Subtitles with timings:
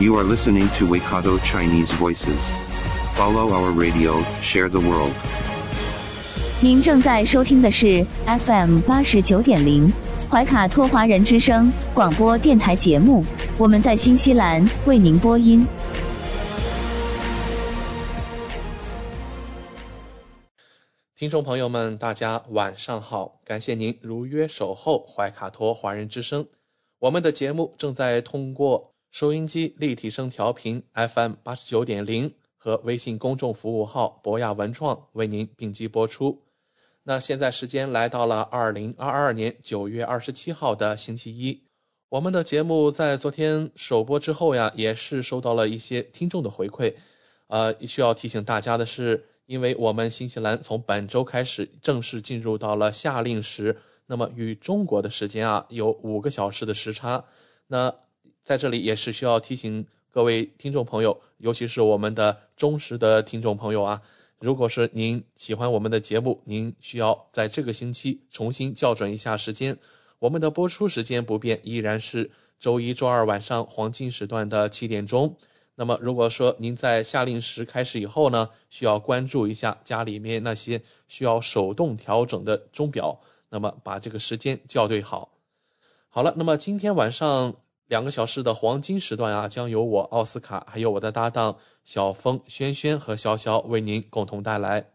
[0.00, 2.40] You are listening to Waikato Chinese Voices.
[3.12, 5.12] Follow our radio, share the world.
[6.62, 9.92] 您正在收听的是 FM 八十九点零
[10.30, 13.22] 怀卡托华人之声广播电台节目，
[13.58, 15.66] 我们在新西兰为您播音。
[21.14, 23.42] 听众朋友们，大家晚上好！
[23.44, 26.46] 感谢您如约守候怀卡托华人之声。
[27.00, 36.42] 我们的节目正在通过收音机立体声调频 FM 八十九点零和微信公众服务号博雅文创为您并机播出。
[37.02, 41.64] 那现在时间来到了二零二二年九月二十七号的星期一。
[42.10, 46.94] 我们的节目在昨天首播之后呀，也是收到了一些听众的回馈。
[47.48, 53.76] 呃，需要提醒大家的是，因为我们新西兰从本周开始正式进入到了夏令时，
[54.06, 57.24] 那么与中国的时间啊有五个小时的时差。
[57.66, 57.92] 那
[58.50, 64.02] 在这里也是需要提醒各位听众朋友，尤其是我们的忠实的听众朋友啊，
[64.40, 69.78] 如果是您喜欢我们的节目，您需要在这个星期重新校准一下时间。
[70.18, 75.36] 我们的播出时间不变，依然是周一、周二晚上黄金时段的七点钟。
[75.76, 83.20] 那么，如果说您在夏令时开始以后呢，需要关注一下家里面那些需要手动调整的钟表，
[83.50, 85.30] 那么把这个时间校对好。
[86.08, 87.54] 好了，那么今天晚上
[87.90, 94.90] 两个小时的黄金时段啊，将由我奥斯卡还有我的搭档小峰、轩轩和潇潇为您共同带来。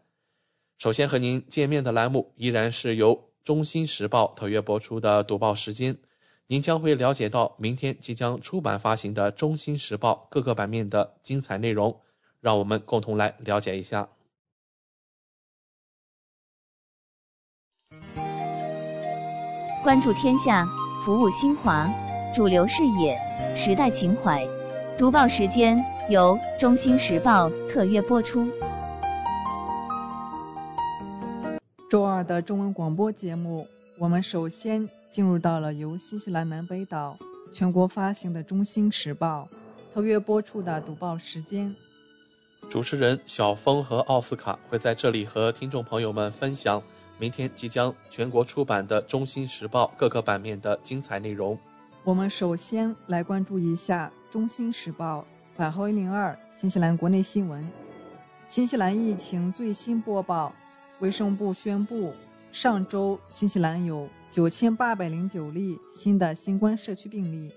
[0.78, 5.98] 首先和您见面的栏目依然是由《中新时报》特约播出的读报时间。
[6.46, 12.00] 您将会了解到明天即将出版发行的《中新时报》各个版面的精彩内容，
[12.40, 14.08] 让我们共同来了解一下。
[19.84, 20.66] 关注天下，
[21.04, 21.86] 服务新华，
[22.36, 23.18] 主流视野，
[23.54, 24.46] 时代情怀。
[24.98, 28.46] 读报时间由《中新时报》特约播出。
[31.88, 33.66] 周二的中文广播节目，
[33.98, 37.16] 我们首先进入到了由新西兰南北岛
[37.54, 39.48] 全国发行的《中新时报》
[39.94, 41.74] 特约播出的读报时间。
[42.68, 46.82] 主持人小峰和奥斯卡会在这里和听众朋友们分享
[47.18, 51.58] 明天即将全国出版的《中新时报》各个版面的精彩内容。
[52.06, 55.26] 我们首先来关注一下《中新时报》
[55.58, 57.68] 版号一零二新西兰国内新闻。
[58.48, 60.54] 新西兰疫情最新播报：
[61.00, 62.12] 卫生部宣布，
[62.52, 67.50] 上周新西兰有九千八百零九例新的新冠社区病例，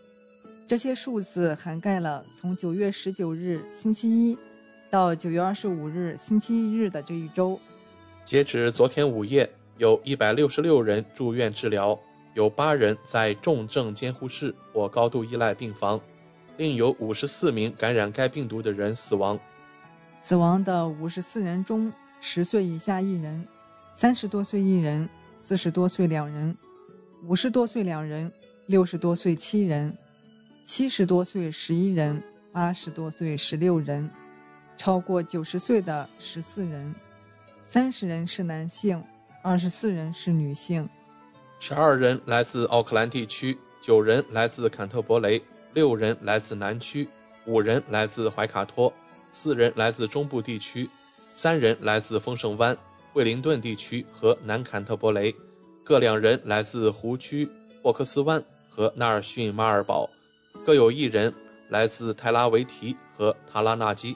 [0.65, 4.35] 这些数字涵盖了从九月十九日星期一
[4.89, 7.59] 到九月二十五日星期一日的这一周。
[8.25, 11.99] 截止昨天午夜，有一百六十六人住院治疗，
[12.39, 15.99] 有八人在重症监护室或高度依赖病房，
[16.55, 19.37] 另有五十四名感染该病毒的人死亡。
[20.15, 21.91] 死亡的五十四人中，
[22.21, 23.45] 十岁以下一人，
[23.93, 26.57] 三十多岁一人，四十多岁两人，
[27.25, 28.31] 五十多岁两人，
[28.67, 29.93] 六十多岁七人，
[30.63, 32.23] 七十多岁十一人，
[32.53, 34.09] 八十多岁十六人，
[34.77, 36.95] 超过九十岁的十四人，
[37.61, 39.03] 三十人是男性，
[39.43, 40.87] 二十四人是女性。
[41.61, 45.41] 十二人来自奥克兰地区，九人来自坎特伯雷，
[45.73, 47.07] 六人来自南区，
[47.45, 48.91] 五人来自怀卡托，
[49.33, 50.89] 四人来自中部地区，
[51.33, 52.75] 三人来自丰盛湾、
[53.11, 55.35] 惠灵顿地区和南坎特伯雷，
[55.83, 57.47] 各两人来自湖区、
[57.83, 60.09] 沃克斯湾和纳尔逊马尔堡，
[60.65, 61.31] 各有一人
[61.67, 64.15] 来自泰拉维提和塔拉纳基。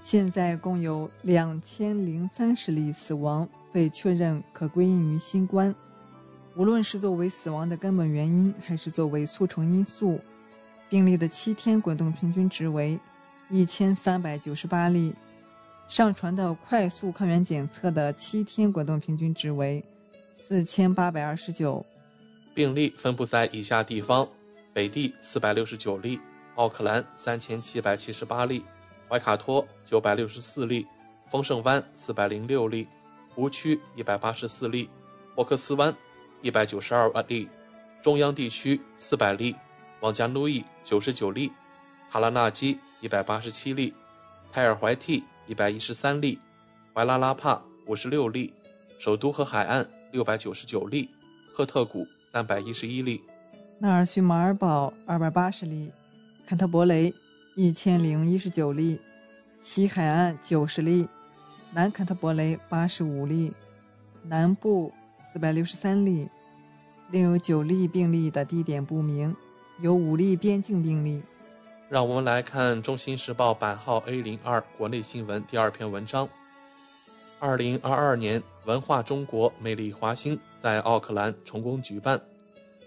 [0.00, 5.74] 现在共有两千零三十例死亡被确认可归因于新冠。
[6.56, 10.18] 无论是作为死亡的根本原因，还是作为促成因素，
[10.88, 12.98] 病例的七天滚动平均值为
[13.50, 15.14] 一千三百九十八例，
[15.86, 19.84] 上传的快速抗原检测的七天滚动平均值为
[20.34, 21.84] 四千八百二十九。
[22.54, 24.26] 病例分布在以下地方：
[24.72, 26.18] 北地四百六十九例，
[26.54, 28.64] 奥克兰三千七百七十八例，
[29.10, 30.86] 怀卡托九百六十四例，
[31.30, 32.88] 丰盛湾四百零六例，
[33.34, 34.88] 湖区一百八十四例，
[35.34, 35.94] 霍克斯湾
[36.42, 37.48] 一百九十二万例，
[38.02, 39.54] 中央地区四百例，
[40.00, 41.50] 王加努伊九十九例，
[42.10, 43.92] 塔拉纳基一百八十七例，
[44.52, 46.38] 泰尔怀蒂一百一十三例，
[46.94, 48.52] 怀拉拉帕五十六例，
[48.98, 51.08] 首都和海岸六百九十九例，
[51.52, 53.22] 赫特谷三百一十一例，
[53.78, 55.90] 纳尔逊马尔堡二百八十例，
[56.46, 57.12] 坎特伯雷
[57.54, 59.00] 一千零一十九例，
[59.58, 61.08] 西海岸九十例，
[61.72, 63.52] 南坎特伯雷八十五例，
[64.22, 64.92] 南部
[65.28, 66.28] 四百六十三例，
[67.10, 69.34] 另有九例病例的地点不明，
[69.80, 71.20] 有五例边境病例。
[71.88, 76.28] 让我们来看《中新时报》版号 A 零二国内新闻第二篇文章。
[77.40, 82.18] 二零二二年文化中国魅力华星在奥克兰成功举办。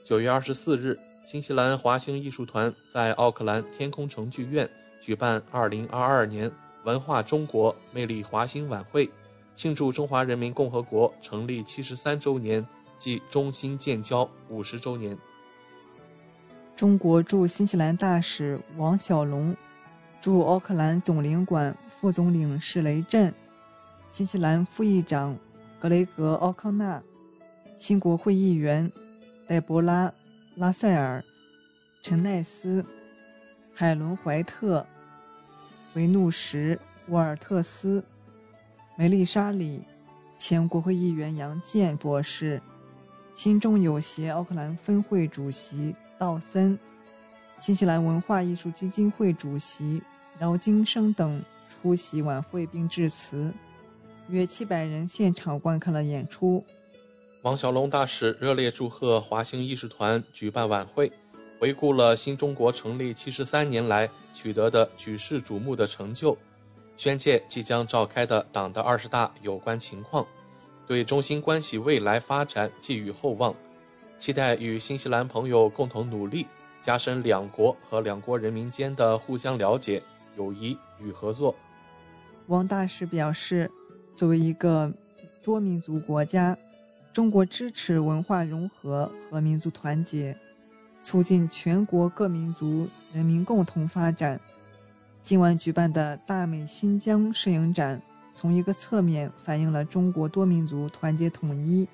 [0.06, 4.68] 九月二十四日，新西兰华星艺术团在奥克兰天空城剧院
[5.02, 6.50] 举办二零二二年
[6.86, 9.10] 文化中国魅力华星晚会，
[9.60, 12.66] 庆祝中华人民共和国成立七十三周年
[12.98, 15.18] 暨中新建交五十周年。
[16.78, 19.54] 中国驻新西兰大使王小龙，
[20.22, 23.34] 驻奥克兰总领馆副总领事雷震，
[24.08, 25.38] 新西兰副议长
[25.78, 27.04] 格雷格·奥康纳，
[27.78, 28.90] 新国会议员
[29.46, 30.08] 黛博拉·
[30.56, 31.22] 拉塞尔、
[32.02, 32.86] 陈奈斯、
[33.76, 34.88] 海伦·怀特、
[35.96, 36.76] 维努什·
[37.10, 38.02] 沃尔特斯、
[39.00, 39.80] 梅丽莎·里，
[40.36, 42.62] 前国会议员杨健博士，
[43.34, 45.96] 新中友协奥克兰分会主席。
[46.18, 46.78] 道森、
[47.60, 50.04] 新西兰文化艺术基金会主席
[50.38, 53.54] 饶金生等出席晚会并致辞，
[54.28, 56.62] 约七百人现场观看了演出。
[57.44, 61.10] 王小龙大使热烈祝贺华星艺术团举办晚会，
[61.57, 66.38] 回顾了新中国成立七十三年来取得的举世瞩目的成就，
[67.00, 70.28] 宣介即将召开的党的二十大有关情况，
[70.86, 73.56] 对中新关系未来发展寄予厚望。
[74.19, 76.46] 期待与新西兰朋友共同努力，
[76.81, 80.04] 加深两国和两国人民间的互相了解、
[80.36, 81.56] 友谊与合作。
[82.48, 83.72] 王大使表示，
[84.13, 84.92] 作为一个
[85.42, 86.57] 多民族国家，
[87.13, 90.36] 中国支持文化融合和民族团结，
[91.00, 94.38] 促进全国各民族人民共同发展。
[95.21, 98.01] 今晚举办的大美新疆摄影展，
[98.33, 101.88] 从一个侧面反映了中国多民族团结统一。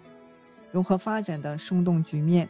[0.71, 2.47] 融合发展的生动局面，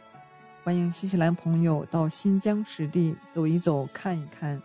[0.62, 4.60] 欢迎新西兰朋友到新疆实地走一走、看一看。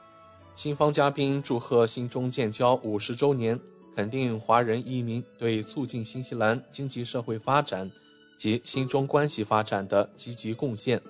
[0.53, 3.59] 新方嘉宾祝贺新中建交五十周年，
[3.95, 7.89] 肯定华人移民对促进新西兰经济社会发展
[8.37, 11.01] 及新中关系发展的积极贡献，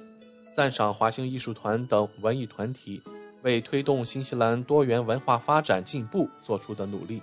[0.55, 3.01] 赞赏华星艺术团等文艺团体
[3.43, 7.21] 为推动新西兰多元文化发展进步做出的努力。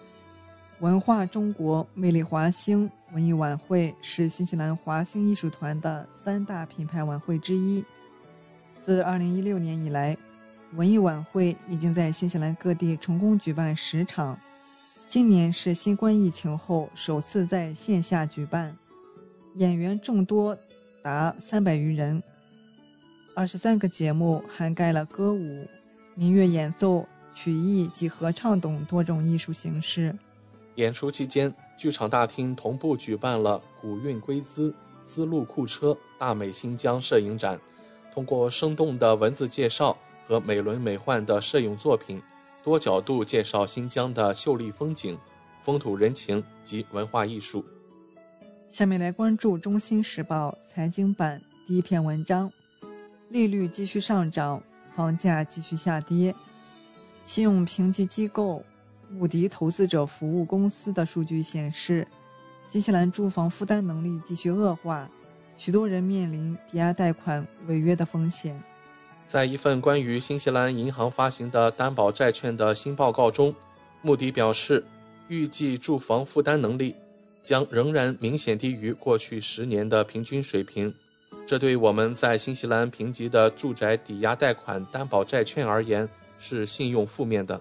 [0.81, 7.85] 文化中国魅力华星文艺晚会是新西兰华星艺术团的三大品牌晚会之一。
[8.79, 10.17] 自2016年以来，
[10.75, 14.38] 文艺晚会已经在新西兰各地成功举办十场，
[15.09, 18.76] 今年是新冠疫情后首次在线下举办，
[19.55, 20.56] 演员众多
[21.03, 22.23] 达三百余人，
[23.35, 25.67] 二十三个节目涵盖了歌舞、
[26.19, 30.12] 民乐演奏、曲艺及合唱等多种艺术形式。
[30.75, 34.75] 演出期间，剧场大厅同步举办了“古韵归兹”
[35.06, 37.56] 丝路库车大美新疆摄影展，
[38.12, 42.21] 通过生动的文字介绍和美轮美奂的摄影作品，
[42.64, 45.17] 多角度介绍新疆的秀丽风景、
[45.62, 47.64] 风土人情及文化艺术。
[48.69, 52.50] 下面来关注《中新时报》财经版第一篇文章：
[53.28, 54.61] 利率继续上涨，
[54.99, 56.35] 房价继续下跌，
[57.25, 58.64] 信用评级机构。
[59.09, 62.05] 穆迪投资者服务公司的数据显示，
[62.67, 65.09] 新西兰住房负担能力继续恶化，
[65.57, 68.61] 许多人面临抵押贷款违约的风险。
[69.25, 73.55] 在一份关于新西兰银行发行的担保债券的新报告中，
[74.02, 74.85] 穆迪表示，
[75.28, 76.97] 预计住房负担能力
[77.45, 80.93] 将仍然明显低于过去十年的平均水平。
[81.49, 86.07] 这对我们在新西兰评级的住宅抵押贷款担保债券而言
[86.38, 87.59] 是信用负面的。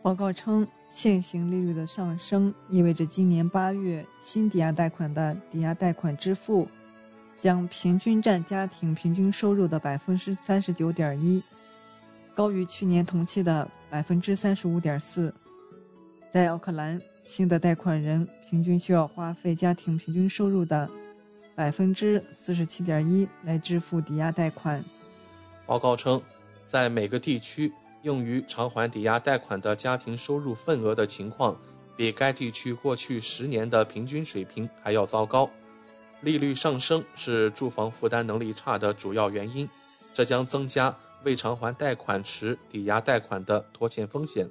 [0.00, 6.68] 报告称，现行利率的上升意味着今年八月新抵押贷款的抵押贷款支付
[7.40, 11.42] 将平均占家庭平均收入的百分之三十九点一，
[12.36, 15.34] 高于去年同期的百分之三十五点四。
[16.30, 20.88] 在奥克兰，新的贷款人平均需要花费家庭平均收入的
[21.54, 24.84] 百分之四十七点一来支付抵押贷款。
[25.66, 26.20] 报告称，
[26.64, 27.72] 在每个地区。
[28.02, 31.58] 用于偿还抵押贷款的家庭收入份额的情况，
[31.96, 35.48] 比该地区过去十年的平均水平还要糟糕。
[36.20, 39.66] 利率上升是住房负担能力差的主要原因，
[40.12, 44.46] 这将增加未偿还贷款池抵押贷款的拖欠风险。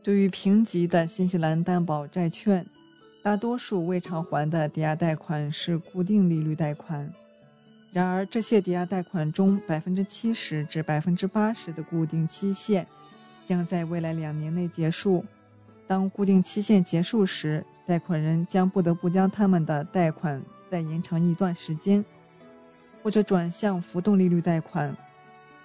[0.00, 2.64] 对于评级的新西兰担保债券，
[3.24, 7.10] 大多数未偿还的抵押贷款是固定利率贷款。
[7.90, 12.86] 然而，这些抵押贷款中百分之七十至百分之八十的固定期限
[13.42, 15.24] 将在未来两年内结束。
[15.86, 22.04] 当固定期限结束时，贷款人将不得不将他们的贷款再延长一段时间，
[23.02, 24.94] 或者转向浮动利率贷款。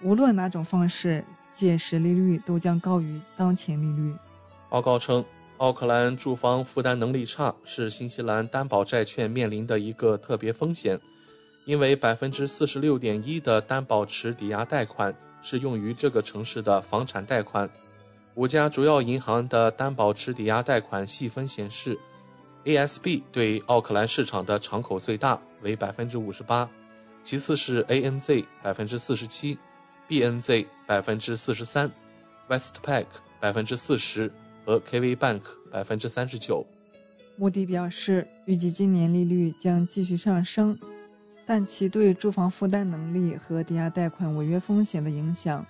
[0.01, 1.21] 无论哪种方式，
[1.53, 4.15] 届时利率都将高于当前利率。
[4.69, 5.25] 报告称，
[5.59, 10.97] 奥克兰住房负担能力差是新西兰担保债券面临的一个特别风险，
[11.65, 17.69] 因为百分之四十六点一的担保池抵押贷款是用于这个城市的房产贷款。
[18.35, 21.99] 五家主要银行的担保池抵押贷款细分显示
[22.63, 26.69] ，ASB 对奥克兰市场的敞口最大，为百分之五十八，
[27.21, 29.59] 其次是 ANZ 百分之四十七
[30.07, 31.91] ，BNZ 百分之四十三
[32.47, 33.07] ，Westpac
[33.41, 34.31] 百分之四十
[34.65, 36.65] 和 KV Bank 百分之三十九。
[37.37, 40.77] 穆迪表示，预计今年利率将继续上升，
[41.45, 45.65] 但其对住房负担能力和抵押贷款违约风险的影响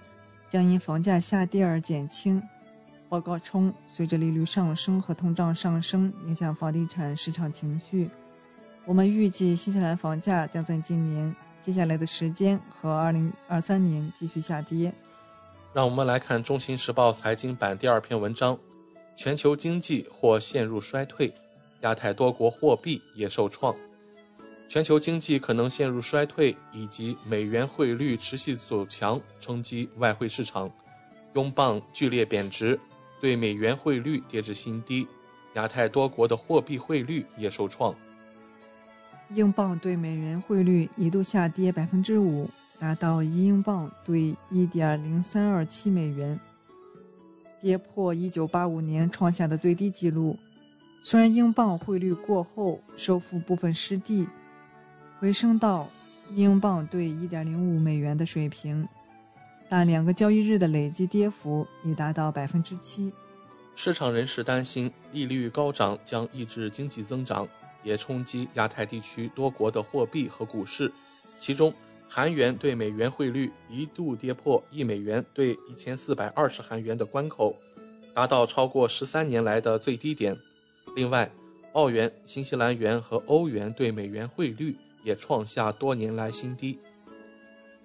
[0.50, 2.42] 将因房价下跌而减轻。
[3.08, 8.10] 报告称，随着利率上升和通胀上升影响房地产市场情绪，
[8.86, 12.90] 我们预计新西兰房价将在今年接下来的时间和
[13.50, 14.94] 2023年继续下跌。
[15.74, 18.58] 让我们来看《中新时报》财经版第二篇文章：
[19.22, 21.30] 全球经济或陷入衰退，
[21.82, 23.76] 亚太多国货币也受创。
[24.70, 30.72] 全球经济可能陷入衰退，以及美元汇率持续走强冲击外汇市场，
[31.34, 32.80] 英镑剧烈贬值。
[33.20, 35.06] 对美元汇率跌至新低，
[35.56, 37.94] 亚太多国的货币汇率也受创。
[39.36, 42.50] 英镑对美元汇率一度下跌百分之五，
[42.80, 46.40] 达到一英镑兑一点零三二七美元，
[47.62, 50.38] 跌破一九八五年创下的最低纪录。
[51.02, 54.28] 虽然英镑汇率过后收复部分失地，
[55.20, 55.90] 回升到
[56.34, 58.88] 英镑兑一点零五美元的水平。
[59.70, 63.14] 但两个交易日的累计跌幅已达到百分之七。
[63.76, 67.48] 市场人士担心利率高涨将抑制经济增长，
[67.84, 70.92] 也冲击亚太地区多国的货币和股市。
[71.40, 71.74] 其中，
[72.12, 77.56] 韩元对美元汇率一度跌破一美元兑一千四百二十韩元的关口，
[78.16, 80.36] 达到超过十三年来的最低点。
[80.96, 81.30] 另外，
[81.74, 86.80] 澳元、新西兰元和欧元对美元汇率也创下多年来新低。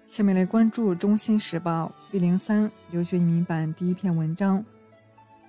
[0.07, 4.65] 下面来关注《中新时报》B 零三留学移民版第一篇文章：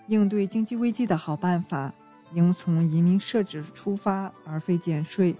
[0.06, 1.92] 应对经济危机的好办法，
[2.34, 5.34] 应从移民设置出发，而非减税。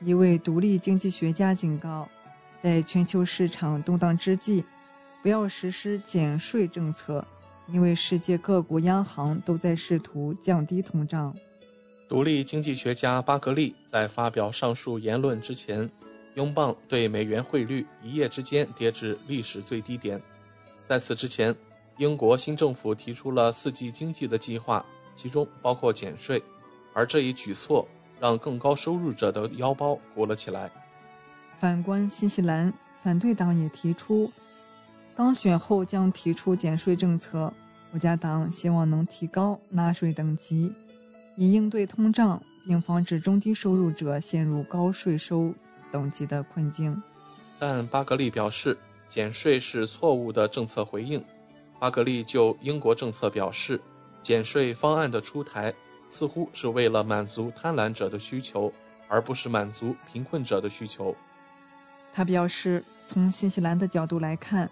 [0.00, 2.08] 一位独立经济学家警告，
[2.64, 4.64] 在全球市场动荡之际，
[5.22, 7.22] 不要实施减税政策，
[7.68, 11.36] 因为世界各国央行都在试图降低通胀。
[12.08, 15.90] 独立经济学家巴格利在发表上述言论之前。
[16.36, 20.20] 英镑对美元汇率一夜之间跌至历史最低点。
[20.88, 21.54] 在此之前，
[21.98, 26.42] 英国新政府提出了四季经济的计划，其中包括减税，
[26.92, 27.86] 而这一举措
[28.18, 30.68] 让更高收入者的腰包鼓了起来。
[31.64, 32.70] 反观新西兰，
[33.02, 34.30] 反对党也提出，
[35.14, 37.50] 当选后将提出减税政策。
[37.90, 40.70] 国家党希望能提高纳税等级，
[41.36, 45.54] 以应对通胀，并防止中低收入者陷入高税收。
[45.90, 47.02] 等级的困境，
[47.58, 48.76] 但巴格利表示，
[49.08, 51.24] 减税是错误的政策回应。
[51.80, 53.80] 巴格利就英国政策表示，
[54.22, 55.72] 减税方案的出台
[56.10, 58.70] 似乎是为了满足贪婪者的需求，
[59.08, 61.16] 而不是满足贫困者的需求。
[62.16, 64.70] 他表示，从新西兰的角度来看，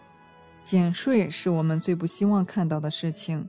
[0.63, 3.45] 减税是我们最不希望看到的事情。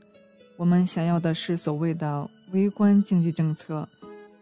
[0.57, 3.87] 我们想要的是所谓的微观经济政策，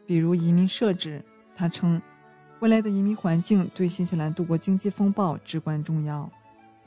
[0.08, 1.22] 比如移民设置。
[1.53, 2.01] 他称。
[2.62, 6.29] 未来的移民环境对新西兰度过经济风暴至关重要。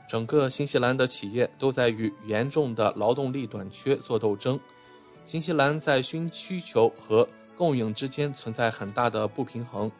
[0.07, 4.57] 整个新西兰的企业都在与严重的劳动力短缺做斗争。
[5.25, 9.91] 新西兰在需需求和供应之间存在很大的不平衡。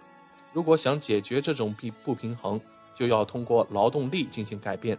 [0.56, 2.62] 如果想解决这种不不平衡，
[2.96, 4.98] 就要通过劳动力进行改变。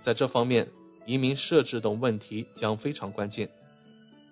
[0.00, 0.66] 在这方面，
[1.06, 3.48] 移民设置等问题将非常关键。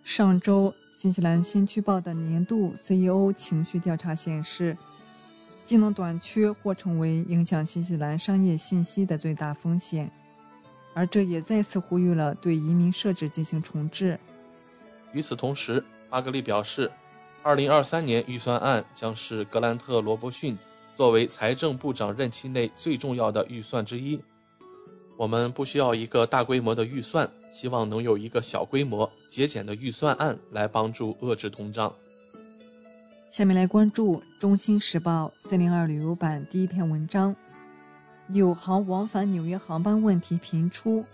[0.03, 4.77] 上周，新西兰新区报的年度 CEO 情绪调查显示。
[5.65, 10.11] 技能短缺或成为影响新西兰商业信息的最大风险，
[10.95, 14.19] 而这也再次呼吁了对移民设置进行重置。
[15.13, 16.91] 与此同时，阿格利表示
[17.47, 20.59] ，2023年预算案将是格兰特·罗伯逊
[20.97, 24.21] 作为财政部长任期内最重要的预算之一。
[25.17, 31.95] 我们不需要一个大规模的预算，希望能有一个小规模节俭的预算案来帮助遏制通胀。
[33.31, 37.37] 下面来关注《中新时报》四零二旅游版第一篇文章：
[38.27, 41.05] 纽航往返纽约航班问题频出，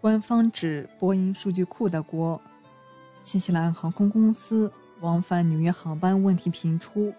[0.00, 2.40] 官方指波音数据库的锅。
[3.20, 7.12] 新西兰航空公司往返纽约航班问题频出，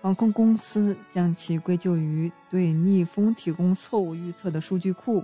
[0.00, 5.22] 航空公司将其归咎于对逆风提供错误预测的数据库。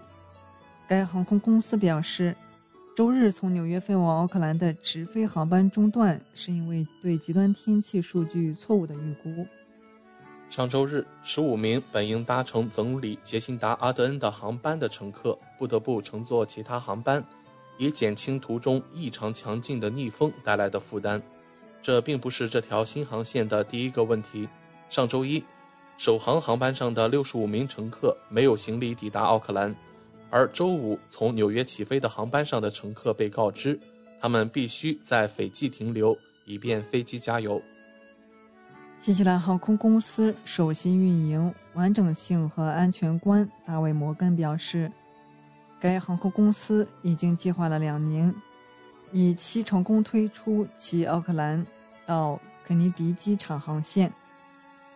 [0.87, 2.37] 该航空公司表示。
[2.97, 9.47] 周日从纽约飞往奥克兰的直飞航班中断，是因为对极端天气数据错误的预估。
[10.51, 17.25] 上周日，十五名本应搭乘总理杰辛达·阿德恩的航班的乘客不得不乘坐其他航班，
[17.79, 21.23] 以减轻途中异常强劲的逆风带来的负担。
[21.81, 24.47] 这并不是这条新航线的第一个问题。
[24.91, 25.43] 上周一，
[25.97, 29.75] 首航航班上的六十五名乘客没有行李抵达奥克兰。
[30.31, 33.79] 而周五从纽约起飞的航班上的乘客被告知，
[34.21, 37.63] 他们必须在斐济停留，以便飞机加油。
[38.99, 44.91] 新西兰航空公司首席运营、完整性和安全官大卫·摩根表示，
[45.81, 48.35] 该航空公司已经计划了两年，
[49.13, 51.65] 以期成功推出其奥克兰
[52.05, 54.13] 到肯尼迪机场航线。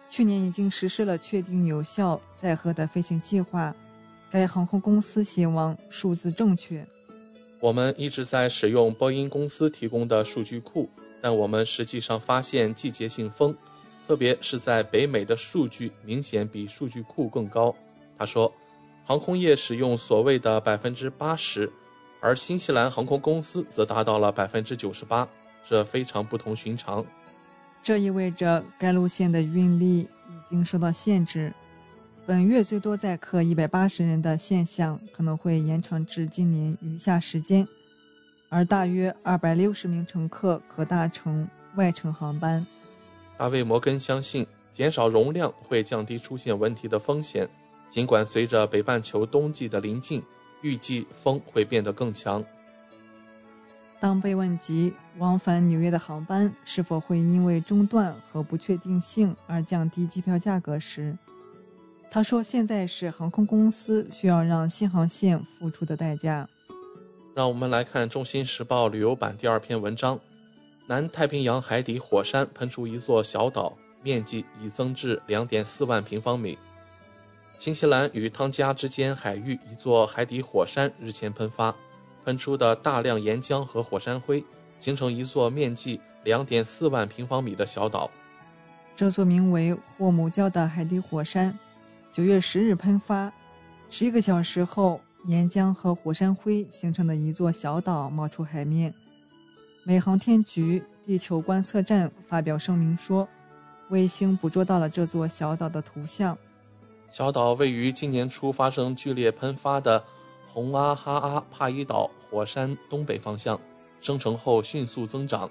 [0.09, 3.75] 去年已经实施了确定有效载荷的飞行计划。
[4.31, 6.87] 该航空公司希望数字正确。
[7.61, 10.89] 我们一直在使用波音公司提供的数据库，
[11.21, 13.55] 但我们实际上发现季节性风，
[14.09, 17.75] 特别是在北美的数据明显比数据库更高。
[18.19, 18.53] 他说，
[19.05, 21.71] 航空业使用所谓的百分之八十，
[22.21, 25.29] 而新西兰航空公司则达到了百分之九十八，
[25.69, 27.05] 这非常不同寻常。
[27.83, 31.53] 这意味着该路线的运力已经受到限制。
[32.25, 37.67] 本月最多载客一百八十人的现象可能会延长至今年余下时间，
[38.49, 42.65] 而大约二百六十名乘客可搭乘外程航班。
[43.37, 47.49] 大卫·摩根相信，减少容量会降低出现问题的风险。
[47.93, 50.23] 尽管随着北半球冬季的临近，
[50.63, 52.43] 预计风会变得更强。
[54.01, 61.15] 当被问及往返纽约的航班是否会因为中断和不确定性而降低机票价格时，
[62.11, 66.49] 他说：“现在是航空公司需要让新航线付出的代价。”
[67.37, 70.19] 让我们来看《中新时报》旅游版第二篇文章：
[70.87, 76.57] 南太平洋海底火山喷出一座小岛，面积已增至2.4万平方米。
[77.63, 81.73] 新西兰与汤加之间海域一座海底火山日前喷发，
[82.25, 84.45] 喷出的大量岩浆和火山灰
[84.81, 88.11] 形成一座面积2.4万平方米的小岛。
[88.97, 91.57] 这座名为霍姆礁的海底火山。
[92.11, 93.33] 九月十日喷发，
[93.89, 98.93] 十一个小时后，岩浆和火山灰形成的一座小岛冒出海面。
[99.85, 103.29] 美航天局地球观测站发表声明说，
[103.89, 106.37] 卫星捕捉到了这座小岛的图像。
[107.13, 110.03] 小岛位于今年初发生剧烈喷发的
[110.49, 113.61] 红阿哈阿帕伊岛火山东北方向，
[114.01, 115.51] 生成后迅速增长。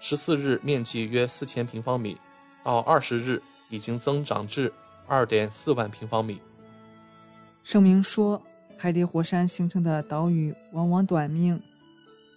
[0.00, 2.16] 十四日面积约四千平方米，
[2.64, 4.72] 到二十日已经增长至。
[5.06, 6.40] 二点四万平方米。
[7.62, 8.40] 声明说，
[8.78, 11.60] 海底火山形成的岛屿往往短命，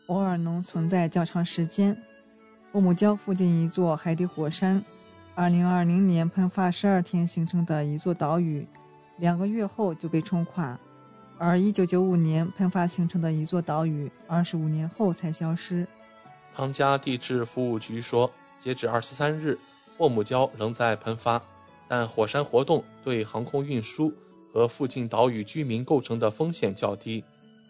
[0.07, 1.95] 偶尔能存在较长时间。
[2.73, 4.83] 欧姆礁附近一座海底火山，
[5.37, 8.65] 二零二零年喷发十二天形成的一座岛屿，
[9.17, 10.79] 两个月后就被冲垮；
[11.37, 15.85] 而一九九五年喷发形成的一座岛屿，二十五年后才消失。
[16.55, 19.59] 汤加地质服务局说，截止二十三日，
[19.97, 21.41] 霍姆礁仍在喷发。
[21.87, 24.11] 但火山活动对航空运输
[24.51, 27.23] 和附近岛屿居民构成的风险较低。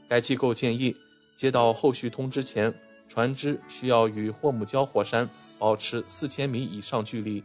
[0.08, 0.95] 该机构建议，
[1.36, 2.71] 接到后续通知前，
[3.10, 7.43] 船只需要与霍姆礁火山保持四千米以上距离。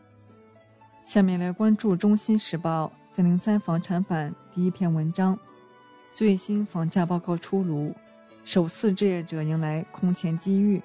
[1.11, 5.37] 下面来关注《中新时报》三零三房产版第一篇文章：
[6.15, 7.93] 最新房价报告出炉，
[8.45, 10.81] 首次置业者迎来空前机遇。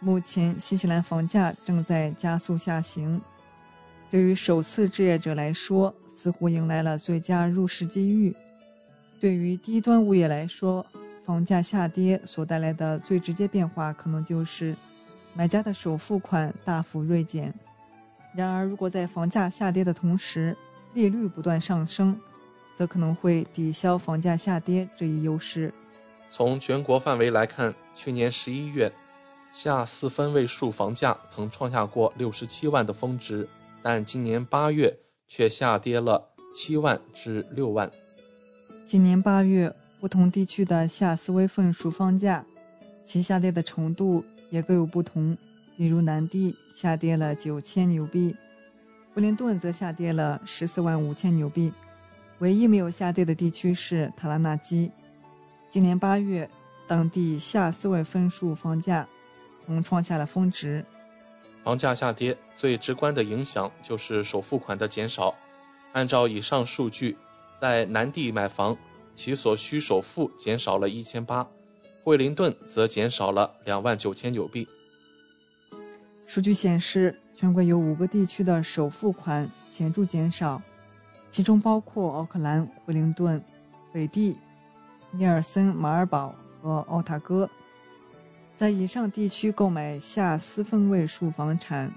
[0.00, 3.22] 目前，新西兰房价正在加速下行。
[4.10, 8.34] 对于首次置业者来说，似乎迎来了最佳入市机遇。
[9.20, 10.84] 对于低端物业来说，
[11.24, 14.76] 房价下跌所带来的最直接变化，可能就是
[15.34, 17.54] 买家的首付款大幅锐减。
[18.36, 20.54] 然而，如果在房价下跌的同时，
[20.92, 22.20] 利率不断上升，
[22.74, 25.72] 则可能会抵消房价下跌这一优势。
[26.28, 28.92] 从全国范围来看，去年十一月，
[29.52, 33.48] 下四分位数房价曾创下过六十七万的峰值。
[33.82, 34.94] 但今年八月
[35.26, 36.22] 却下跌了
[36.54, 37.90] 七万至六万。
[38.84, 42.44] 今年八月，不同地区的下四位分数房价，
[43.02, 45.34] 其下跌的程度也各有不同。
[45.76, 48.34] 比如南地下跌了九千纽币，
[49.12, 51.72] 布林顿则下跌了十四万五千纽币。
[52.38, 54.90] 唯一没有下跌的地区是塔拉纳基。
[55.70, 56.48] 今年八月，
[56.86, 59.06] 当地夏思维分数房价
[59.58, 60.84] 曾创下了峰值。
[61.64, 65.34] 房价下跌最直观的影响就是首付款的减少。
[65.92, 67.16] 按照以上数据，
[67.60, 68.76] 在南地买房，
[69.14, 71.48] 其所需首付减少了一千八，
[72.04, 74.68] 惠灵顿则减少了两万九千纽币。
[76.26, 80.60] 数据显示，全国有五个地区的首付款显著减少，
[81.30, 83.42] 其中包括奥克兰、惠灵顿、
[83.92, 84.36] 北地、
[85.12, 87.48] 尼尔森、马尔堡和奥塔哥。
[88.56, 91.92] 在以上地区购买下四分位数房产，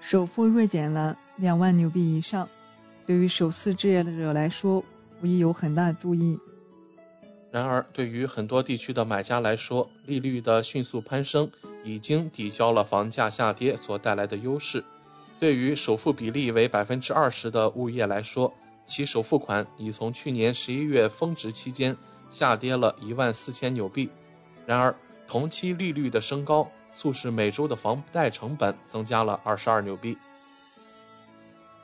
[0.00, 2.48] 首付锐减了两万纽币以上，
[3.04, 4.82] 对于首次置业者来说，
[5.20, 6.38] 无疑有很大注意。
[7.50, 11.50] 然而，对于很多地区的买家来说，利率的迅速攀升
[11.88, 14.84] 已经抵消了房价下跌所带来的优势。
[15.40, 18.52] 对于首付比例为百分之二十的物业来说，
[18.84, 21.96] 其首付款已从去年十一月峰值期间
[22.30, 24.10] 下跌了一万四千纽币。
[24.66, 24.94] 然而，
[25.26, 30.18] 同期利率的升高，促使每周的房贷成本增加了二十二纽币。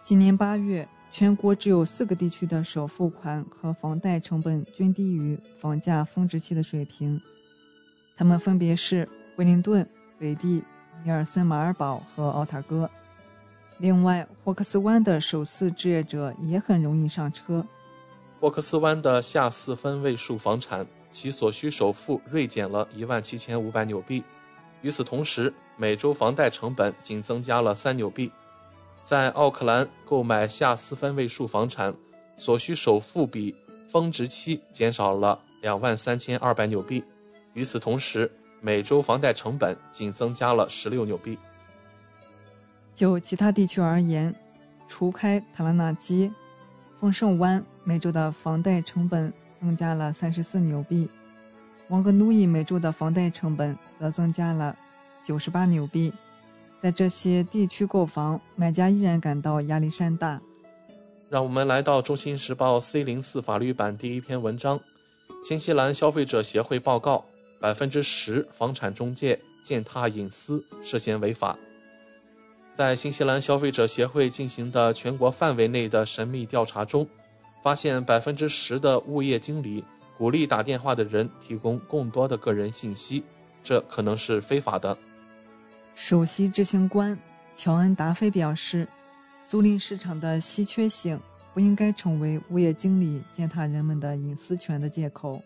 [0.03, 7.21] 今年八月，全国只有四个地区的首付款和房贷成本均低于房价峰值期的水平，
[8.17, 10.63] 它们分别是惠灵顿、北地、
[11.03, 12.89] 尼尔森马尔堡和奥塔哥。
[13.79, 17.65] 另外，霍克斯湾的首次置业者也很容易上车。
[18.41, 20.87] 霍克斯湾的下四分位数房产。
[21.15, 24.25] 其所需首付锐减了一万七千五百纽币，
[24.83, 28.33] 与此同时，每周房贷成本仅增加了三纽币。
[29.01, 31.95] 在奥克兰购买下四分位数房产，
[32.37, 33.55] 所需首付比
[33.89, 37.05] 峰值期减少了两万三千二百纽币，
[37.53, 38.29] 与此同时，
[38.65, 41.39] 每周房贷成本仅增加了十六纽币。
[42.95, 44.35] 就其他地区而言，
[44.89, 46.33] 除开塔拉纳基、
[46.99, 49.33] 丰盛湾，每周的房贷成本。
[49.61, 51.09] 增加了三十四纽币，
[51.89, 54.77] 王格努伊每周的房贷成本则增加了
[55.23, 56.13] 九十八纽币。
[56.79, 60.39] 在这些地区购房，买家依然感到压力山大。
[61.31, 64.79] 让我们来到《中新时报》C 零四法律版第一篇文章：
[65.43, 67.25] 新西兰消费者协会报告，
[67.61, 71.59] 百分之十房产中介践踏隐私，涉嫌违法。
[72.77, 77.09] 在新西兰消费者协会进行的全国范围内的神秘调查中。
[77.63, 79.83] 发现百分之十的物业经理
[80.19, 83.25] 鼓励打电话的人提供更多的个人信息，
[83.63, 84.95] 这可能是非法的。
[85.95, 87.19] 首席执行官
[87.57, 88.87] 乔恩·达菲表示，
[89.47, 91.19] 租赁市场的稀缺性
[91.55, 95.43] 不应该成为物业经理践踏人们的隐私权的借口。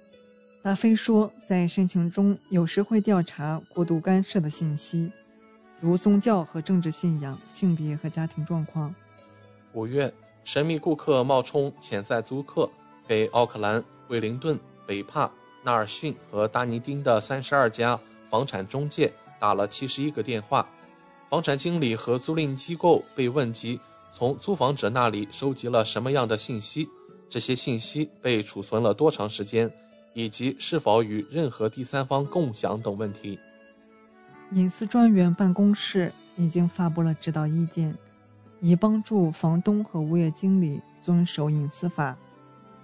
[0.69, 5.11] 达菲说，在申请中有时会调查过度干涉的信息，
[5.81, 8.95] 如宗教和政治信仰、性别和家庭状况。
[9.73, 10.13] 五月。
[10.45, 12.71] 神秘顾客冒充潜在租客，
[13.07, 15.31] 给奥克兰、惠灵顿、北帕、
[15.63, 20.69] 纳尔逊和达尼丁的三十二家房产中介打了七十一个电话。
[21.31, 23.81] 房产经理和租赁机构被问及
[24.13, 26.87] 从租房者那里收集了什么样的信息，
[27.29, 29.71] 这些信息被储存了多长时间，
[30.19, 33.39] 以及是否与任何第三方共享等问题。
[34.51, 37.97] 隐私专员办公室已经发布了指导意见。
[38.61, 42.17] 以帮助房东和物业经理遵守隐私法。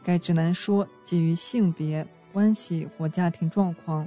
[0.05, 4.07] 该指南说，基于性别、关系或家庭状况、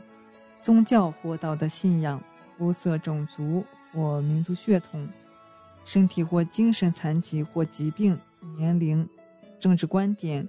[0.61, 2.23] 宗教或道德信仰、
[2.57, 5.05] 肤色、种族或民族血统、
[5.83, 8.17] 身体或精神残疾或疾病、
[8.55, 9.05] 年龄、
[9.59, 10.47] 政治观点、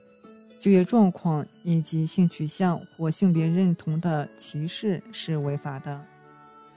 [0.60, 6.00] 就业状况以及性取向或性别认同的歧视是违法的。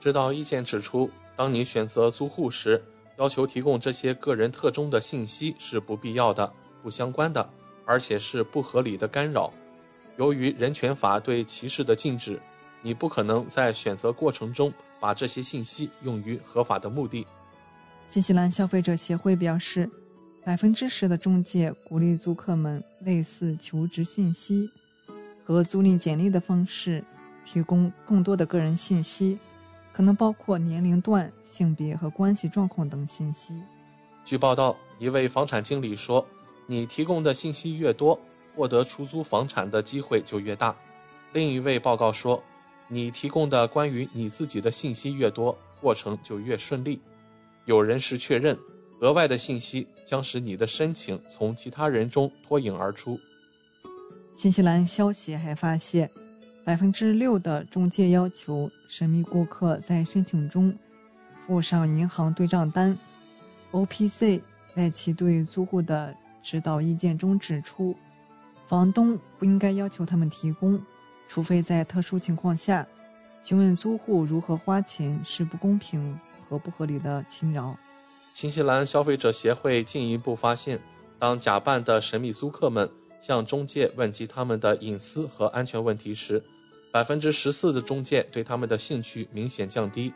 [0.00, 2.82] 指导意见指出，当你选择租户时，
[3.18, 7.48] 要求提供这些个人特征的信息是不必要的、不相关的，
[7.84, 9.52] 而且是不合理的干扰。
[10.16, 12.40] 由于人权法对歧视的禁止，
[12.82, 17.26] 你不可能在选择过程中把这些信息用于合法的目的。
[18.08, 19.88] 新西兰消费者协会表示，
[20.44, 24.68] 百分之十的中介鼓励租客们类似求职信息
[25.44, 27.04] 和租赁简历的方式
[27.44, 29.38] 提供更多的个人信息。
[29.92, 33.62] 可能包括年龄段、性别和关系状况等信息。
[34.24, 36.26] 据报道，一位房产经理说
[36.66, 38.18] ：“你提供的信息越多，
[38.54, 40.74] 获得出租房产的机会就越大。”
[41.34, 42.42] 另一位报告说
[42.88, 46.98] ：“你提供的关于你自己的信息越多，过程就越顺利。”
[47.66, 48.58] 有人士确认，
[49.02, 53.18] 额外的信息将使你的申请从其他人中脱颖而出。
[54.36, 56.08] 新西兰消息还发现，
[56.64, 60.72] 百分之六的中介要求神秘顾客在申请中
[61.36, 62.96] 附上银行对账单。
[63.72, 64.40] OPC
[64.76, 67.96] 在其对租户的指导意见中指出，
[68.68, 70.80] 房东不应该要求他们提供，
[71.26, 72.86] 除非在特殊情况下。
[73.44, 77.76] 询问租户如何花钱是不公平和不合理的侵扰。
[78.32, 80.80] 新西兰消费者协会进一步发现，
[81.18, 82.90] 当假扮的神秘租客们
[83.20, 86.42] 向中介问及他们的隐私和安全问题时，
[86.90, 90.12] 百分之十四的中介对他们的兴趣明显降低。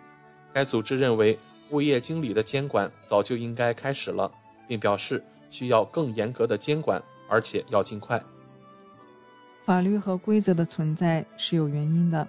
[0.53, 1.39] 该组织认为，
[1.71, 4.33] 物业经理的监管早就应该开始了，
[4.67, 8.21] 并表示需要更严格的监管，而且要尽快。
[9.65, 12.27] 法律和规则的存在是有原因的。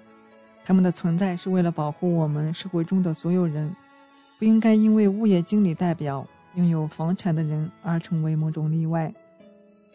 [0.66, 3.74] 他们的存在是为了保护我们社会中的所有人，
[4.40, 9.12] 不应该因为物业经理代表拥有房产的人而成为某种例外。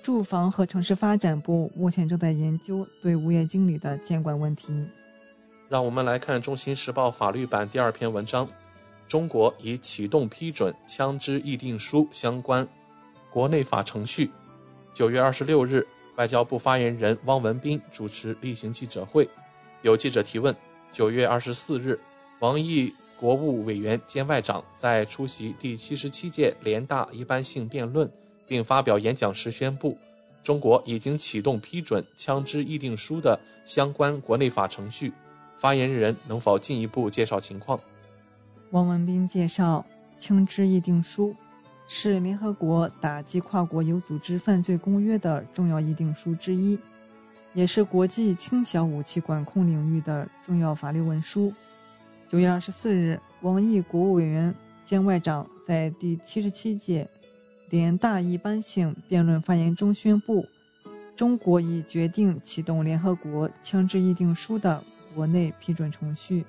[0.02, 4.74] 住房和城市发展部目前正在研究对物业经理的监管问题。
[5.68, 8.48] 让我们来看《中新时报》法律版第二篇文章：
[9.07, 12.66] 中国已启动批准枪支议定书相关
[13.31, 14.28] 国内法程序。
[14.92, 19.31] 九月二十六日，外交部发言人汪文斌主持例行记者会。
[19.83, 20.55] 有记者提问：
[20.90, 21.98] 九月二十四日，
[22.40, 22.92] 王毅
[23.23, 28.11] 国务委员兼外长在出席第七十七届联大一般性辩论
[28.49, 29.97] 并发表演讲时宣布，
[30.43, 35.13] 中国已经启动批准枪支议定书的相关国内法程序。
[35.57, 37.79] 发言人能否进一步介绍情况？
[38.73, 39.87] 汪文斌介绍，
[40.19, 41.33] 枪支议定书
[41.87, 46.77] 是联合国打击跨国有组织犯罪公约的重要议定书之一。
[47.55, 51.55] 也是国际轻小武器管控领域的重要法律文书。
[52.33, 54.55] 九月二十四日，王毅国务委员
[54.87, 57.07] 兼外长在第七十七届
[57.68, 60.47] 联大一般性辩论发言中宣布，
[61.14, 64.83] 中国已决定启动联合国枪支议定书的
[65.14, 66.47] 国内批准程序。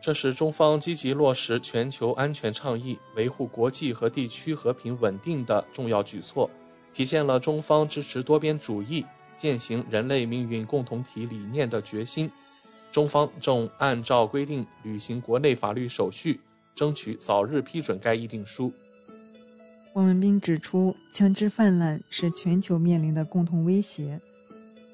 [0.00, 6.50] 这是中方积极落实全球安全倡议、维护国际和地区和平稳定的重要举措，
[6.92, 9.06] 体现了中方支持多边主义。
[9.36, 12.28] 践行人类命运共同体理念的决心，
[12.90, 16.40] 中方正按照规定履行国内法律手续，
[16.74, 18.72] 争取早日批准该议定书。
[19.94, 24.20] 汪文斌指出，枪支泛滥是全球面临的共同威胁，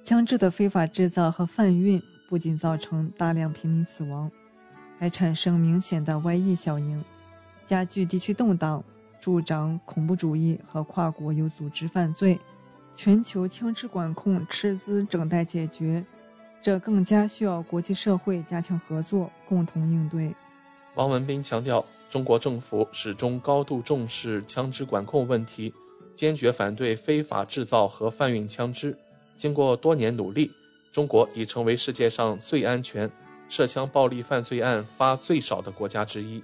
[0.03, 4.31] 枪支的非法制造和贩运不仅造成大量平民死亡，
[4.99, 7.05] 还产生明显的外溢效应，
[7.67, 8.83] 加剧地区动荡，
[9.21, 12.39] 助长恐怖主义和跨国有组织犯罪。
[12.97, 16.05] 全球枪支管控赤字正待解决，
[16.65, 20.35] 这更加需要国际社会加强合作，共同应对。
[20.95, 25.71] 王文斌强调，中国政府始终高度重视枪支管控问题，
[26.17, 28.97] 坚决反对非法制造和贩运枪支。
[29.37, 30.51] 经过多年努力，
[30.91, 33.11] 中国已成为世界上最安全、
[33.47, 36.43] 涉枪暴力犯罪案发最少的国家之一。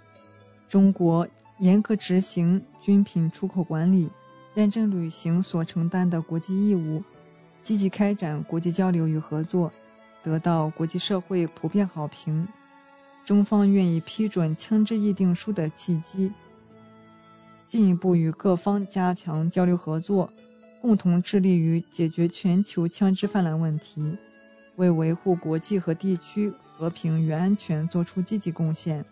[0.69, 1.27] 中国
[1.61, 4.11] 严格执行军品出口管理。
[4.53, 7.03] 认真履行所承担的国际义务，
[7.63, 9.73] 积极开展国际交流与合作，
[10.23, 12.47] 得到国际社会普遍好评。
[13.25, 16.33] 中方愿意批准枪支议定书的契机，
[17.69, 20.33] 进一步与各方加强交流合作，
[20.81, 24.17] 共同致力于解决全球枪支泛滥问题，
[24.77, 29.05] 为维护国际和地区和平与安全作出积极贡献。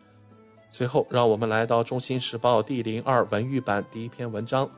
[0.70, 4.68] 随后，让我们来到《中新时报》第零二文娱版第一篇文章。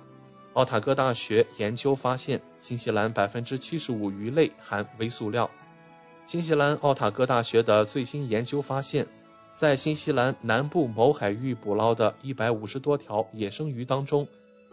[0.53, 5.49] 奥塔哥大学研究发现，新西兰百分之七十五鱼类含微塑料。
[6.31, 9.05] 新西兰奥塔哥大学的最新研究发现，
[9.53, 14.25] 在新西兰南部某海域捕捞的一百五十多条野生鱼当中，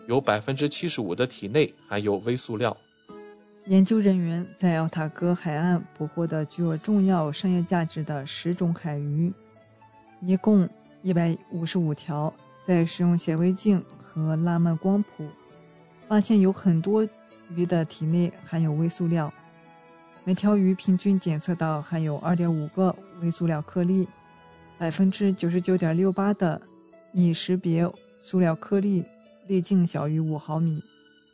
[0.06, 2.78] 有百分之七十五的体内含有微塑料。
[3.66, 9.34] 研究人员在奥塔哥海岸捕获的具有重要商业价值的十种海鱼，
[10.22, 10.70] 一共
[11.02, 12.32] 一百五十五条，
[12.64, 15.28] 在使用显微镜和拉曼光谱。
[16.08, 17.04] 发现有很多
[17.56, 19.34] 鱼的体内含有微塑料，
[20.28, 24.06] 每条鱼平均检测到含有2.5个微塑料颗粒，
[24.78, 26.62] 百分之九十九点六八的
[27.14, 29.06] 已识别塑料颗粒
[29.48, 30.84] 粒径小于五毫米。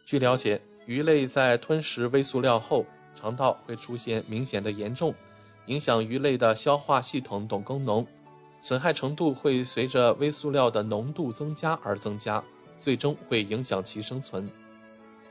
[0.06, 5.12] 据了解，鱼类在吞食微塑料后，肠道会出现明显的严重，
[5.66, 8.06] 影响鱼类的消化系统等功能，
[8.62, 12.44] 损害程度会随着微塑料的浓度增加而增加，
[12.78, 14.48] 最终会影响其生存。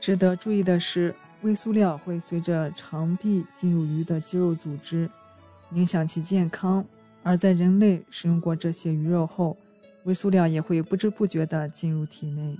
[0.01, 5.09] 值得注意的是，微塑料会随着肠壁进入鱼的肌肉组织，
[5.73, 6.83] 影响其健康；
[7.21, 9.55] 而在人类食用过这些鱼肉后，
[10.03, 12.57] 微塑料也会不知不觉地进入体内。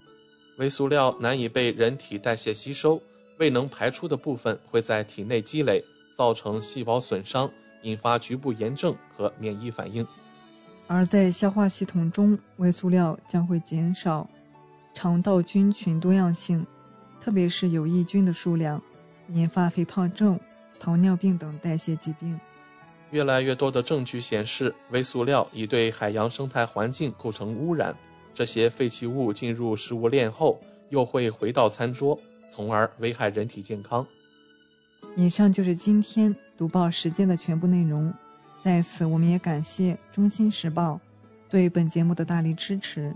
[0.57, 3.01] 微塑料难以被人体代谢吸收，
[3.37, 5.83] 未能排出的部分会在体内积累，
[6.15, 7.49] 造成细胞损伤，
[7.83, 10.05] 引发局部炎症和免疫反应。
[10.87, 14.29] 而在消化系统中，微塑料将会减少
[14.93, 16.65] 肠道菌群多样性，
[17.23, 18.81] 特别是有益菌的数量，
[19.29, 20.37] 引发肥胖症、
[20.77, 22.37] 糖尿病等代谢疾病。
[23.11, 27.95] 越来越多的证据显示，微塑料已对海洋生态环境构成污染。
[28.33, 30.59] 这些废弃物进入食物链后，
[30.89, 34.05] 又会回到餐桌，从而危害人体健康。
[35.15, 38.13] 以上就是今天读报时间的全部内容。
[38.61, 40.95] 在此，我们也感谢《中新时报》
[41.49, 43.09] 对本节目的大力支持。《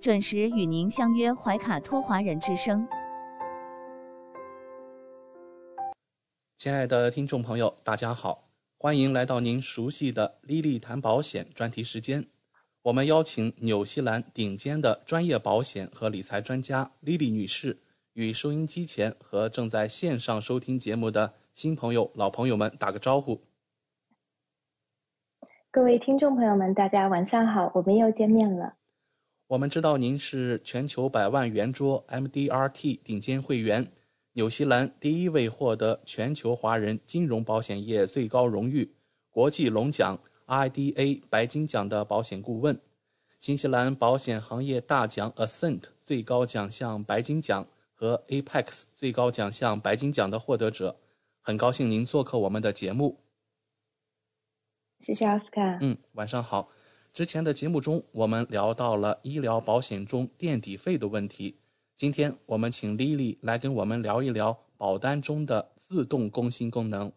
[0.00, 2.88] 准时与您相约怀卡托华人之声。
[6.56, 12.24] 亲爱的听众朋友，大家好，欢迎来到您熟悉的“莉莉谈保险”专题时间。
[12.84, 17.76] 我们邀请纽西兰顶尖的专业保险和理财专家莉莉女士，
[18.14, 23.42] 与收音机前和正在线上收听节目的新朋友、老朋友们打个招呼。
[25.70, 28.79] 各位听众朋友们，大家晚上好，我们又见面了。
[29.50, 33.90] 我们知道您是全球百万圆桌 MDRT 顶尖会员。
[34.34, 38.94] 纽西兰第一位获得全球华人金融保险业最高荣誉
[39.28, 42.80] 国际龙奖 IDA 白金奖的保险顾问，
[43.40, 51.00] 新西兰保险行业大奖 Ascent 最高奖项白金奖和 Apex 最高奖项白金奖的获得者，
[51.40, 53.18] 很高兴您做客我们的节目。
[55.00, 55.78] 谢谢奥斯卡。
[55.80, 56.68] 嗯，晚上好。
[57.12, 61.56] 之前的节目中，我们聊到了医疗保险中垫底费的问题。
[61.96, 67.10] 今天我们请 Lily 来跟我们聊一聊保单中的自动更新功能。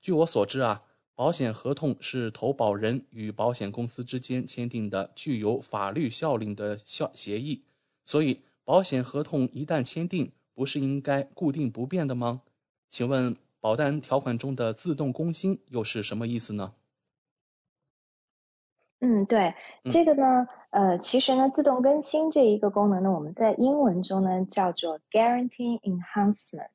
[0.00, 7.62] 据我所知啊，保险合同是投保人与保险公司之间签订的具有法律效力的效协议，
[8.06, 12.40] 所以保险合同一旦签订，不是应该固定不变的吗？
[12.88, 16.72] 请问保单条款中的自动更新又是什么意思呢？
[19.02, 19.54] 嗯，对，
[19.90, 26.68] 这个呢，呃，其实呢，自动更新这一个功能呢，我们在英文中呢叫做 Guarantee Enhancement，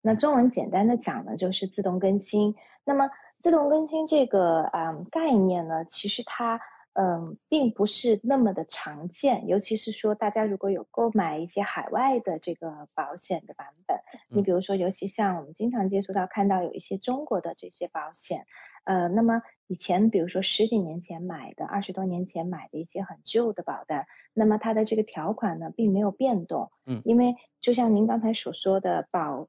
[0.00, 2.54] 那中文简单的讲呢就是自动更新。
[2.84, 6.58] 那么自动更新这个啊概念呢，其实它
[6.94, 14.00] 嗯并不是那么的常见，尤其是说大家如果有购买一些海外的这个保险的版本，
[14.30, 18.46] 你比如说，尤其像我们经常接触到看到有一些中国的这些保险。
[18.88, 29.48] 呃，那么以前比如说十几年前买的、二十多年前买的一些很旧的保单，那么它的这个条款呢并没有变动，嗯，因为就像您刚才所说的保。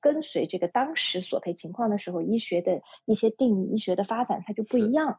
[0.00, 5.18] 跟随这个当时索赔情况的时候，医学的一些定义、医学的发展，它就不一样。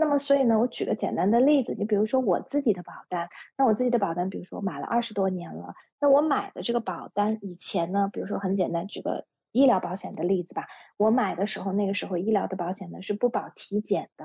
[0.00, 3.28] 那么，所以呢，我举个简单的例子，你比如说我自己的保单，
[3.58, 14.24] 那我自己的保单，比如说我买了二十多年了，那我买的这个保单以前呢，比如说很简单，举个医疗保险的例子吧，我买的时候，那个时候医疗的保险呢是不保体检的。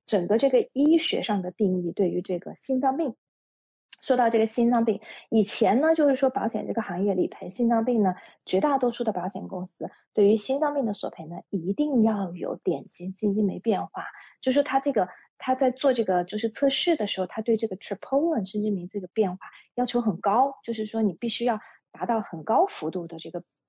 [0.11, 3.15] 整个这个医学上的定义对于这个心脏病，
[4.01, 4.99] 说到这个心脏病，
[5.29, 14.03] 以前呢，就是说保险这个行业理赔心脏病呢，绝大多数的保险公司对于心脏病的索赔呢，一定要有典型基因没变化，
[14.41, 15.07] 就是说他这个
[15.37, 21.61] 他在做这个就是测试的时候，他对这个 troponin 甚至名这个变化要求很高，就是说你必须要
[21.93, 23.45] 达到很高幅度的这个。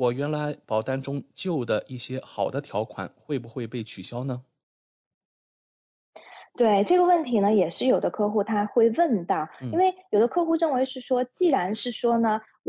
[0.00, 4.44] 我原来保单中旧的一些好的条款会不会被取消呢？
[6.56, 12.40] 对这个问题呢，也是有的客户他会问到，因为有的客户认为是说，既然是说呢，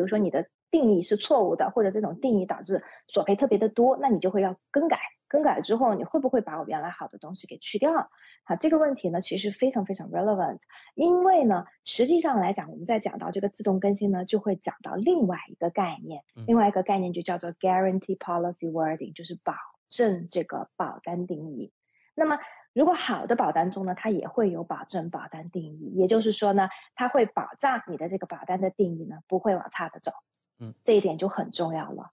[0.00, 0.46] 比如说你的。
[0.72, 5.00] 定义是错误的，或者这种定义导致索赔特别的多，那你就会要更改。
[5.26, 8.08] 更改之后，你会不会把我原来好的东西给去掉？
[8.44, 10.60] 好，这个问题呢，其实非常非常 relevant。
[10.94, 19.54] 因为呢，实际上来讲，我们在讲到这个自动更新呢，就会讲到另外一个概念，另外一个概念就叫做 guarantee policy wording，就是保
[19.88, 21.72] 证这个保单定义。
[22.14, 22.38] 那么，
[22.72, 30.12] 如果好的保单中呢，它也会有保证保单定义，也就是说呢，它会保障你的这个保单的定义呢，不会往差的走。
[30.58, 32.12] 嗯，这一点就很重要了，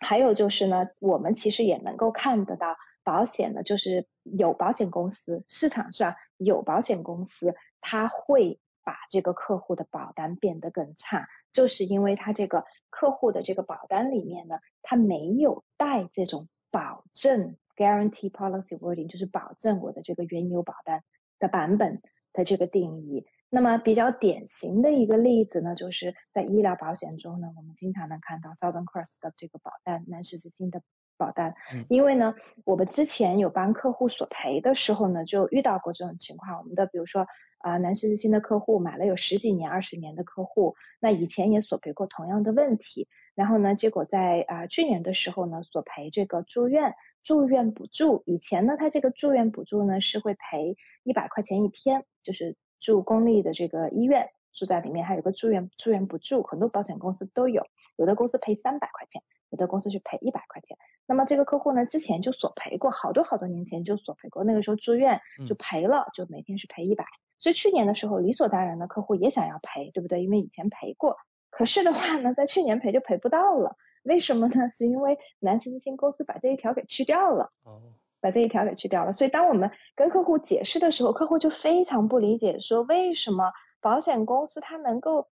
[0.00, 21.02] 还有就是呢，我们其实也能够看得到，保险呢，就是有保险公司市场上有保险公司，它会把这个客户的保单变得更差，就是因为它这个客户的这个保单里面呢，它没有带这种保证 guarantee policy wording，就是保证我的这个原有保单
[21.38, 23.26] 的版本的这个定义。
[23.48, 30.82] 那么比较典型的一个例子呢，就是在医疗保险中呢，我们经常能看到 Southern Cross 的这个保单，南十字星的
[31.16, 31.54] 保单。
[31.88, 32.34] 因为呢，
[32.64, 36.58] 我们之前有帮客户索赔的时候呢，就遇到过这种情况。
[36.58, 37.28] 我们的比如说
[37.58, 43.08] 啊，南十字星的客户买了有十几年、二十年的客户，那以前也索赔过同样的问题。
[43.36, 48.24] 然后呢，结果在啊去年的时候呢，索赔这个住院住院补助。
[48.26, 52.56] 以前呢，他这个住院补助呢是会赔一百块钱一天，就是。
[52.80, 57.66] 住公立的这个医院，住在里面还有个住院住院补助，很多保险公司都有，
[57.96, 60.76] 有的公司赔三百块钱，有的公司是赔一百块钱。
[61.06, 67.04] 那么这个客户呢，之前就索赔过，好多好多年前就索赔过，那个时候住院就赔了，就每天是赔一百。
[67.38, 70.24] 所以去年的时候，理所当然的客户也想要赔，对不对？
[70.24, 71.16] 因为以前赔过，
[71.50, 74.70] 可是的话呢，在去年赔就赔不到了，为什么呢？
[74.74, 77.52] 是因为南斯基金公司把这一条给去掉了。
[77.62, 77.92] 哦。
[78.26, 85.28] 把这一条给去掉了，所以当我们跟客户解释的时候，客户就非常不理解，说为什么保险公司它能够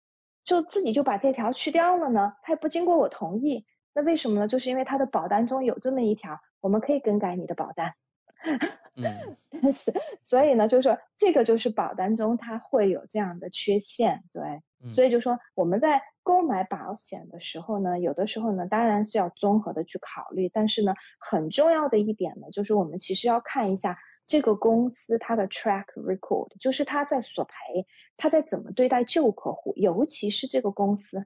[0.44, 2.34] 就自己就把这条去掉了呢？
[2.42, 3.64] 它也不经过我同意，
[3.94, 4.48] 那为什么呢？
[4.48, 7.94] 就是因为它的保单中有这么一条，我们可以更改你的保单。
[8.96, 9.36] 嗯，
[9.74, 14.62] 是，所以呢，就是说这个就是保单中它会有这样的缺陷，对。
[14.88, 27.86] 所以就说我们在购买保险的时候呢，有的时候呢，当然是要综合的去考虑，但是呢，很重要的一点呢，就是我们其实要看一下这个公司它的 track record，就是它在索赔，
[28.16, 31.26] 它在怎么对待旧客户，尤其是这个公司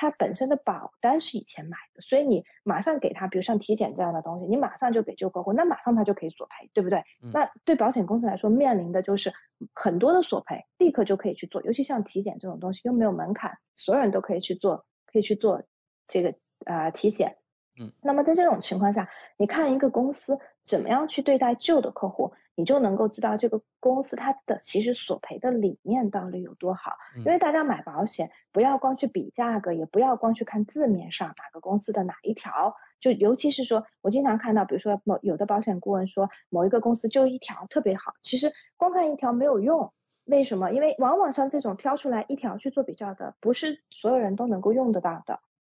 [0.00, 7.02] 他本身的保单是以前买的，所以你马上给他，比如像体检这样的东西，你马上就给旧客户，那马上他就可以索赔，对不对？
[7.32, 9.32] 那对保险公司来说，面临的就是
[9.74, 15.64] 很多的索赔，立刻就可以去做，尤其像体检这种东西又没有门槛，所有人都可以去做，可以去做。
[16.10, 16.34] 这个
[16.64, 17.36] 呃体检，
[17.78, 26.96] 嗯，那么在这种情况下，你看一个公司怎么样去对待旧的客户，你就能够知道这个公司它的其实索赔的理念到底有多好。
[27.18, 39.92] 因为大家买保险，不要光去比价格，也不要光去看字面上哪个公司的哪一条，就尤其是说我经常看到，比如说某有的保险顾问说某一个公司就一条特别好，其实光看一条没有用。
[40.24, 40.72] 为什么？
[40.72, 45.38] 因为往往像这种挑出来一条去做比较的，不是所有人都能够用得到的。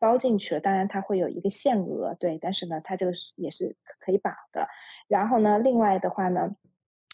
[0.00, 0.60] 包进去了。
[0.60, 4.66] 当然它会有一个限额，对，但是呢，它这个也是可以保的。
[5.06, 6.56] 然后呢，另外的话呢，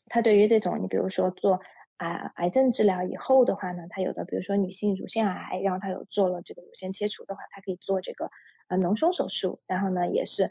[0.06, 1.60] 它对于这种你比如说做
[1.98, 8.30] 啊癌症治疗以后的话呢，它有的比如说女性乳腺癌，然后它有做了这个乳腺切除的话，它可以做这个
[8.68, 10.50] 啊脓胸手术，然后呢也是。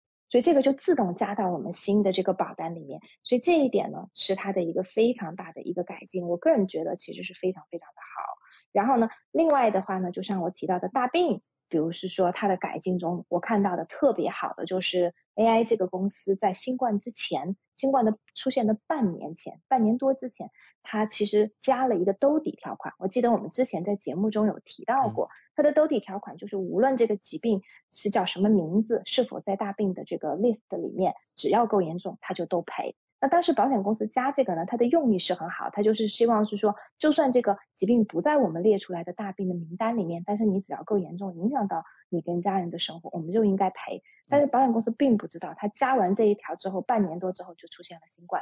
[0.31, 8.23] 所以这个就自动加到我们新的这个保单里面，所以这一点呢是它的一个非常大的一个改进，我个人觉得其实是非常非常的好。
[8.71, 11.43] 然后呢，另外的话呢，就像我提到的大病。
[11.69, 20.51] 比如是说它的改进中，我看到的特别好的就是 AI 这个公司在新冠之前，新冠的出现的半年前，半年多之前，
[20.83, 22.93] 它其实加了一个兜底条款。
[22.99, 32.95] 我记得我们之前在节目中有提到过，它的兜底条款就是无论这个疾病是叫什么名字，是否在大病的这个 list 里面，只要够严重，它就都赔。
[33.23, 44.01] 那当时保险公司加这个呢，它的用意是很好，它就是希望是说，就算这个疾病不在我们列出来的大病的名单里面，但是你只要够严重，影响到你跟家人的生活，我们就应该赔。
[44.27, 48.41] 但是保险公司并不知道，它加完这一条之后，半年多之后就出现了新冠。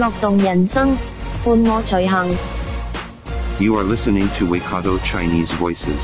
[0.00, 0.96] 乐动人生，
[1.44, 2.26] 伴我随行。
[3.58, 6.00] You are listening to Waikato Chinese Voices.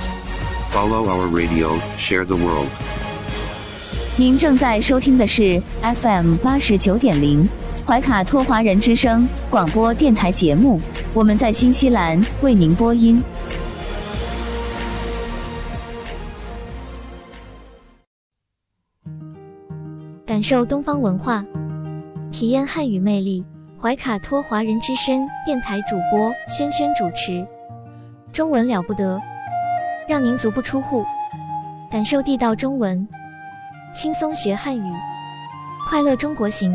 [0.70, 2.68] Follow our radio, share the world.
[4.18, 7.48] 您正在收听的是 FM 八十九点零
[7.86, 10.78] 怀卡托华人之声广播电台节目，
[11.14, 13.24] 我们在新西兰为您播音。
[20.26, 21.46] 感受东方文化，
[22.30, 23.42] 体验汉语魅力。
[23.80, 27.46] 怀卡托华人之声电台主播轩轩主持，
[28.32, 29.20] 中文了不得，
[30.08, 31.04] 让您足不出户，
[31.90, 33.06] 感受地道中文，
[33.92, 34.92] 轻松学汉语，
[35.88, 36.74] 快乐中国行。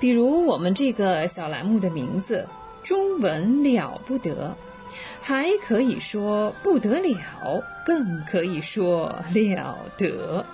[0.00, 2.46] 比如我们这个小栏目的名字
[2.82, 4.56] “中文了不得”，
[5.20, 10.44] 还可以说不得了，更可以说了得。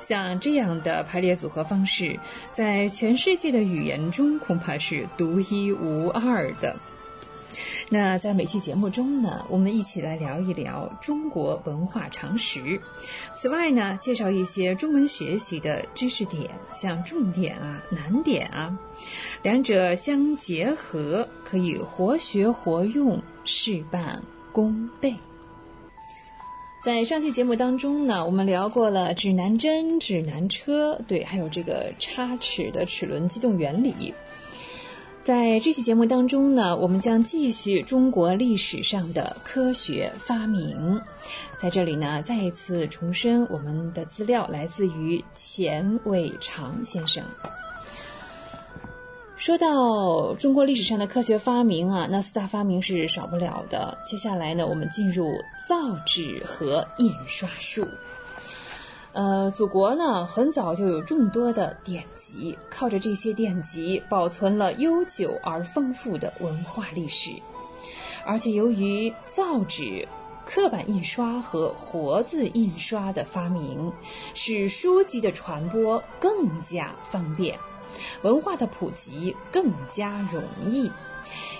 [0.00, 2.18] 像这样的排列组合方式，
[2.52, 6.74] 在全世界的语言中恐怕是独一无二的。
[7.90, 12.78] 那在每期节目中呢，我们一起来聊一聊中国文化常识。
[13.34, 18.78] 此外呢，介绍一些中文学习的知识点，像重点啊、难点啊，
[19.42, 24.22] 两者相结合，可以活学活用，事半
[24.52, 25.14] 功倍。
[26.80, 34.14] 在上期节目当中呢，我们聊过了指南针、指南车，对，还有这个插齿的齿轮机动原理。
[35.28, 40.98] 在这期节目当中呢，我们将继续中国历史上的科学发明。
[41.58, 47.22] 在这里呢，再一次重申，我们的资料来自于钱伟长先生。
[49.36, 53.98] 说到中国历史上的科学发明啊，那四大发明是少不了的。
[54.06, 55.30] 接下来呢，我们进入
[55.68, 57.86] 造纸和印刷术。
[59.12, 67.30] 呃，祖国呢很早就有众多的典籍，靠着这些典籍保存了悠久而丰富的文化历史。
[68.24, 70.06] 而且由于造纸、
[70.44, 73.90] 刻板印刷和活字印刷的发明，
[74.34, 77.58] 使书籍的传播更加方便，
[78.22, 80.90] 文化的普及更加容易。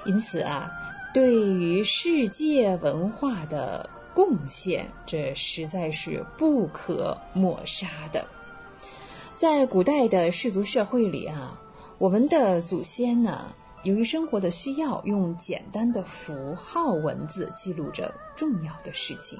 [0.05, 0.71] 因此啊，
[1.15, 3.89] 对于世界文化的。
[4.19, 8.27] 贡献，这实在是不可抹杀的。
[9.37, 11.57] 在古代的氏族社会里啊，
[11.99, 13.55] 我们的祖先呢，
[13.85, 19.39] 由于生活的需要，用简单的符号文字记录着重要的事情。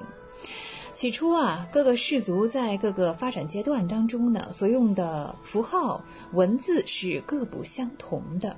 [0.93, 6.01] 起初啊，各个氏族在各个发展阶段当中呢，所用的符号
[6.31, 8.55] 文字是各不相同的。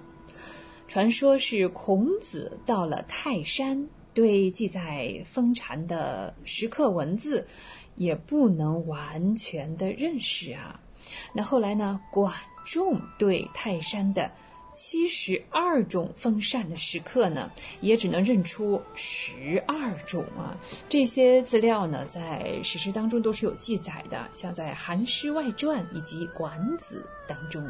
[0.87, 3.89] 传说是孔子到了泰山。
[4.13, 7.47] 对记载封禅的石刻文字，
[7.95, 10.79] 也不能完全的认识啊。
[11.33, 11.99] 那后来呢？
[12.11, 12.33] 管
[12.63, 14.31] 仲对泰山的
[14.71, 17.51] 七十二种封禅的石刻呢，
[17.81, 20.55] 也只能认出十二种啊。
[20.87, 27.67] 这些资料呢，在史实当中都是有记载的，像在《韩诗外传》以及《管子》当中。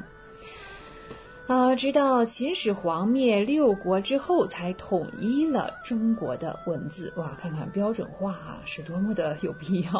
[1.51, 7.11] 啊，直到秦始皇灭六国之后，才统一了中国的文字。
[7.17, 9.91] 哇，看看标准化啊，是多么的有必要。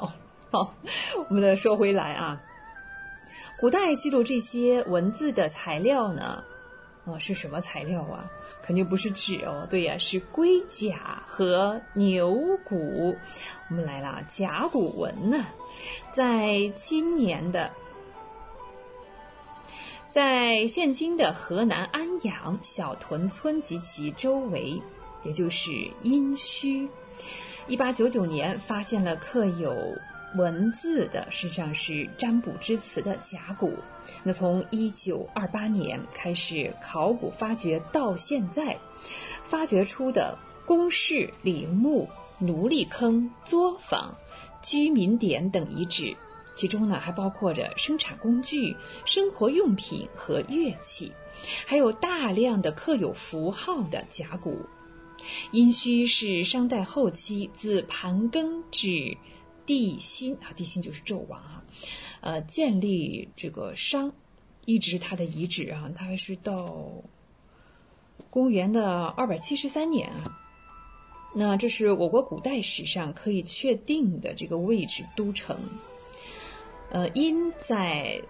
[0.50, 0.74] 好，
[1.28, 2.42] 我们再说回来啊，
[3.60, 6.42] 古代记录这些文字的材料呢，
[7.06, 8.32] 啊，是什么材料啊？
[8.62, 12.34] 肯定不是纸哦，对呀，是龟甲和牛
[12.64, 13.14] 骨。
[13.70, 15.46] 我们来了，甲骨文呢，
[16.14, 17.70] 在今年的。
[20.12, 24.82] 在现今的河南安阳小屯村及其周围，
[25.24, 26.90] 也就是殷墟，
[27.66, 29.74] 一八九九年发现了刻有
[30.36, 33.78] 文字的，实际上是占卜之词的甲骨。
[34.22, 38.78] 那从一九二八年开始考古发掘到现在，
[39.46, 44.14] 发掘出的宫室陵墓、奴隶坑、作坊、
[44.62, 46.18] 居民点等遗址。
[46.62, 51.12] 其中呢，还包括着生产工具、生活用品和乐器，
[51.66, 54.68] 还有大量的刻有符号的甲骨。
[55.52, 59.18] 殷墟是商代后期自盘庚至
[59.66, 61.64] 帝辛啊，帝辛就是纣王啊，
[62.20, 64.14] 呃，建立这个商，
[64.66, 66.94] 一直它的遗址啊，大概是到
[68.30, 70.38] 公元的二百七十三年啊。
[71.34, 75.58] 那这是我国古代史上可以确定的这个位置都城。
[76.92, 78.22] 呃，殷在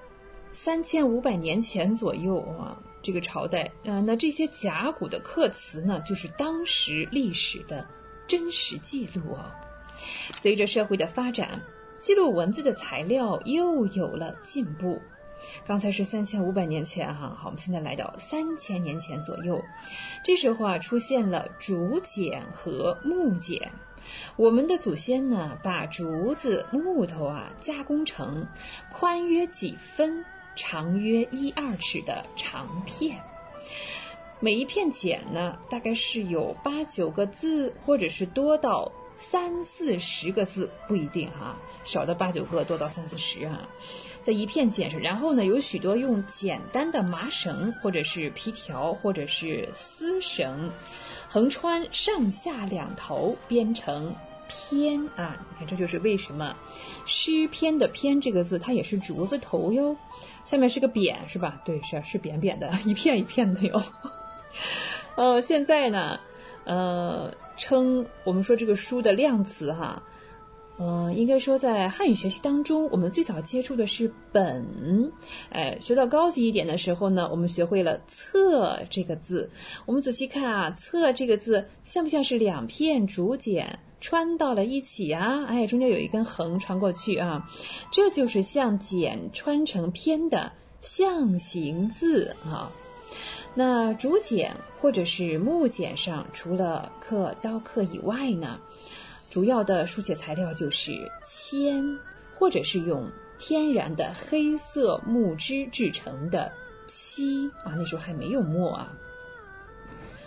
[0.54, 7.86] 三千五百年前左右啊，这个朝代啊，那这些甲骨的刻词呢，就是当时历史的
[8.28, 9.56] 真实记录啊。
[10.38, 11.60] 随着社会的发展，
[12.00, 15.02] 记录文字的材料又有了进步。
[15.66, 19.60] 刚才是三千五百年前哈，好，我们现在来到三千年前左右，
[20.24, 23.72] 这时候啊，出现了竹简和木简。
[24.36, 28.48] 我们的祖先呢，把竹子、木头啊加工成
[28.92, 30.26] 宽约几分、
[30.56, 33.20] 长约一二尺的长片，
[34.40, 43.70] 每一片简呢，大概是有八九个字，或者是多到三四十个字，不一定哈，少到八九个，多到三四十啊，
[44.24, 50.72] 在一片简上，然后呢，有许多用简单的麻绳，或者是皮条，或者是丝绳。
[51.34, 54.14] 横穿上下两头，编成
[54.50, 56.54] 篇啊，你看这就是为什么
[57.06, 59.96] 诗篇的篇这个字它也是竹字头哟，
[60.44, 61.62] 下面是个扁是吧？
[61.64, 63.82] 对，是是扁扁的，一片一片的哟。
[65.16, 66.20] 呃，现在呢，
[66.66, 70.04] 呃，称我们说这个书的量词哈。
[70.84, 75.12] 嗯，应该说，在汉语学习当中，我们最早接触的是“本”。
[75.54, 79.48] 哎，学到高级一点的时候呢，我们学会了“册”这个字。
[79.86, 85.46] 我们仔细看啊，“册”这个字像不像是两片竹简穿到了一起啊？
[85.46, 87.48] 哎，中间有一根横穿过去啊，
[87.92, 90.52] 这就是像简穿成篇的
[90.82, 92.72] 象形字啊。
[93.54, 98.58] 那竹简或者是木简上，除了刻刀刻以外呢？
[99.32, 101.98] 主要的书写材料就是铅，
[102.36, 103.10] 或者是用
[103.40, 106.52] 天然的黑色木汁制成的
[106.86, 108.92] 漆啊，那时候还没有墨啊。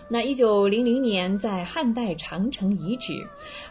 [0.09, 3.27] 那一九零零年，在汉代长城遗址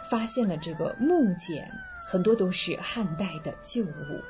[0.08, 1.68] 发现了这个木简，
[2.08, 4.22] 很多都是汉代的旧物。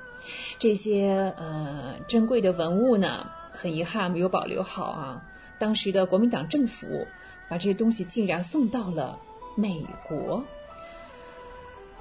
[0.57, 5.21] 这些呃珍贵的文物呢，很遗憾没有保留好啊。
[5.59, 7.05] 当时的国民党政府
[7.49, 9.19] 把这些东西竟然送到了
[9.57, 10.41] 美国。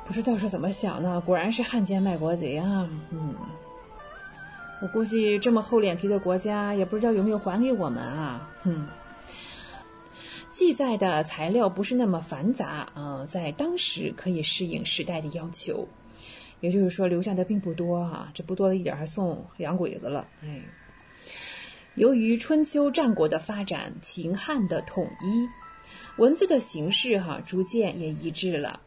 [0.05, 2.89] 不知道是怎么想的，果然是汉奸卖国贼啊！
[3.11, 3.35] 嗯，
[4.83, 8.51] 我估计这么厚脸皮的国家，也不知道有没有还给我们啊！
[8.63, 8.87] 哼，
[10.51, 15.89] 记载的材料不是那么繁杂啊，在当时可以适应时代的要求，
[16.61, 20.27] 也就是说留下的并不多哈，这不多的一点还送洋鬼子了。
[20.43, 20.61] 哎，
[21.95, 25.49] 由于春秋战国的发展，秦汉的统一，
[26.19, 28.81] 文字的形式哈逐渐也一致了。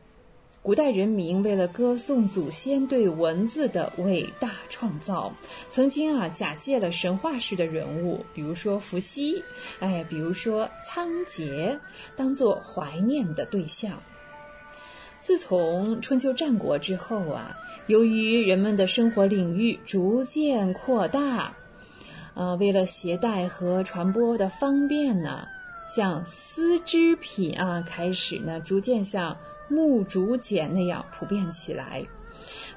[0.66, 5.32] 古代人民为了歌颂祖先对文字的伟大创造，
[5.70, 9.44] 曾经啊假借了神话式的人物，比如说伏羲，
[9.80, 11.78] 哎，比如说仓颉，
[12.16, 14.02] 当做怀念的对象。
[15.22, 17.56] 自从春秋战国之后啊，
[17.86, 21.56] 由于人们的生活领域逐渐扩大，
[22.34, 25.48] 呃，为了携带和传播的方便呢，
[25.96, 29.38] 像丝织品啊，开始呢逐渐向。
[29.68, 32.06] 木竹简那样普遍起来，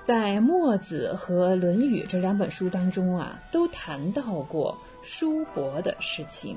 [0.03, 6.57] 在《墨子》和《论语》这两本书当中啊，都谈到过书帛的事情。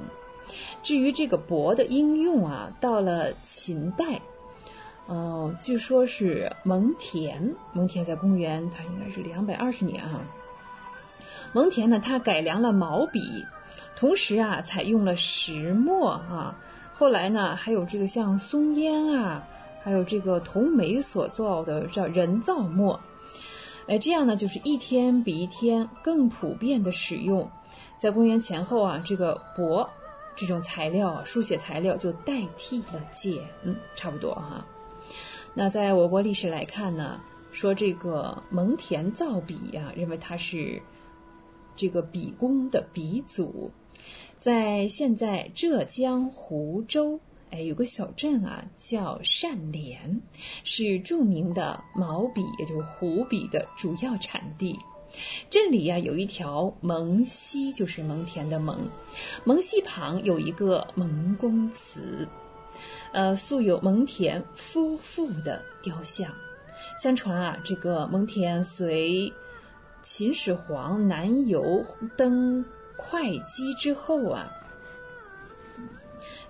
[0.84, 4.22] 至于这个帛的应用啊，到了秦代，
[5.08, 7.54] 嗯，据说是蒙恬。
[7.74, 10.22] 蒙恬在公元，他应该是两百二十年啊。
[11.54, 13.46] 蒙恬呢，他改良了毛笔，
[13.96, 16.56] 同时啊，采用了石墨啊。
[16.94, 19.48] 后来呢，还有这个像松烟啊。
[19.84, 23.00] 还有这个铜煤所造的叫人造墨，
[23.88, 27.50] 哎，这样呢就是一天比一天更普遍的使用。
[27.98, 29.88] 在公元前后啊，这个帛
[30.36, 34.66] 这种材料，书写材料就代替了简，嗯，差不多哈。
[35.54, 37.20] 那在我国历史来看呢，
[37.52, 40.82] 说这个蒙恬造笔呀，认为他是
[41.76, 43.72] 这个笔工的鼻祖，
[44.40, 47.20] 在现在浙江湖州。
[47.52, 50.22] 哎，有个小镇啊，叫善连，
[50.64, 54.78] 是著名的毛笔，也就是湖笔的主要产地。
[55.50, 58.80] 镇里呀，有一条蒙溪，就是蒙恬的蒙。
[59.44, 62.26] 蒙溪旁有一个蒙公祠，
[63.12, 66.34] 呃，素有蒙恬夫妇的雕像。
[67.02, 69.32] 相传啊，这个蒙恬随
[70.02, 71.86] 秦始皇南游
[72.18, 72.64] 登
[72.96, 74.50] 会稽之后啊。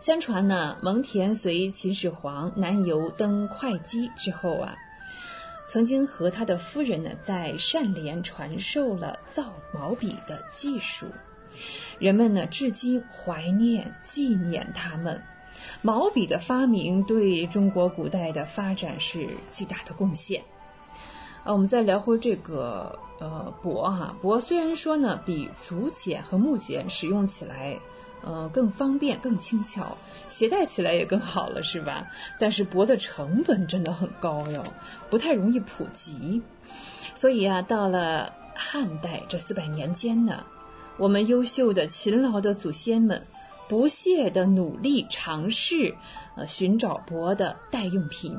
[0.01, 4.75] 相传呢，蒙恬随秦始皇南游登会稽之后啊，
[5.69, 11.05] 曾经和他的夫人呢在善连传授了造毛笔的技术，
[11.99, 15.21] 人们呢至今怀念纪念他们。
[15.83, 20.41] 毛笔的发明对中国古代的发展是巨大的贡献。
[21.43, 27.77] 啊，我们再聊回这个呃帛哈，帛虽然说呢比竹简和木简使用起来。
[28.23, 29.97] 呃，更方便、更轻巧，
[30.29, 32.07] 携带起来也更好了，是吧？
[32.39, 34.63] 但是帛的成本真的很高哟，
[35.09, 36.41] 不太容易普及。
[37.15, 40.43] 所以啊，到了汉代这四百年间呢，
[40.97, 43.25] 我们优秀的、勤劳的祖先们，
[43.67, 45.93] 不懈的努力尝试，
[46.35, 48.37] 呃，寻找帛的代用品。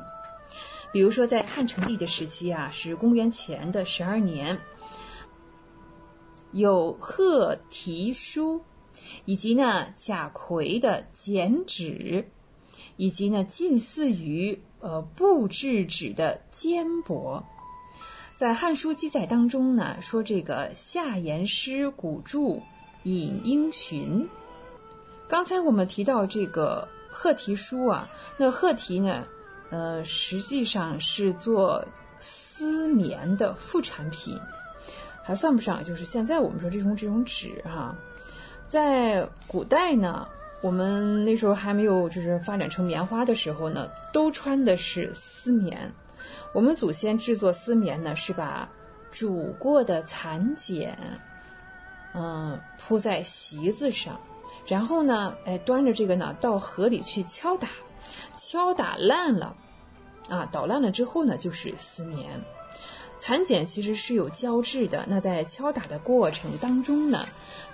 [0.91, 4.57] 比如说，在汉成帝的时期啊，是公元前的十二年，
[6.51, 8.63] 有贺题书。
[9.25, 12.27] 以及呢，贾逵的剪纸，
[12.97, 17.43] 以及呢，近似于呃布制纸的缣帛，
[18.35, 22.61] 在《汉书》记载当中呢，说这个夏言师古著
[23.03, 24.27] 引英寻。
[25.27, 29.25] 刚才我们提到这个贺题书啊，那贺题呢，
[29.69, 31.83] 呃，实际上是做
[32.19, 34.39] 丝棉的副产品，
[35.23, 37.95] 还算不上，就是现在我们说这种这种纸哈，
[38.73, 40.27] 在古代呢，
[40.63, 45.93] 我们那时候还没有就是发展成棉花的时候呢，都穿的是丝棉。
[46.53, 48.67] 我们祖先制作丝棉呢，是把
[49.11, 50.97] 煮过的蚕茧，
[52.15, 54.19] 嗯，铺在席子上，
[54.65, 57.67] 然后呢，哎，端着这个呢到河里去敲打，
[58.37, 59.55] 敲打烂了。
[60.29, 62.41] 啊，捣烂了之后呢，就是丝棉。
[63.25, 67.25] 蚕茧其实是有胶质的，那在敲打的过程当中呢，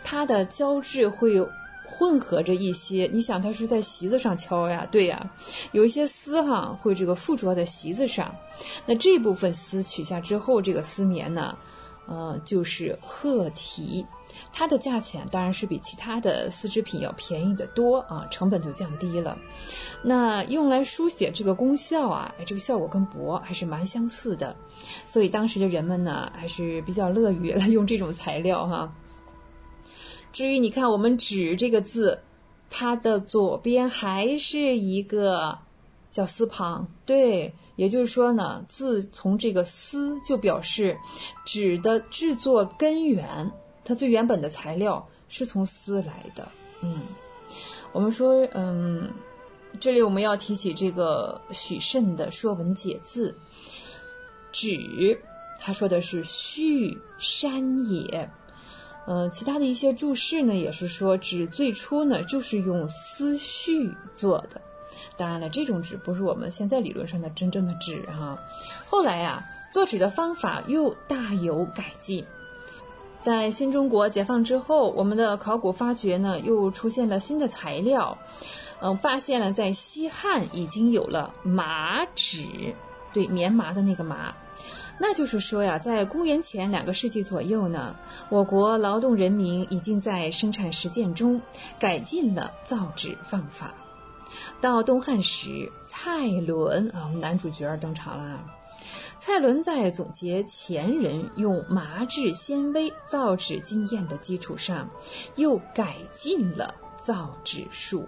[0.03, 1.43] 它的胶质会
[1.83, 3.09] 混合着一些。
[3.11, 5.27] 你想，它是在席子上敲呀，对呀，
[5.71, 8.31] 有一些丝哈会这个附着在席子上。
[8.85, 11.57] 那这部分丝取下之后，这个丝棉呢，
[12.05, 14.05] 呃，就是鹤蹄。
[14.51, 19.37] 它的价钱当然是比其他的丝织品要便宜的多啊，成本就降低了。
[20.03, 24.55] 那用来书写这个功效啊，哎，这个效果跟帛还是蛮相似的，
[25.07, 28.93] 所以当时的人们呢还是比较乐于来用这种材料哈。
[30.33, 32.19] 至于你看我们“纸”这个字，
[32.69, 35.57] 它的左边还是一个
[36.11, 40.97] 叫丝旁，对，也就是说呢，自从这个“丝”就表示
[41.45, 43.51] 纸的制作根源。
[43.83, 46.47] 它最原本的材料是从丝来的，
[46.81, 46.99] 嗯，
[47.91, 49.09] 我们说，嗯，
[49.79, 53.31] 这里我们要提起这个许慎的《说文解字》，
[54.51, 55.19] 纸，
[55.59, 58.29] 他说的是续山也，
[59.07, 64.61] 呃，其他的一些注释呢，也是说纸最初呢就是用丝絮做的，
[65.17, 68.37] 当然了，这种纸不是我们现在理论上的真正的纸哈，
[68.85, 69.43] 后来呀，
[69.73, 72.23] 做纸的方法又大有改进。
[73.21, 78.17] 在新中国解放之后，我们的考古发掘呢又出现了新的材料，
[78.81, 82.73] 嗯，发现了在西汉已经有了麻纸，
[83.11, 84.33] 对，棉麻的那个麻，
[84.99, 87.95] 那就是说呀，在公元前两个世纪左右呢，
[88.29, 91.41] 我国劳动人民已经在生产实践中
[91.77, 93.73] 改进了造纸方法。
[94.61, 98.39] 到东汉时，蔡伦啊，我们男主角登场了。
[99.19, 104.89] 蔡伦在总结前人用麻质纤维造纸经验的基础上，
[105.35, 106.73] 又改进了
[107.03, 108.07] 造纸术。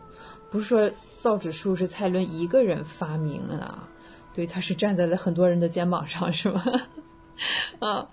[0.50, 3.78] 不是说造纸术是蔡伦一个人发明的，
[4.34, 6.64] 对，他是站在了很多人的肩膀上，是吗？
[7.80, 8.10] 啊，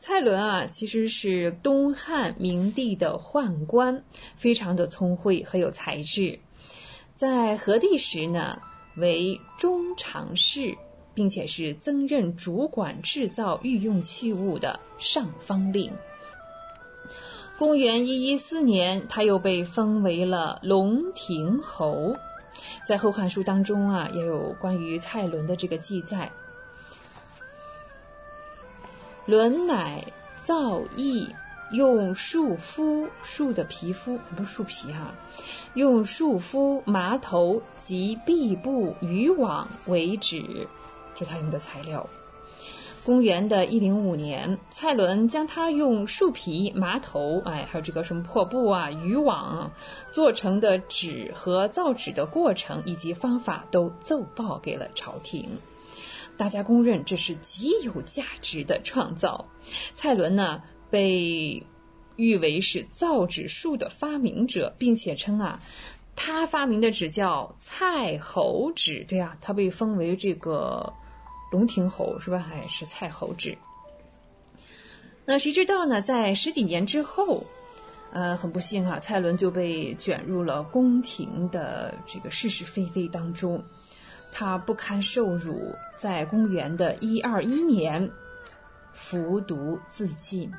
[0.00, 4.02] 蔡伦啊，其实是东汉明帝的宦官，
[4.36, 6.40] 非常的聪慧，很有才智。
[7.14, 8.60] 在和帝时呢，
[8.96, 10.76] 为中常侍。
[11.14, 15.92] 并且是曾任主管制造御用器物的上方令。
[17.58, 22.16] 公元一一四年，他又被封为了龙庭侯。
[22.86, 26.30] 在《后汉书》当中啊，也有关于蔡伦的这个记载。
[29.26, 30.02] 伦乃
[30.42, 31.28] 造诣，
[31.72, 35.14] 用树肤树的皮肤不是树皮哈，
[35.74, 40.66] 用树肤麻头及壁布渔网为纸。
[41.20, 42.04] 是他用的材料。
[43.02, 49.72] 公元的一零五年，蔡伦将他用树皮、麻头，哎，还有这个什么破布啊、渔网
[50.12, 55.48] 做成的纸和造纸的过程以及方法都奏报给了朝廷。
[56.36, 59.46] 大家公认这是极有价值的创造。
[59.94, 61.66] 蔡伦呢，被
[62.16, 65.58] 誉为是造纸术的发明者，并且称啊，
[66.14, 69.06] 他发明的纸叫蔡侯纸。
[69.08, 70.92] 对啊，他被封为这个。
[71.50, 72.46] 龙庭侯是吧？
[72.52, 73.56] 哎，是蔡侯制。
[75.24, 76.00] 那谁知道呢？
[76.00, 77.44] 在十几年之后，
[78.12, 83.62] 呃，很不幸啊，蔡伦就被卷入了宫廷的这个是是非非当中，
[84.32, 88.10] 他不堪受辱，在公元的一二一年
[88.92, 90.50] 服毒自尽。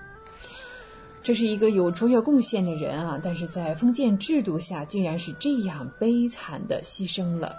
[1.24, 7.56] 这是一个有卓越贡献的人啊，但是在封建制度下，竟然是这样悲惨的牺牲了。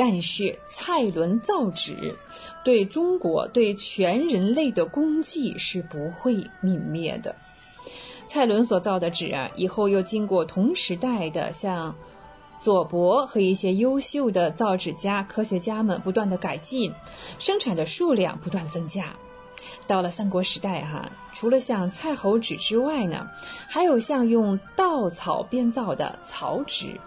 [0.00, 2.14] 但是蔡伦造纸，
[2.62, 7.34] 对中国、对全人类的功绩是不会泯灭的。
[8.28, 11.92] 蔡伦所造的纸啊，以后又经过同时代的像
[12.60, 16.94] 左伯和一些优秀的造纸家、科学家们不断的改进，
[17.40, 19.12] 生产的数量不断增加。
[19.88, 23.28] 到了三国时代，哈，除了像蔡侯纸之外呢，
[23.66, 27.00] 还有像用稻草编造的草纸，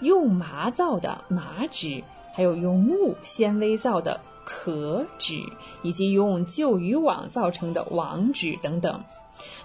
[0.00, 2.04] 用麻造的麻纸。
[2.34, 5.40] 还有用木纤维造的壳纸，
[5.82, 9.02] 以及用旧渔网造成的网纸等等。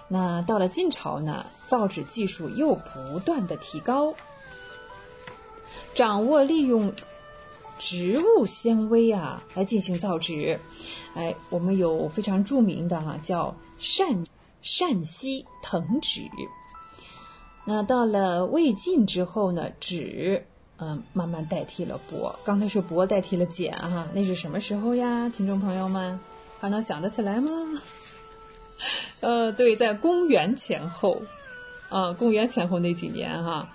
[0.08, 4.14] 那到了晋朝呢，造纸技术又不断的提高，
[5.94, 6.92] 掌握利用
[7.78, 10.58] 植物纤维啊来进行造纸。
[11.14, 14.24] 哎，我们有非常著名的哈、叫善
[14.62, 16.22] 善溪藤纸。
[17.64, 20.46] 那到了魏晋之后呢，纸
[20.80, 22.34] 嗯慢慢代替了帛。
[22.44, 25.28] 刚才是帛代替了碱哈、那是什么时候呀？
[25.28, 26.18] 听众朋友们
[26.58, 27.50] 还能想得起来吗？
[29.20, 31.20] 呃，对，在公元前后，
[31.90, 33.68] 啊，公元前后那几年哈、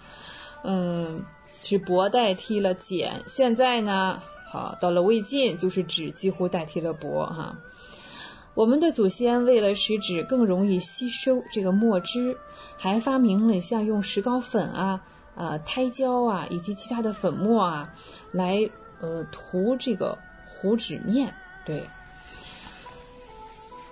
[0.64, 1.24] 嗯，
[1.64, 3.22] 是帛代替了碱。
[3.28, 7.56] 现在呢，好，到了魏晋，就是纸几乎代替了帛哈、
[8.56, 12.36] 我们的祖先为了使纸更容易吸收这个墨汁，
[12.78, 15.04] 还发明了像用石膏粉啊、
[15.36, 17.94] 啊胎胶啊以及其他的粉末啊，
[18.32, 18.70] 来
[19.02, 20.18] 呃涂这个
[20.48, 21.34] 糊纸面。
[21.66, 21.88] 对，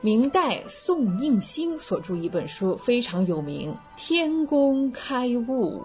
[0.02, 5.82] 明代宋应星所著一本书非常有名，《天工开物》。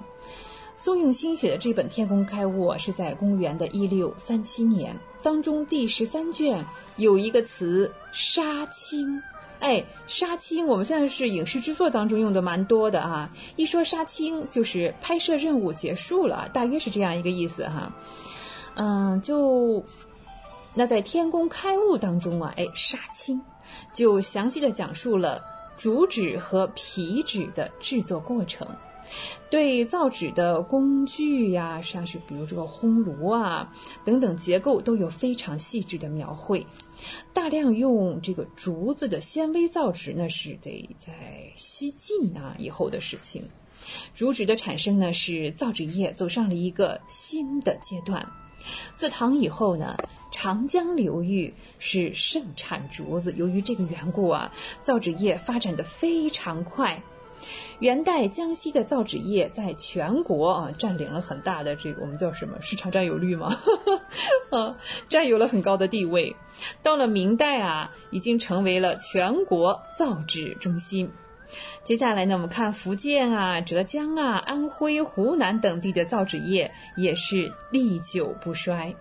[0.76, 6.64] 宋应星写的这本《天工开物》啊，是在公元的一六三七年，当中第十三卷
[6.96, 9.20] 有一个词“杀青”。
[9.60, 13.30] 哎，杀青，我们现在是影视制作当中用的蛮多的啊。
[13.56, 17.92] 一说杀青，就是拍摄任务结束了，大约是这样一个意思哈。
[18.76, 19.84] 嗯，就
[20.74, 23.40] 那在《天工开物》当中啊，哎，杀青
[23.92, 25.42] 就详细的讲述了
[25.76, 28.66] 竹纸和皮纸的制作过程。
[29.48, 33.72] 对造纸的工具呀，像是比如这个烘炉啊
[34.04, 36.64] 等等结构都有非常细致的描绘。
[37.32, 41.12] 大量用这个竹子的纤维造纸呢，是得在
[41.54, 43.44] 西晋啊以后的事情。
[44.14, 48.26] 竹纸的产生呢，是造纸业走上了一个新的阶段。
[48.96, 49.96] 自唐以后呢，
[50.32, 54.52] 长江流域是盛产竹子，由于这个缘故啊，
[54.82, 57.00] 造纸业发展的非常快。
[57.78, 63.56] 元代江西的造纸业在全国啊占领了很大的这个我们叫什么市场占有率吗？
[64.50, 64.76] 啊，
[65.08, 66.34] 占有了很高的地位。
[66.82, 71.10] 到了明代啊，已经成为了全国造纸中心。
[71.82, 78.94] 接下来呢，我们看福建啊、浙江啊、安徽、湖南等地的造纸业也是历久不衰。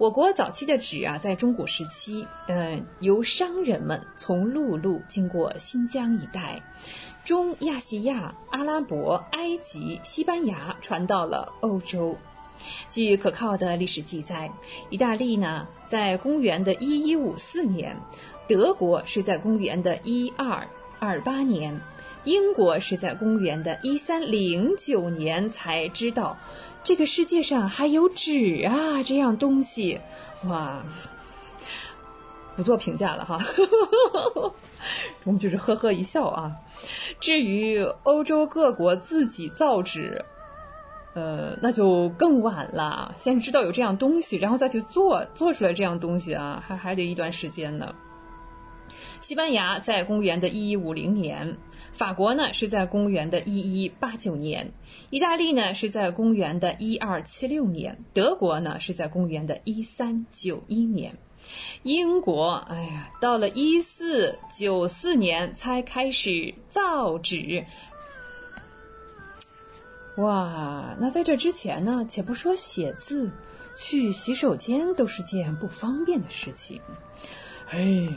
[0.00, 6.62] 我国早期的纸啊，在中古时期，呃，由商人们从陆路经过新疆一带，
[7.22, 12.16] 中亚细亚、阿拉伯、埃及、西班牙，传到了欧洲。
[12.88, 14.50] 据可靠的历史记载，
[14.88, 17.94] 意大利呢，在公元的一一五四年，
[18.48, 20.66] 德国是在公元的一二
[20.98, 21.78] 二八年，
[22.24, 26.36] 英国是在公元的一三零九年才知道。
[26.82, 30.00] 这个世界上还有纸啊，这样东西，
[30.44, 30.82] 哇，
[32.56, 33.38] 不做评价了哈，
[35.24, 36.56] 我们就是呵呵一笑啊。
[37.20, 40.24] 至于欧洲各国自己造纸，
[41.14, 43.14] 呃，那就更晚了。
[43.18, 47.94] 先知道有这样东西，然后再去做，做出来这样东西啊，还还得一段时间呢。
[49.20, 51.58] 西班牙在公元的一一五零年。
[52.00, 54.72] 法国呢是在公元的一一八九年，
[55.10, 61.14] 意大利呢是在公元的一二七六年，德国呢是在公元的一三九一年，
[61.82, 67.66] 英国哎呀，到了一四九四年才开始造纸。
[70.16, 73.30] 哇，那在这之前呢，且不说写字，
[73.76, 76.80] 去洗手间都是件不方便的事情。
[77.68, 78.12] 哎呀，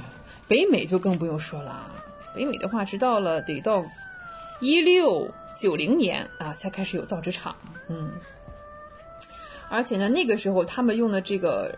[0.47, 1.91] 北美就更不用说了。
[2.35, 3.85] 北美的话，直到了得到
[4.59, 7.55] 一六九零年啊，才开始有造纸厂。
[7.89, 8.11] 嗯，
[9.69, 11.77] 而且呢，那个时候他们用的这个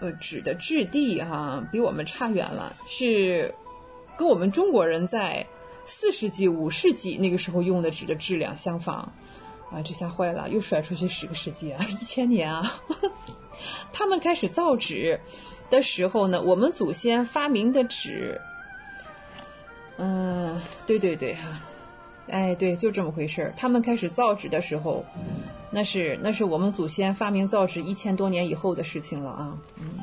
[0.00, 3.54] 呃纸的质地哈、啊，比我们差远了，是
[4.16, 5.46] 跟我们中国人在
[5.86, 9.12] 四世纪、五世纪那个时候用的纸的质量相仿。
[9.72, 12.82] 啊，这下坏了，又甩出去十个世纪啊， 一千年啊！
[13.92, 15.20] 他们开始造纸
[15.70, 18.40] 的时候呢，我们祖先发明的纸。
[20.02, 21.60] 嗯，对对对哈，
[22.28, 23.52] 哎，对，就这么回事儿。
[23.54, 25.04] 他们开始造纸的时候，
[25.70, 29.58] 那是那是我们祖先发明造纸一千多年以后的事情了啊。
[29.78, 29.98] 嗯，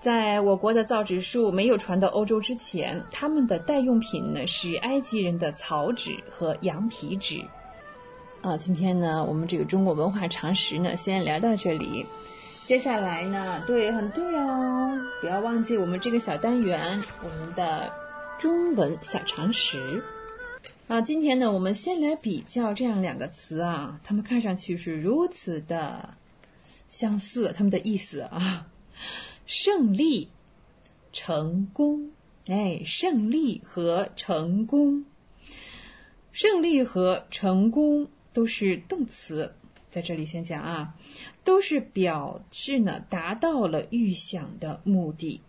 [0.00, 7.40] 在我国的造纸术没有传到欧洲之前，他们的代用品呢是埃及人的草纸和羊皮纸。
[8.42, 12.04] 啊，今天呢，我们这个中国文化常识呢，先聊到这里。
[12.66, 17.88] 接下来呢，对，很对哦，不要忘记我们这个小单元，我们的。
[18.38, 20.00] 中文小常识。
[20.86, 26.14] 啊，今天呢，我们先来比较这样两个词啊，它们看上去是如此的
[26.88, 28.68] 相似，它们的意思啊，
[29.44, 30.28] 胜利、
[31.12, 32.12] 成功，
[32.46, 35.04] 哎，胜利和成功，
[36.30, 39.52] 胜利和成功都是动词，
[39.90, 40.94] 在这里先讲啊，
[41.42, 45.40] 都是表示呢达到了预想的目的。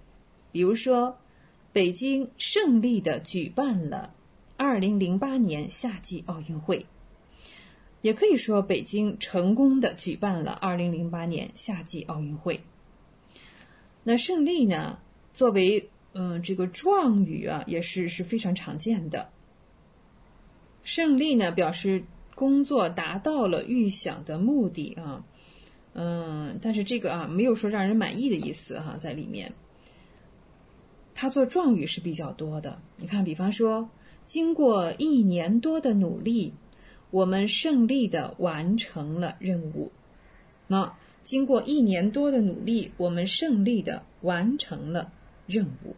[0.52, 1.16] 比如说，
[1.72, 4.14] 北京胜利的举办了
[4.58, 6.88] 2008年夏季奥运会，
[8.02, 12.62] 也可以说北京成功的举办了2008年夏季奥运会。
[14.04, 14.98] 那胜利呢，
[15.34, 19.30] 作为嗯这个状语啊，也是是非常常见的。
[20.84, 25.24] 胜利呢，表示工作达到了预想的目的啊，
[25.94, 29.54] 嗯，但是这个啊，没有说让人满意的意思哈，在里面。
[31.22, 32.82] 它做状语是比较多的。
[32.96, 33.90] 你看，比方说，
[34.26, 36.54] 经过一年多的努力，
[37.12, 39.92] 我们胜利的完成了任务。
[40.68, 45.12] 那经过一年多的努力，我们胜利的完成了
[45.46, 45.98] 任务。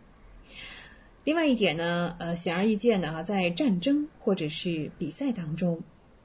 [1.23, 5.83] 另外一点呢，呃，显而易见的哈，在战争或者是比赛当中，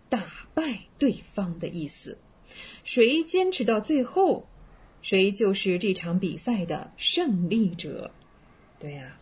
[0.08, 0.24] 打
[0.54, 2.16] 败对方的意思，
[2.82, 4.46] 谁坚持到最后，
[5.02, 8.10] 谁就是这场比赛的胜利者。
[8.78, 9.18] 对呀，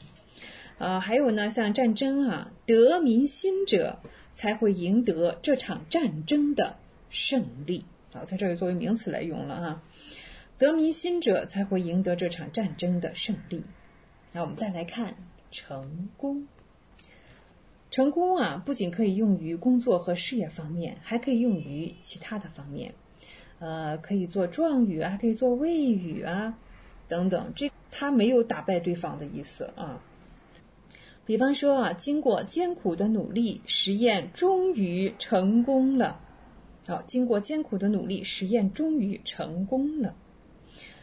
[0.78, 4.00] 呃，还有呢，像战争啊，得民心者
[4.32, 6.76] 才会赢得这场战争的
[7.10, 7.84] 胜利。
[8.12, 9.82] 好，在这里作为名词来用了啊，
[10.58, 13.62] 得民心者才会赢得这场战争的胜利。
[14.32, 15.14] 那我们再来看。
[15.56, 16.48] 成功，
[17.92, 22.92] 成功啊，不仅可以用于工作和事业方面，还可以用于其他的方面。
[23.60, 26.58] 呃，可以做状语啊，可以做谓语啊，
[27.06, 27.52] 等等。
[27.54, 30.02] 这他没有打败对方的意思啊。
[31.24, 36.20] 比方说啊，经过艰苦的努力，实验终于成功了。
[36.88, 40.16] 好，经过艰苦的努力，实验终于成功了。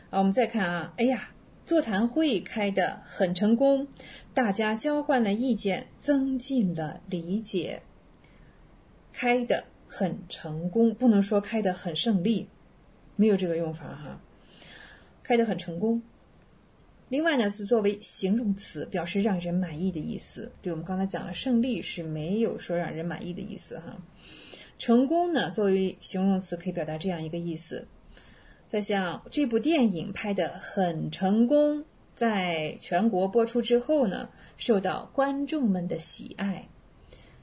[0.09, 1.29] 啊，我们再看啊，哎呀。
[1.63, 3.87] 座谈会开得很成功，
[4.33, 7.81] 大家交换了意见，增进了理解。
[9.13, 12.49] 开得很成功，不能说开得很胜利，
[13.15, 14.19] 没有这个用法哈。
[15.23, 16.01] 开得很成功。
[17.11, 20.49] 另外呢，是作为形容词，表示让人满意的意思。
[20.61, 23.97] 对我们刚才讲了，胜利是没有说让人满意的意思哈。
[24.79, 27.85] 成功呢，作为形容词，可以表达这样一个意思。
[28.69, 31.83] 再像这部电影拍得很成功，
[32.15, 36.69] 在全国播出之后呢，受到观众们的喜爱。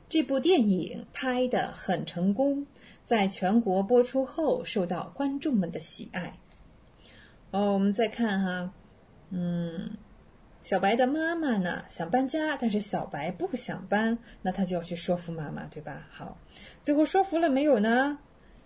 [0.09, 2.67] 这部电影拍得很成功，
[3.05, 6.39] 在全国播出后受到观众们的喜爱。
[7.51, 8.73] 哦，我们再看哈，
[9.31, 9.91] 嗯，
[10.63, 16.07] 小白的妈妈呢想搬家，但是小白不想搬，那他就要去说服妈妈，对吧？
[16.11, 16.39] 好，
[16.83, 18.19] 最后说服了没有呢？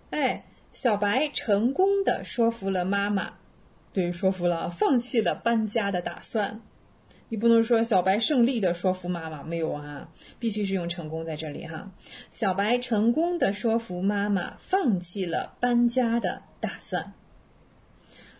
[0.09, 0.45] 哎。
[0.73, 3.33] 小白成功的说服了妈妈，
[3.93, 6.61] 对，说服了，放弃了搬家的打算。
[7.29, 10.09] 你不能说小白胜利的说服妈妈，没有啊，
[10.39, 11.91] 必须是用成功在这里哈。
[12.31, 17.13] 小白成功的说服妈妈，放弃了搬家的打算。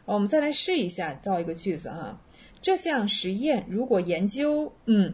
[0.05, 2.21] 我们再来试一下造一个句子哈。
[2.61, 5.13] 这项实验如果研究，嗯，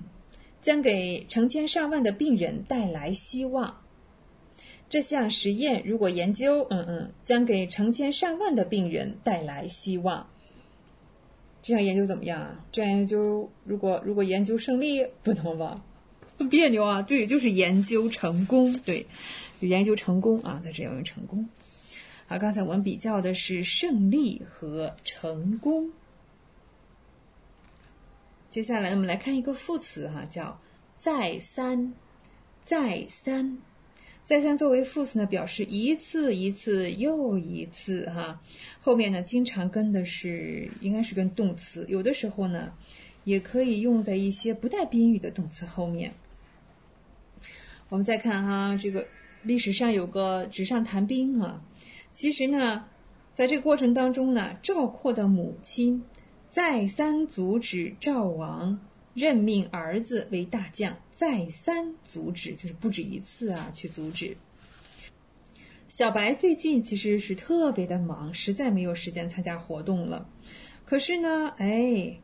[0.62, 3.82] 将给成千上万的病人带来希望。
[4.90, 10.28] 这项实验如果研究，嗯嗯，将给成千上万的病人带来希望。
[11.62, 12.66] 这项研究怎么样啊？
[12.72, 15.84] 这样研究如果如果研究胜利，不能吧？
[16.50, 17.02] 别扭啊！
[17.02, 19.06] 对，就是研究成功，对，
[19.60, 21.50] 研究成功啊，在这要用成功。
[22.30, 25.90] 好，刚才我们比较的是胜利和成功。
[28.52, 30.62] 接下来我们来看一个副词哈，叫
[31.00, 31.92] 再三，
[32.64, 33.58] 再三。
[34.26, 38.40] 再三作为副词呢，表示一次一次又一次哈。
[38.80, 42.72] 后面呢，经常跟的是应该是跟动词，有的时候呢，
[43.24, 46.14] 也可以用在一些不带宾语的动词后面。
[47.90, 49.08] 我们再看哈，这个
[49.42, 51.60] 历史上有个纸上谈兵啊。
[52.20, 52.84] 其实呢，
[53.34, 56.04] 在这个过程当中呢，赵括的母亲
[56.50, 58.78] 再三阻止赵王。
[59.14, 64.36] 任命儿子为大将，再三阻止，就是不止一次啊，去阻止。
[65.88, 70.30] 小白最近其实是特别的忙，实在没有时间参加活动了。
[70.84, 72.20] 可是呢，哎，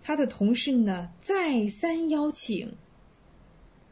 [0.00, 2.72] 他的同事呢再三邀请，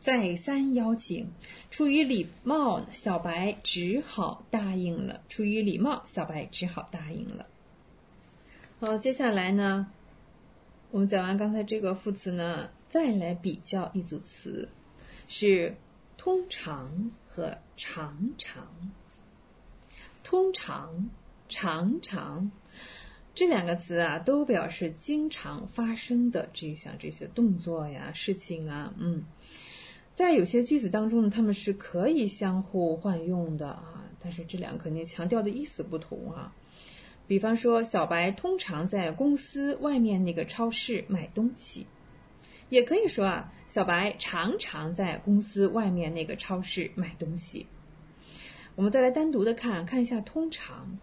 [0.08, 1.30] 再三邀请，
[1.70, 5.20] 出于礼貌，小白只好答应了。
[5.28, 7.46] 出于礼貌，小白只好答应了。
[8.80, 9.92] 好，接下来呢？
[10.92, 14.70] 我们讲完刚才这个副词呢，再来比较一组词，
[15.28, 15.76] 是
[16.16, 18.66] 通常和常常。
[20.24, 21.10] 通常、
[21.50, 22.50] 常常
[23.36, 28.94] 这两个词啊，都表示经常发生的这项这些动作呀、事情啊。
[28.96, 29.22] 嗯，
[30.18, 36.52] 在有些句子当中呢，他们是可以相互换用的啊，但是这两个肯定强调的意思不同啊。
[37.28, 41.86] 比方说，小白通常在公司外面那个超市买东西，
[42.68, 47.64] 也可以说啊，小白常常在公司外面那个超市买东西。
[48.74, 50.98] 我们再来单独的看看一下，通常，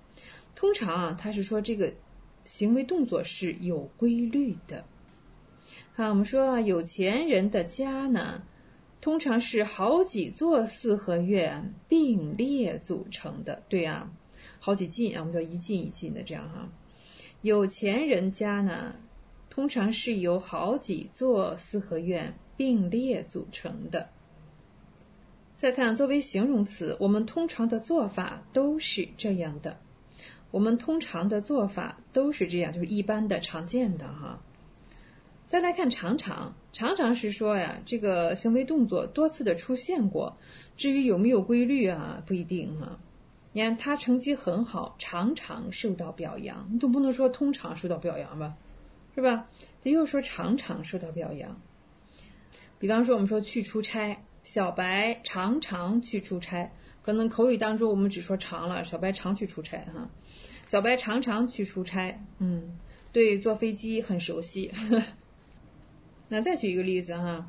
[0.56, 1.94] 通常啊，它是说这个
[2.44, 4.84] 行为动作是有规律的。
[5.96, 8.44] 看，我们说啊，有钱人的家呢，
[9.06, 14.12] 通常是好几座四合院并列组成的，对啊。
[14.60, 16.68] 好几进啊，我们叫一进一进的这样哈。
[17.44, 18.96] 有钱人家呢，
[19.48, 24.10] 通常是由好几座四合院并列组成的。
[25.56, 29.78] 再看作为形容词，我们通常的做法都是这样的。
[30.50, 34.42] 我们通常的做法都是这样，就是一般的、常见的哈。
[35.56, 40.36] 再来看常常，常常是说呀，这个行为动作多次的出现过。
[40.76, 43.00] 至于有没有规律啊，不一定哈。
[43.54, 46.68] 你看他成绩很好，常常受到表扬。
[46.74, 48.54] 你总不能说通常受到表扬吧，
[49.16, 49.48] 是吧？
[49.82, 51.58] 得又说常常受到表扬。
[52.78, 56.70] 比方说，我们说去出差，小白常常去出差。
[57.02, 60.10] 可能口语当中我们只说常了，小白常去出差哈。
[60.66, 62.78] 小白常常去出差，嗯，
[63.14, 64.70] 对，坐飞机很熟悉。
[66.28, 67.48] 那再举一个例子哈，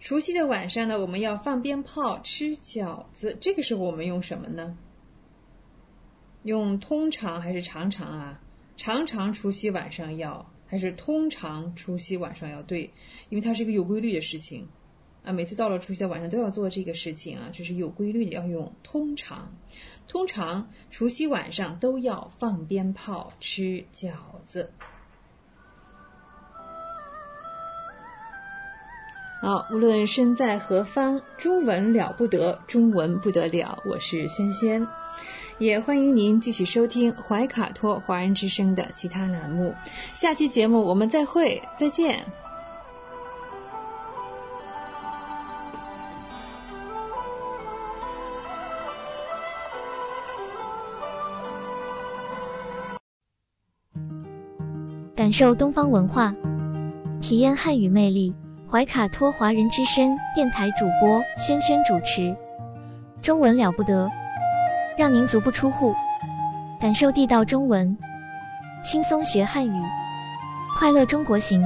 [0.00, 4.76] 除夕的晚上呢，我们要放鞭炮、吃饺子，这个时候我们用什么呢？
[6.42, 8.40] 用通常还是常常啊？
[8.76, 12.60] 常常除夕晚上要，还是通常除夕晚上要？
[12.62, 12.90] 对，
[13.28, 14.66] 因为它是一个有规律的事情
[15.22, 15.32] 啊。
[15.32, 19.54] 每次到了除夕的晚上都要做这个事情啊，这是有规律的，要用通常。
[20.08, 24.10] 通常除夕晚上都要放鞭炮、吃饺
[24.46, 24.72] 子。
[29.42, 33.76] 好，无论身在何方，中文了不得，中文不得了。
[33.84, 34.86] 我是轩轩。
[35.58, 39.74] 也欢迎您继续收听怀卡托华人之声的其他栏目。
[40.14, 42.24] 下期节目我们再会，再见。
[55.16, 56.32] 感受东方文化，
[57.20, 58.32] 体验汉语魅力。
[58.72, 62.34] 怀卡托华人之声电台主播轩轩主持，
[63.20, 64.10] 中文了不得。
[64.96, 65.94] 让您足不出户，
[66.80, 67.98] 感受地道中文，
[68.82, 69.82] 轻松学汉语，
[70.78, 71.62] 快乐中国行。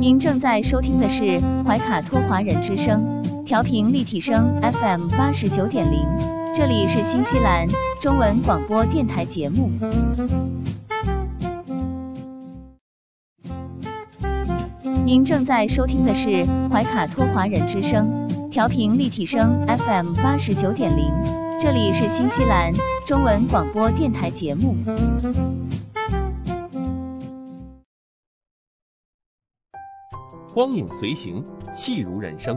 [0.00, 6.04] 您正在收听的是怀卡托华人之声，调频立体声 FM 八十九点零，
[6.56, 7.66] 这里是新西兰
[8.00, 9.68] 中文广播电台节目。
[15.04, 21.12] 您正在收听的是怀卡托华人之声，调频立体声 FM 八十九点零，
[21.58, 22.72] 这里是新西兰
[23.04, 24.76] 中文广播电台节目。
[30.54, 31.44] 光影随行，
[31.74, 32.56] 戏如人生。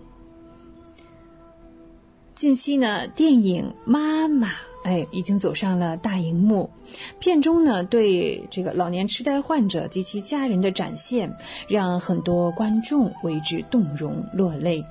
[2.41, 4.47] 近期呢，电影《妈妈》
[4.81, 6.71] 哎，已经走上了大荧幕。
[7.19, 11.37] 片中呢，对这个老年痴呆患者及其家人的展现，
[11.67, 14.83] 让很多观众为之动容落泪。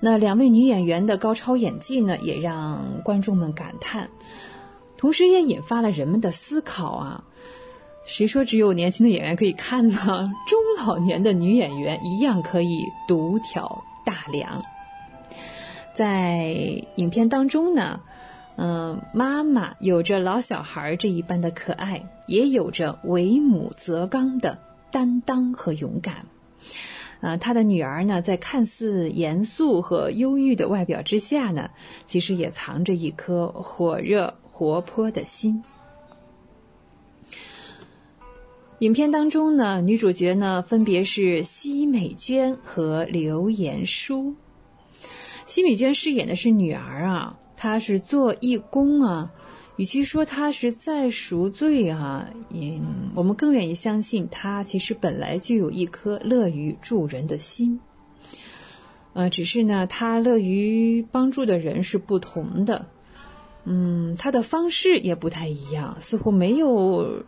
[0.00, 4.08] 那两位女演员的高超演技呢，也让观众们感叹，
[4.96, 7.24] 同时也引发了人们的思考啊。
[8.06, 9.94] 谁说只有年轻的演员可以看呢？
[10.46, 14.62] 中老年的女演员一样可以独挑大梁。
[15.94, 18.00] 在影片当中呢，
[18.56, 24.58] 嗯，妈妈有着老小孩这一般的可爱，也有着为母则刚的
[24.90, 26.26] 担当和勇敢。
[27.20, 31.70] 啊，他的女儿呢，在看似严肃和忧郁的外表之下呢，
[32.06, 35.62] 其实也藏着一颗火热活泼的心。
[38.80, 44.34] 影片当中呢，女主角呢分别是奚美娟和刘延书。
[45.52, 49.30] 奚美娟饰演的是女儿啊，她是做义工啊。
[49.76, 57.78] 与其说她是在赎罪啊，嗯，我们更愿意相信她其实本来就有一颗乐于助人的心。
[59.12, 62.86] 呃，只是呢，她乐于帮助的人是不同的，
[63.64, 67.26] 嗯，她的方式也不太一样，似乎没有。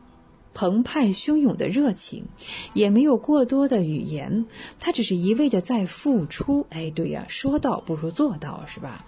[0.54, 2.24] 澎湃汹涌的热情，
[2.72, 4.46] 也没有过多的语言，
[4.78, 6.66] 他只是一味的在付出。
[6.70, 9.04] 哎，对呀，说到不如做到，是吧？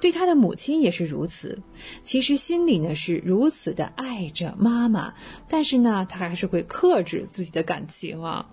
[0.00, 1.60] 对他的母亲也是如此。
[2.02, 5.14] 其实心里呢是如此的爱着妈妈，
[5.48, 8.48] 但是呢，他还是会克制自己的感情啊，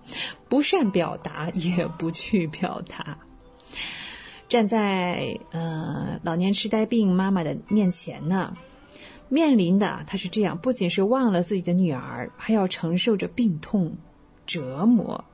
[0.48, 3.18] 不善表达，也不去表达。
[4.48, 8.54] 站在呃老年痴呆病妈妈的面前呢。
[9.34, 13.96] 面临的他是这样，不仅是忘了自己的女儿，还要承受着病痛
[14.46, 15.24] 折磨。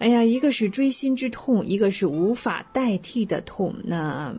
[0.00, 3.76] 哎呀，一个是锥心之痛，一个是无法代替的痛。
[3.84, 4.34] 那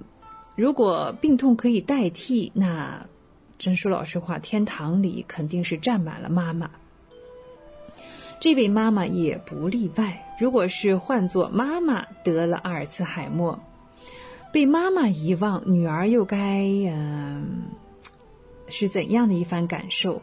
[0.55, 3.07] 如果病痛可以代替，那
[3.57, 6.69] 真说老实话，天堂里肯定是站满了妈妈。
[8.41, 10.35] 这位妈妈也不例外。
[10.39, 13.59] 如果是换做妈妈得了阿尔茨海默，
[14.51, 17.63] 被妈妈遗忘，女儿又该嗯？
[18.69, 20.21] 是怎样的一番感受？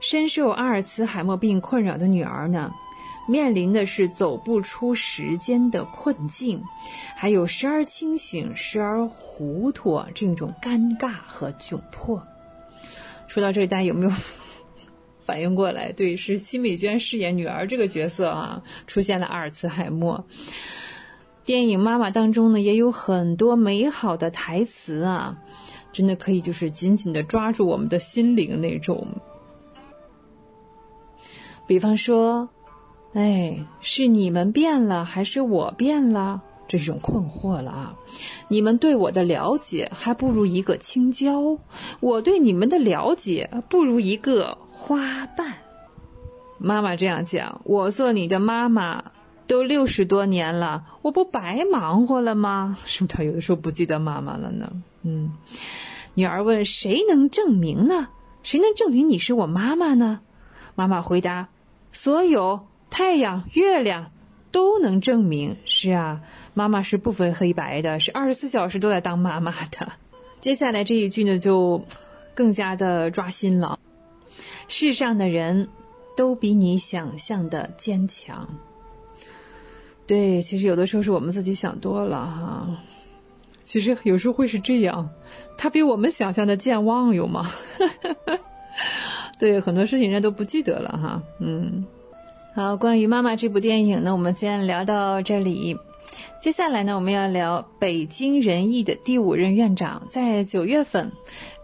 [0.00, 2.72] 深受阿尔茨海默病困扰的女儿呢，
[3.28, 6.62] 面临的是走不出时间的困境，
[7.14, 12.22] 还有时而清醒、时而糊涂这种尴尬和窘迫。
[13.28, 14.12] 说到这里，大家有没有
[15.24, 15.92] 反应过来？
[15.92, 20.26] 对，是奚美娟饰演女儿这个角色啊，出现了阿尔茨海默。
[21.44, 25.38] 电影《妈妈》当中呢，也有很多美好的台词啊。
[25.94, 29.06] 真的可以，就是紧紧的抓住我们的心灵那种。
[31.66, 32.50] 比方说，
[33.14, 36.42] 哎，是你们变了，还是我变了？
[36.66, 37.94] 这是一种困惑了啊！
[38.48, 41.58] 你们对我的了解还不如一个青椒，
[42.00, 45.54] 我对你们的了解不如一个花瓣。
[46.58, 49.12] 妈妈这样讲，我做你的妈妈
[49.46, 52.74] 都六十多年了，我不白忙活了吗？
[52.86, 54.72] 是不是他有的时候不记得妈妈了呢？
[55.04, 55.32] 嗯。
[56.14, 58.08] 女儿问：“谁能证明呢？
[58.42, 60.20] 谁能证明你是我妈妈呢？”
[60.76, 61.48] 妈妈回答
[61.92, 64.12] ：“所有太阳、月亮
[64.52, 65.56] 都能证明。
[65.64, 66.20] 是啊，
[66.54, 69.92] 妈妈是不分黑白的，是二十四小时都在当妈妈的。”
[70.40, 71.84] 接下来这一句呢，就
[72.34, 73.78] 更加的抓心了。
[74.68, 75.68] 世上的人
[76.16, 78.48] 都比你想象的坚强。
[80.06, 82.78] 对，其实有的时候是我们自己想多了哈。
[83.74, 85.10] 其实有时候会是这样，
[85.58, 87.44] 他比我们想象的健忘有吗？
[89.36, 91.22] 对，很多事情人家都不记得了哈。
[91.40, 91.84] 嗯，
[92.54, 95.76] 好，关于《妈妈》这部电影呢，我们先聊到这里。
[96.40, 101.10] 接下来呢，我们要聊北京人艺的第五任院长，在九月份，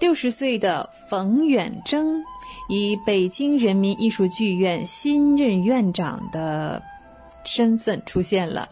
[0.00, 2.24] 六十岁的冯远征
[2.68, 6.82] 以北京人民艺术剧院新任院长的
[7.44, 8.68] 身份出现了。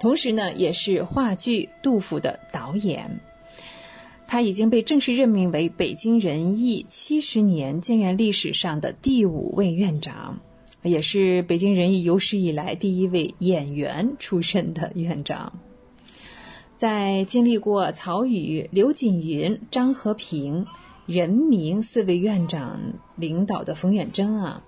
[0.00, 3.20] 同时呢，也是话剧《杜甫》的导演，
[4.26, 10.38] 他已经被正式任命为北京人艺七十年建院历史上的第五位院长，
[10.82, 15.58] 也是北京人艺有史以来第一位演员出身的院长。
[16.76, 20.66] 在经历过曹禺、刘锦云、张和平、
[21.06, 22.78] 任明四位院长
[23.16, 24.62] 领导的冯远征啊。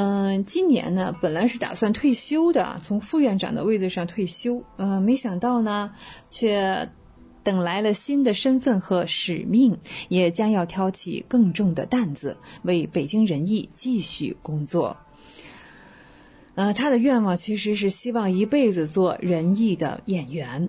[0.00, 4.62] 嗯，今年呢，本来是打算退休的，从副院长的位置上退休。
[4.76, 5.92] 嗯，没想到呢，
[6.28, 6.88] 却
[7.42, 9.76] 等来了新的身份和使命，
[10.08, 14.96] 也将要挑起更重的担子，为北京人艺继续工作。
[16.54, 20.68] 呃，他的愿望其实是希望一辈子做人艺的演员。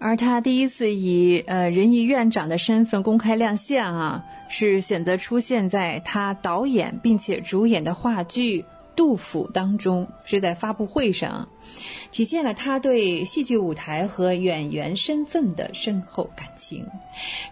[0.00, 8.62] 而他第一次以呃人艺院长的身份公开亮相啊，是选择出现在他导演并且主演的话剧
[8.96, 11.48] 《杜甫》当中，是在发布会上，
[12.10, 16.86] 体现了他对戏剧舞台和演员身份的深厚感情，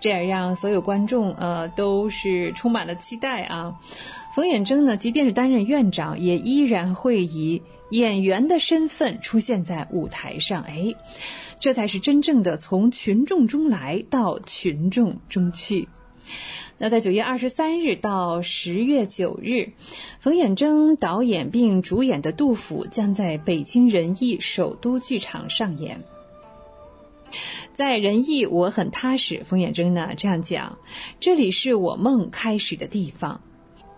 [0.00, 3.76] 这也让所有观众呃都是充满了期待啊。
[4.34, 10.94] 冯远征呢，即便是担任院长，也依然会以演员的身份出现在舞台上，哎，
[11.60, 15.88] 这才是真正的从群众中来到群众中去。
[16.78, 19.72] 那在九月二十三日到十月九日，
[20.20, 26.04] 冯远征导演并主演的《杜甫》将在北京人艺首都剧场上演。
[27.74, 29.42] 在仁义，我很踏实。
[29.44, 30.78] 冯远征呢这样讲
[31.18, 33.40] ：“这里是我梦开始的地方，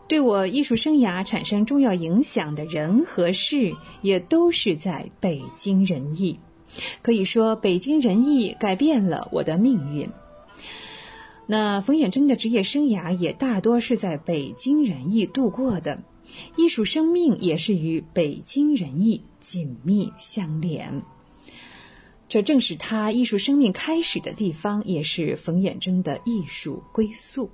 [0.08, 6.38] 对我艺术生涯产生重要影响的人和事，也都是在北京人艺。
[7.02, 10.08] 可以说，北京人艺改变了我的命运。
[11.46, 16.02] 那冯远征的职业生涯也大多是在北京人艺度过的，
[16.56, 21.02] 艺术生命也是与北京人艺紧密相连。”
[22.28, 27.50] 这正是他艺术生命开始的地方，也是冯远征的艺术归宿。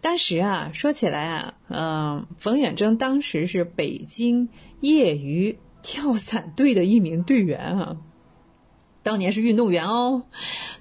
[0.00, 4.48] 当时啊，说起来啊，嗯，冯远征当时是北京
[4.80, 7.96] 业余跳伞队的一名队员啊，
[9.04, 10.24] 当年是运动员哦。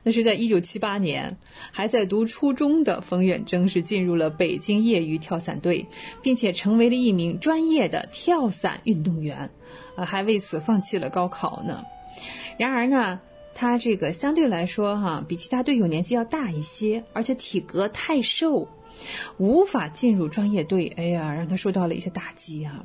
[0.02, 1.38] 那是在一九七八年，
[1.72, 5.86] 还在读初中的冯远征是进入了北京业余跳伞队，
[6.24, 9.52] 并且成为了一名专业的跳伞运动员，
[9.96, 11.84] 啊，还为此放弃了高考呢。
[12.58, 13.20] 然而呢，
[13.54, 18.68] 他这个相对来说哈，比其他队友年纪要大一些，而且体格太瘦，
[19.38, 20.92] 无法进入专业队。
[20.98, 22.84] 哎呀，让他受到了一些打击啊！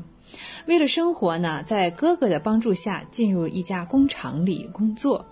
[0.66, 5.24] 为了生活呢，在哥哥的帮助下，进入一家工厂里工作。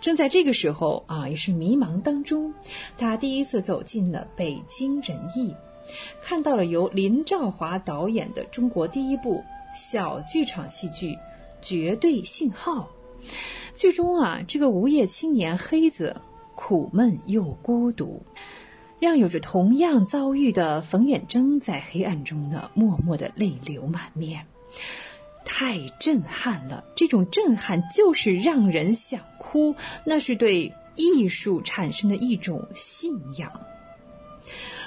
[0.00, 2.52] 正在这个时候啊，也是迷茫当中，
[2.98, 5.54] 他第一次走进了北京人艺，
[6.20, 9.42] 看到了由林兆华导演的中国第一部
[9.74, 11.14] 小剧场戏剧
[11.60, 12.88] 《绝对信号》。
[13.74, 16.14] 剧中啊，这个无业青年黑子
[16.54, 18.22] 苦闷又孤独，
[19.02, 24.46] 让有着同样遭遇的冯远征在黑暗中呢，默默的泪流满面，
[25.44, 26.84] 太震撼了！
[26.94, 29.74] 这种震撼就是让人想哭，
[30.04, 33.50] 那是对艺术产生的一种信仰。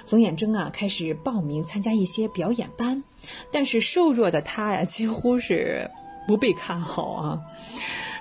[0.06, 3.04] 冯远征啊，开始报名参加一些表演班，
[3.52, 5.92] 但是瘦弱的他呀，几乎是
[6.26, 7.42] 不被看好啊。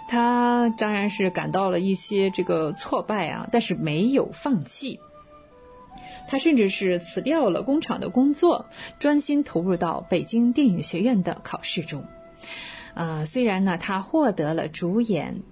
[0.09, 4.99] 他当然是感到了一些这个挫败啊，但是没有放弃。
[6.27, 8.67] 他甚至是辞掉了工厂的工作，
[8.99, 12.05] 专心投入到北京电影学院的考试中。
[12.95, 15.43] 啊，虽然呢，他获得了主演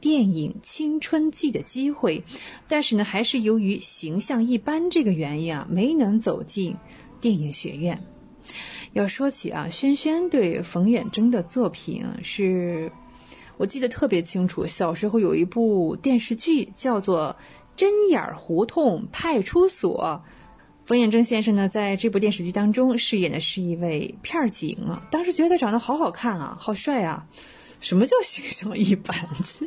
[0.00, 2.24] 电影《青春记》的机会，
[2.68, 6.76] 但是呢，还是由于形象一般这个原因啊，没能走进
[7.20, 8.02] 电影学院。
[8.92, 12.92] 要说起啊，轩轩对冯远征的作品是。
[13.56, 17.36] 我记得特别清楚，小时候有一部电视剧叫做
[17.80, 20.22] 《针眼胡同派出所》，
[20.84, 27.26] 冯远征先生呢在这部电视剧当中饰演的是一位片警啊，当时觉得长得好好看啊，好帅啊！
[27.80, 29.16] 什么叫形象一般？
[29.42, 29.66] 这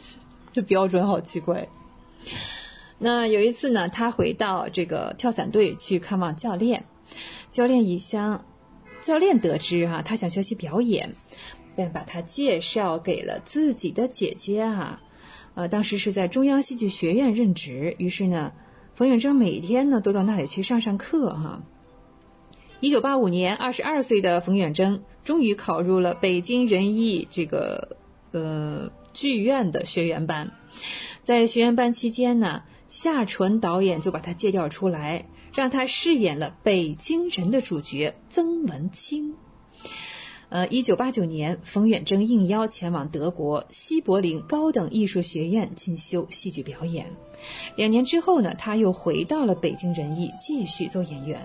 [0.51, 1.67] 这标准好奇怪。
[2.99, 6.85] 那有一次呢，他回到这个跳伞队去看望教练，
[7.49, 8.45] 教练已向
[9.01, 11.15] 教练得知哈，他想学习表演。
[11.75, 15.01] 便把他介绍给了自己的姐姐啊，
[15.55, 17.95] 呃，当时是在中央戏剧学院任职。
[17.99, 18.53] 于是呢，
[18.95, 21.61] 冯远征每天呢都到那里去上上课哈。
[22.79, 27.97] 一九八五年，二十二岁的冯远征终于考入了北京人艺这个
[28.31, 30.51] 呃剧院的学员班。
[31.21, 39.35] 在学员班期间呢，夏纯导演就把他借调出来，让他饰演了北京人的主角曾文清。
[40.53, 47.07] 呃，一九八九年，冯远征应邀前往德国西柏林高等艺术学院进修戏剧表演。
[47.75, 51.39] 两年之后呢，他又回到了北京人艺继续做演员。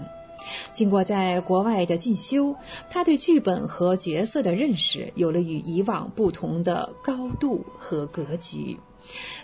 [0.74, 2.55] 经过在国外的进修，
[2.90, 8.78] 他对剧本和角色的认识有了与以往不同的高度和格局。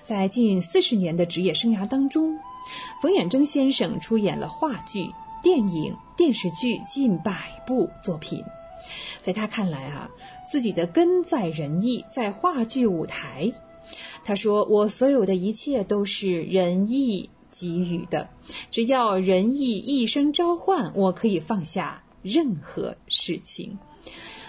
[0.03, 2.39] 在近四十年的职业生涯当中，
[3.01, 5.11] 冯远征先生出演了话剧、
[5.43, 8.45] 电影、电视剧近百部作品。
[9.23, 10.11] 在他看来啊，
[10.51, 13.53] 自己的根在仁义，在话剧舞台。
[14.25, 18.29] 他说：“我所有的一切都是仁义给予的，
[18.71, 23.79] 只要仁义一声召唤，我可以放下任何事情。”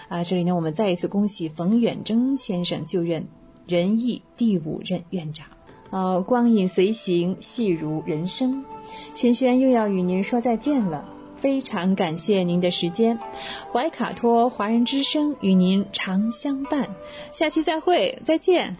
[0.08, 3.26] 啊，这里呢，我们再一次恭喜冯远征先生就任
[3.66, 5.46] 仁义第五任院长。
[5.90, 8.64] 呃，光影随行，戏如人生。
[9.14, 11.15] 轩轩又要与您说再见了。
[11.36, 13.18] 非常感谢您的时间，
[13.72, 16.88] 怀卡托华人之声与您常相伴，
[17.32, 18.76] 下期再会，再见。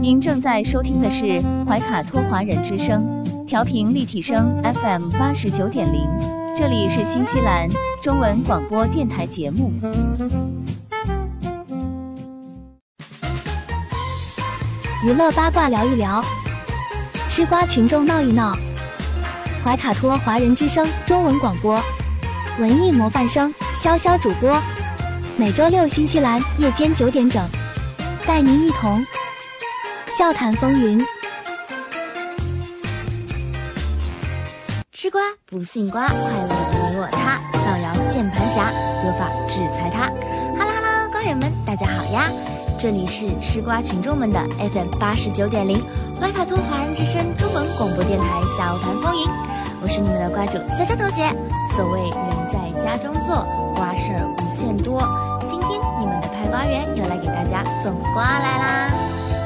[0.00, 6.08] 您正在收听的是怀卡托华人之声，调频立体声 FM 八十九点零，
[6.56, 7.68] 这里是新西兰
[8.02, 9.70] 中文广播电台节目。
[15.04, 16.24] 娱乐八卦聊一聊，
[17.28, 18.56] 吃瓜群众闹一闹。
[19.62, 21.78] 怀卡托华人之声中文广播，
[22.58, 24.58] 文艺模范生潇潇主播，
[25.36, 27.46] 每周六新西兰夜间九点整，
[28.26, 29.04] 带您一同
[30.18, 30.98] 笑谈风云。
[34.92, 38.72] 吃瓜不信瓜，快乐你我他，造谣键盘侠，
[39.04, 40.08] 有法制裁他。
[40.58, 42.28] 哈喽哈喽，瓜友们，大家好呀！
[42.76, 44.40] 这里是吃瓜群众们的
[44.72, 45.80] FM 八十九点零
[46.20, 49.28] 怀卡托华人之声中文广播电台笑谈风云，
[49.80, 51.22] 我是你们的瓜主潇潇同学。
[51.68, 53.46] 所谓人在家中坐，
[53.76, 55.00] 瓜事儿无限多。
[55.48, 58.90] 今天你们的派瓜员又来给大家送瓜来啦！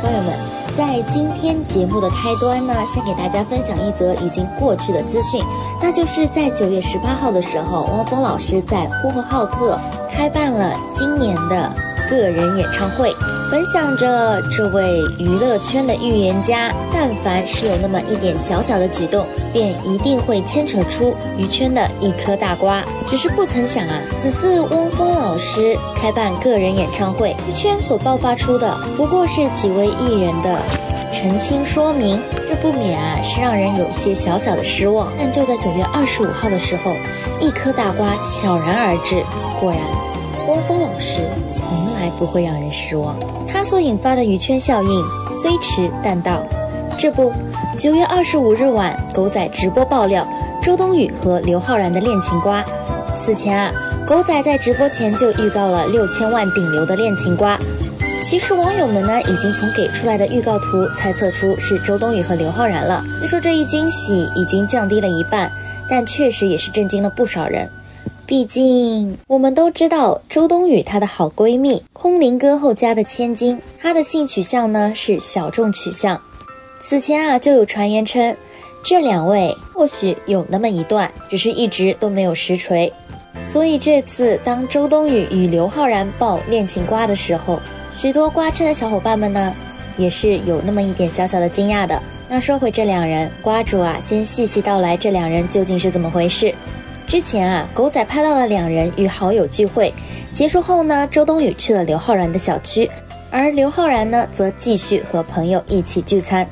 [0.04, 0.34] 朋友们，
[0.76, 5.42] 在今天节目的开端呢，先给大家分享一则已经过去的资讯，
[5.80, 9.78] 那就是在九月十八号的时候，汪峰老师在呼和浩特
[10.14, 11.70] 开办了今年的。
[12.10, 13.14] 个人演唱会，
[13.50, 22.84] 本想着这位娱乐圈的预言家，但凡是有那么一点小小的举动，便一定会牵扯出娱圈的一颗大瓜。
[23.06, 30.58] 只是不曾想啊，此次汪峰老师开办个人演唱会，娱圈所爆发出的不过是几位艺人的
[31.10, 32.20] 澄清说明，
[32.54, 35.12] 这不免啊是让人有一些小小的失望。
[35.18, 36.92] 但就在九月二十五号的时候，
[37.40, 39.24] 一颗大瓜悄然而至，
[39.58, 39.80] 果然。
[40.46, 41.66] 汪峰老师从
[41.96, 43.16] 来不会让人失望，
[43.48, 45.02] 他所引发的娱圈效应
[45.32, 46.44] 虽迟但到。
[46.96, 47.32] 这不，
[47.76, 50.24] 九月二十五日晚，狗仔直播爆料
[50.62, 52.62] 周冬雨和刘昊然的恋情瓜。
[53.16, 53.72] 此前啊，
[54.06, 57.58] 狗仔在直播前就预告了六千万顶流的恋情瓜。
[58.26, 63.04] 其实网友们呢，已经从给出来的预告图猜测出是周冬雨和刘昊然了。
[63.18, 65.52] 虽说这一惊喜已经降低了一半，
[65.90, 67.68] 但确实也是震惊了不少人。
[68.26, 76.18] 毕竟，我们都知道周冬雨她的好闺蜜空灵歌后家的千金，她的性取向呢是小众取向。
[76.80, 78.34] 此前啊就有传言称，
[78.82, 82.90] 这两位或许有那么一段，只是一直都没有实锤。
[83.42, 87.60] 所以这次当周冬雨与刘昊然爆恋情瓜的时候，
[87.94, 89.54] 许多瓜圈的小伙伴们呢
[89.96, 92.02] 也是有那么一点小小的惊讶的。
[92.28, 96.52] 那说回这两人，瓜主啊先细细道来这两人究竟是怎么回事。
[97.06, 99.94] 之前啊，狗仔拍到了两人与好友聚会
[100.32, 102.90] 结束后呢，周冬雨去了刘昊然的小区，
[103.30, 106.44] 而刘昊然呢则继续和朋友一起聚餐。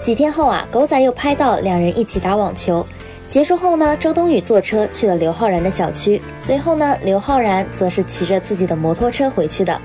[0.00, 2.86] 几天后啊，狗仔又拍到两人一起打网球
[3.28, 9.78] 结束后呢，周冬雨坐车去了刘昊然的小区，随后呢，刘昊然则是骑着自己的摩托车回去的，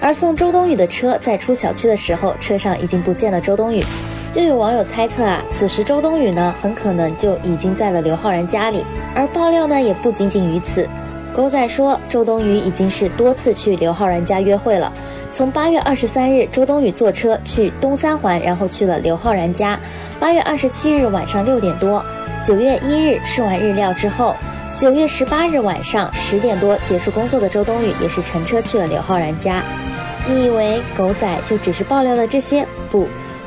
[0.00, 3.84] 而送周冬雨的车在出小区的时候，车上已经不见了周冬雨。
[4.32, 10.88] 就有网友猜测啊，此时周冬雨呢很可能就已经在了刘昊然家里，而爆料呢也不仅仅于此。
[11.34, 14.92] 狗仔说，周冬雨已经是多次去刘昊然家约会了。
[15.32, 19.78] 从八月二十三日，周冬雨坐车去东三环，然后去了刘昊然家。
[20.18, 22.04] 八月二十七日晚上六点多，
[22.44, 24.34] 九月一日吃完日料之后，
[24.76, 29.62] 九月十八日晚上十点多结束工作的周冬雨也是乘车去了刘昊然家。
[30.26, 32.66] 你以为狗仔就只是爆料了这些？
[32.90, 33.06] 不。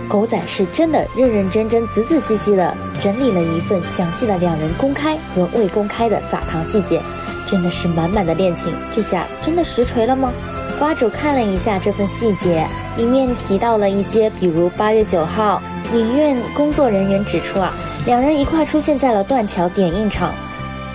[0.10, 7.02] 狗仔是真的认认真真、仔仔细细的整理了一份详细的两人公开和未公开的撒糖细节，
[7.48, 8.72] 真的是满满的恋情。
[8.94, 10.32] 这下真的实锤了吗？
[10.78, 12.68] 瓜主看了一下这份细节，
[12.98, 15.62] 里面提到了一些，比如八月九号，
[15.94, 17.74] 影院工作人员指出啊，
[18.06, 20.34] 两人一块出现在了断桥点映场，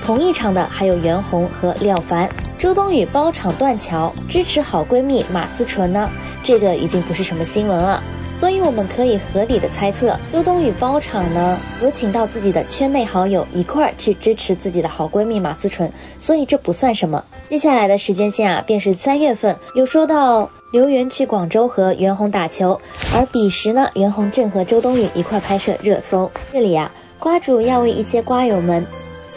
[0.04, 2.28] 同一场的还有袁弘和廖凡。
[2.58, 6.10] 周冬雨包场断桥，支持好闺蜜马思纯呢，
[6.42, 8.02] 这个已经不是什么新闻了。
[8.34, 17.24] 所以我们可以合理的猜测，周冬雨包场呢，有请到自己的圈内好友一块儿去支持自己的好闺蜜马思纯，所以这不算什么。
[17.48, 22.80] 接下来的时间线啊，便是三月份，有说到刘源去广州和袁弘打球，
[23.12, 26.30] 而彼时呢，袁弘正和周冬雨一块拍摄热搜。
[26.52, 28.86] 这里啊，瓜主要为一些瓜友们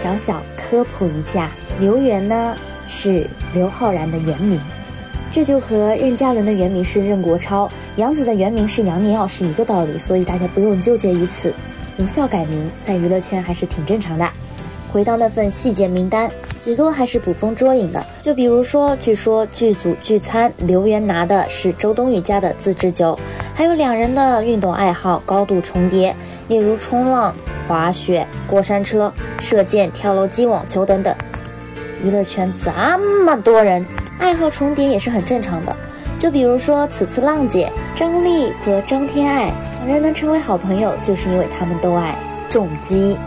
[0.02, 2.58] 小小科普一下，刘源呢
[2.88, 4.60] 是刘昊然的原名。
[5.32, 11.54] 这就和任嘉伦的原名是任国超，杨紫的原名是杨宁奥是一个道理，所以大家不用纠结于此。
[12.00, 14.28] 无效改名在娱乐圈还是挺正常的。
[14.92, 16.30] 回到那份细节名单，
[16.62, 18.06] 许多还是捕风捉影的。
[18.22, 23.18] 就比如说，据说剧组聚餐，刘源拿的是周冬雨家的自制酒，
[23.56, 26.16] 还有两人的运动爱好高度重叠，
[26.48, 27.36] 例如冲浪、
[27.68, 31.14] 滑雪、过山车、射箭、跳楼机、网球等等。
[32.04, 32.72] 娱乐圈这
[33.26, 33.86] 么多人。
[34.20, 35.76] 爱好重叠也是很正常的，
[36.20, 42.16] 就比如说此次浪姐张丽和张天爱两人能成为好朋友，就是因为他们都爱
[42.48, 43.18] 重击。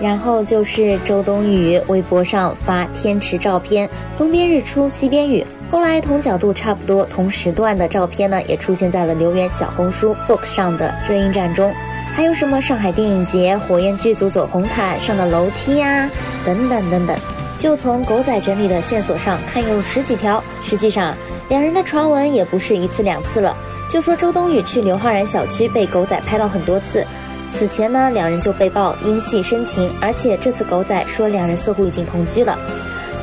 [0.00, 5.44] 然后就是周冬雨微博上发天池照片，东边日出西边雨。
[5.70, 11.72] 后来同角度差不多、同时段的照片呢，也出现在了留言小红书 book 上的热映站中。
[12.14, 16.08] 还有什么上海电影节、火焰剧组走红毯上的楼梯呀，
[16.44, 17.16] 等等等等。
[17.58, 20.42] 就从狗仔整理的线索上看，有十几条。
[20.62, 21.14] 实际上，
[21.48, 23.56] 两人的传闻也不是一次两次了。
[23.90, 27.04] 就说周冬雨去刘昊然小区被狗仔拍到很多次，
[27.50, 32.58] 此前呢，两人就被曝因戏生情，而且这次狗仔说两人似乎已经同居了。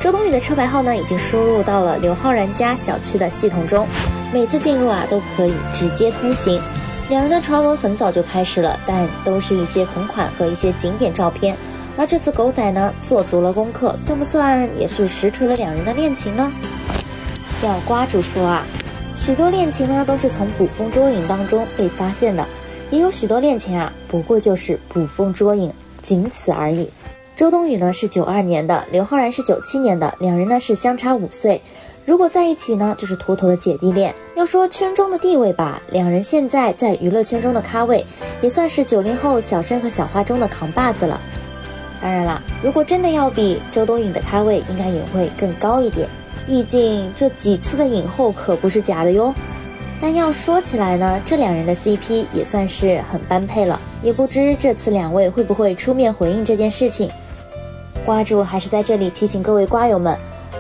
[0.02, 3.88] 周冬雨的车牌号呢，已经输入到了刘昊然家小区的系统中，
[4.34, 6.62] 每次进入啊都可以直接通行。
[7.08, 11.56] 两人的传闻很早就开始了，但都是一些同款和一些景点照片。
[11.98, 16.52] 而这次狗仔呢，做足了功课，算不算也是实锤了两人的恋情呢？
[17.64, 18.64] 要瓜主说啊，
[19.16, 22.46] 许多恋情呢都是从捕风捉影当中被发现的，
[22.96, 25.70] 也有许多恋情啊，不过就是捕风捉影，
[26.02, 26.90] 仅此而已。
[27.36, 31.62] 周冬雨呢是九二年的，刘昊然是九七年的，两人呢是相差五岁。
[32.06, 34.16] 如果在一起呢，就是妥妥的姐弟恋。
[34.38, 38.06] 要说圈中的地位吧，两人现在在娱乐圈中的咖位，
[38.42, 41.20] 也算是九零后小生和小花中的扛把子了。
[42.02, 46.08] 当然啦，如果真的要比周冬雨的咖位，应该也会更高一点。
[46.48, 49.36] 毕竟这几次的影后可不是假的哟。
[50.02, 53.80] 但要说起来呢，这两人的 CP 也算是很般配了。
[54.02, 57.10] 也不知这次两位会不会出面回应这件事情。
[58.06, 60.18] 瓜主还是在这里提醒各位瓜友们。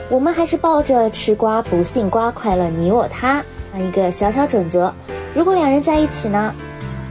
[0.09, 3.43] 我们还是抱着吃瓜不信瓜，快乐你我他
[3.73, 4.93] 这样一个小小准则。
[5.33, 6.53] 如果两人在一起呢，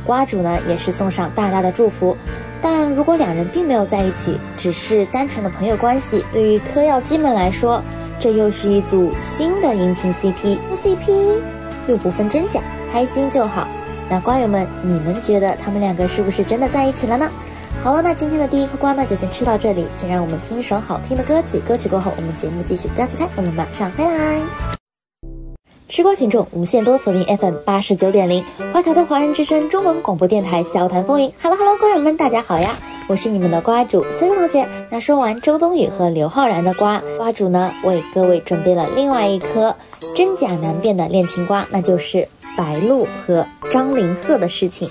[0.07, 2.17] 瓜主呢也是送上大大的祝福。
[2.63, 7.83] 但如果两人并没有在一起，只是单纯的朋友关系，对于嗑药机们来说，
[8.19, 10.59] 这又是一组新的荧屏 CP。
[10.75, 11.41] CP
[11.87, 12.61] 又不分真假，
[12.93, 13.67] 开心就好。
[14.11, 17.31] 那瓜友们，你们觉得他们两个是不是真的在一起了呢？
[17.83, 19.87] 好了，那今天的第一颗瓜呢，就先吃到这里。
[19.95, 24.41] 先让我们听一首好听的歌曲，歌曲过后，我们节目继续，不要走开，我们马上回来。
[25.89, 31.33] 吃瓜群众无限多，锁定 FM 八十九点零，怀卡特华人之声中文广播电台，笑谈风云。
[31.43, 32.75] Hello Hello，瓜友们，大家好呀，
[33.07, 34.67] 我是你们的瓜主森森同学。
[34.91, 39.77] 那说完周冬雨和刘昊然的瓜，瓜主呢为各位准备了另外一颗
[40.17, 42.27] 真假难辨的恋情瓜，那就是
[42.57, 44.89] 白鹿和张凌赫的事情。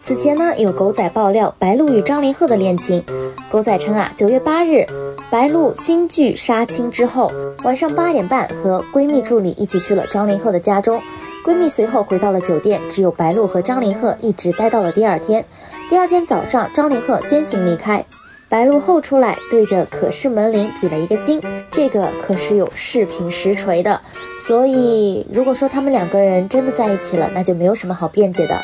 [0.00, 3.02] 此前呢，有狗仔爆料白鹿与张凌赫的恋情。
[3.50, 4.86] 狗仔称啊，九月八日，
[5.30, 7.32] 白鹿新剧杀青之后，
[7.64, 11.00] 晚上八点半和闺蜜助理一起去了张凌赫的家中。
[11.44, 15.46] 闺蜜随后回到了酒店，只有白鹿和张凌赫一直待到了第二天。
[15.88, 18.04] 第二天早上，张凌赫先行离开，
[18.50, 21.40] 白鹿后出来，对着可视门铃比了一个心，
[21.70, 24.02] 这个可是有视频实锤的。
[24.38, 28.60] 所以，如果说他们两个人真的在一起了，那就没有什么好辩解的。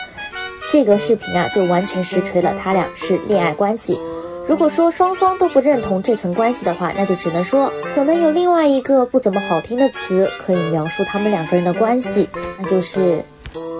[0.70, 3.98] 这个视频啊，就完全实锤了，他俩是恋爱关系。
[4.46, 12.28] 如果说双方都不认同这层关系的话，那就只能说可能有另外一个不怎么好听的词可以描述他们两个人的关系，
[12.58, 13.24] 那就是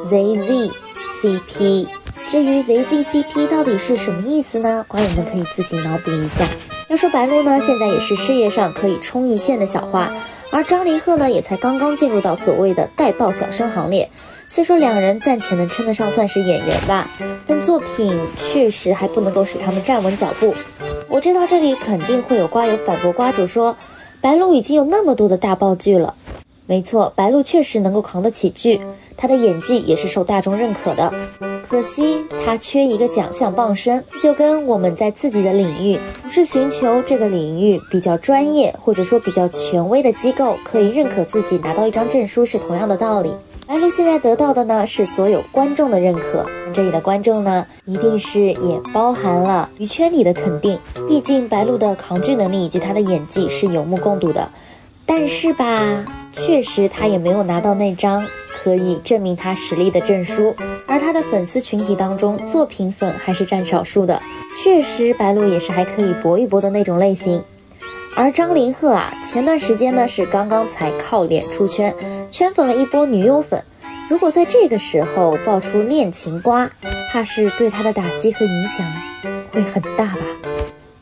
[0.08, 0.70] ZZ
[1.24, 1.86] CP。
[2.28, 4.84] 至于 ZC CP 到底是什么意思呢？
[4.86, 6.44] 瓜友们可以自行脑补一下。
[6.88, 10.12] 要说白鹿呢，现在也是事业上可以冲一线的小花，
[10.50, 14.10] 而张凌赫呢，也才刚刚进入到所谓的带爆小生行列。
[14.48, 17.08] 虽说两人暂且能称得上算是演员吧，
[17.46, 20.54] 但作品确实还不能够使他们站稳脚步。
[21.08, 23.78] 我知道这里肯定会有瓜友反驳瓜主说，
[24.20, 26.14] 白鹿已经有那么多的大爆剧了。
[26.66, 28.80] 没错，白鹿确实能够扛得起剧，
[29.16, 31.12] 他的演技也是受大众认可的。
[31.68, 43.34] 可惜他缺一个奖项傍身，就跟我们在自己的领域不是寻求这个领域比较专业或者说比较权威的机构可以认可自己拿到一张证书是同样的道理。
[43.66, 50.78] 白鹿现在得到的呢是所有观众的认可，这里的观众呢一定是也包含了娱圈里的肯定。
[51.08, 54.50] 毕竟白鹿的扛剧能力以及她的演技是有目共睹的，
[55.06, 58.26] 但是吧，确实她也没有拿到那张
[58.64, 64.22] 可以证明他实力的证书，而他的粉丝群体当中作品粉还是占少数的。
[64.62, 67.44] 确实，白鹿也是还可以搏一搏的那种类型。
[68.16, 71.94] 而张凌赫啊，前段时间呢是刚刚才靠脸出圈，
[72.30, 73.62] 圈粉了一波女友粉。
[74.08, 76.70] 如果在这个时候爆出恋情瓜，
[77.12, 78.86] 怕是对他的打击和影响
[79.52, 80.20] 会很大吧。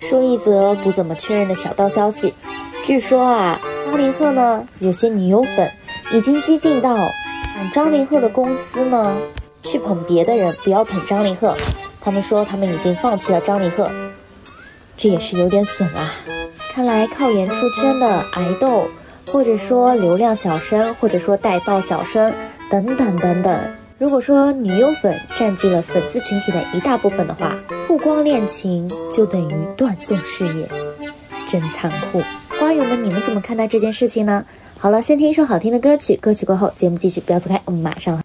[0.01, 2.35] 说一则不怎么确认的小道消息，
[2.85, 5.71] 据说啊，张凌赫呢有些女友粉
[6.13, 6.97] 已经激进到
[7.73, 9.17] 张凌赫的公司呢
[9.63, 11.57] 去捧别的人，不要捧张凌赫。
[12.01, 13.91] 他们说他们已经放弃了张凌赫，
[14.97, 16.13] 这也是有点损啊。
[16.73, 18.89] 看来靠颜出圈的爱豆
[19.31, 22.35] 或者说流量小生，或者说带爆小生
[22.71, 23.61] 等等等等。
[23.99, 27.57] 如果说女优粉占据了粉丝群体的一大部分的话，
[27.87, 30.69] 曝光恋情就等于断送事业，
[31.47, 32.21] 真残酷。
[32.59, 34.45] 瓜友们，你们怎么看待这件事情呢？
[34.83, 38.21] 好了，先听一首好听的歌曲，歌曲过后节目继续，不要走开，我们马上。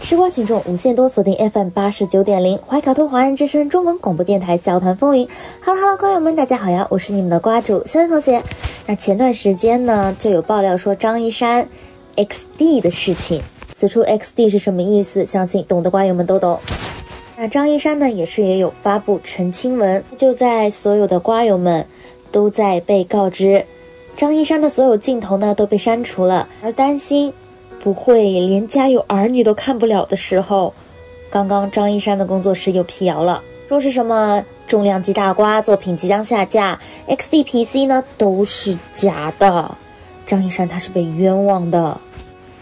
[0.00, 5.28] 吃瓜群众无限多，锁定 FM 八十九点零，怀卡托华人之声中文广播电台，小谈风云。
[5.64, 8.42] Hello Hello，瓜友们，大家好呀，我是你们的瓜主肖同学。
[8.86, 11.68] 那前段时间呢，就有爆料说张一山
[12.16, 13.40] XD 的事情。
[13.72, 15.24] 此处 XD 是什么意思？
[15.24, 16.58] 相信懂的瓜友们都懂。
[17.36, 21.86] 那张一山呢，也是也有发布澄清文，就在所有的瓜友们
[22.32, 23.64] 都在被告知，
[24.16, 27.32] 张一山的所有镜头呢都被删除了，而担心
[27.80, 30.72] 不会连家有儿女都看不了的时候，
[31.30, 36.78] 刚刚张一山的工作室又辟谣了，说是什么重量级大瓜作品即将下架
[37.08, 39.76] ，XD PC 呢都是假的，
[40.24, 42.00] 张一山他是被冤枉的。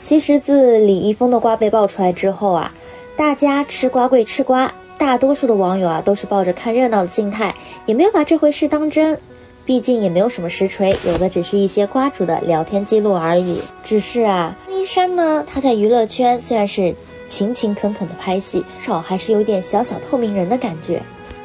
[0.01, 2.73] 其实自李易峰的瓜被爆出来之后啊，
[3.15, 7.55] 大家吃瓜归吃瓜，大多数的网友啊都是抱着看热闹的心态，
[7.85, 9.20] 也没有把这回事当真。
[9.64, 13.60] 毕竟也没有什么实锤，有的只是一些瓜主的聊天记录而已。
[13.84, 16.94] 只是啊，张一山呢，他在娱乐圈虽然是
[17.28, 21.01] 勤勤恳恳的拍戏，至少还是有点小小透明人的感觉。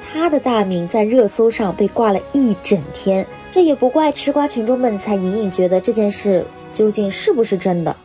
[0.10, 7.95] 他的大名在热搜上被挂了一整天，这也不怪吃瓜群众们才隐隐觉得这件事究竟是不是真的。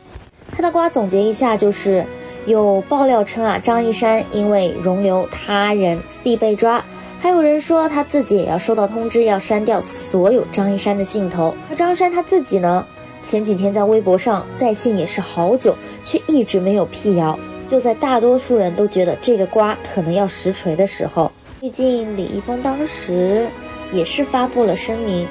[0.51, 2.05] 他的瓜总结一下，就是
[2.45, 6.85] 有爆料称啊，张一山因为容留他人私地被抓，
[7.23, 11.55] 还有人说他自己也要收到通知，要删掉所有张一山的镜头。
[11.71, 12.85] 而张一山他自己呢，
[13.23, 17.39] 前几天在微博上在线也是好久，却一直没有辟谣。
[17.69, 21.31] 就在大多数人都觉得这个瓜可能要实锤的时候，
[21.61, 23.47] 毕竟李易峰当时
[23.93, 25.25] 也是发布了声明，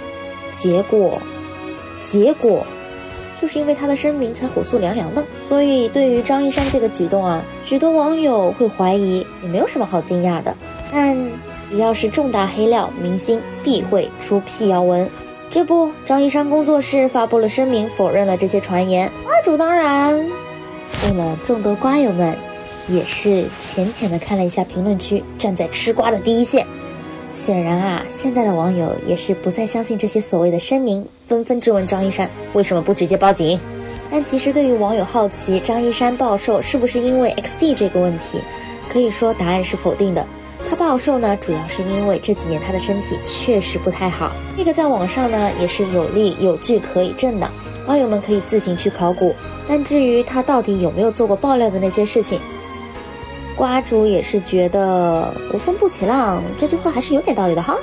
[0.53, 1.21] 结果，
[1.99, 2.65] 结果。
[3.41, 10.55] 就是因为他的声明才火速凉凉的，所以对于张一山这个举动啊，许多网友会怀疑，也没有什么好惊讶的。
[10.91, 11.17] 但
[11.71, 15.09] 只要是重大黑料，明星必会出辟谣文。
[15.49, 19.09] 这不，张一山工作室发布了声明，否认了这些传言。
[19.23, 20.13] 瓜主当然，
[21.05, 22.35] 为了众多瓜友们，
[22.89, 26.67] 也是浅浅的看了一下评论区，站在吃瓜的第一线。
[27.31, 33.57] 显然啊，现在的网友也是不再相信这些所谓的声明，纷纷质问张一山为什么不直接报警。
[34.09, 38.41] 但其实对于网友好奇张一山暴瘦是不是因为 XD 这个问题，
[38.89, 40.27] 可以说答案是否定的。
[40.71, 44.31] 他暴瘦呢，主要是因为这几年他的身体确实不太好。
[44.57, 47.51] 这个在网上呢也是有理有据可以证的，
[47.87, 49.35] 网友们可以自行去考古。
[49.67, 52.39] 但至于他到底有没有做过爆料的那些事情，
[53.53, 57.77] 瓜主也是觉得无风不起浪这句话还是有点道理的哈，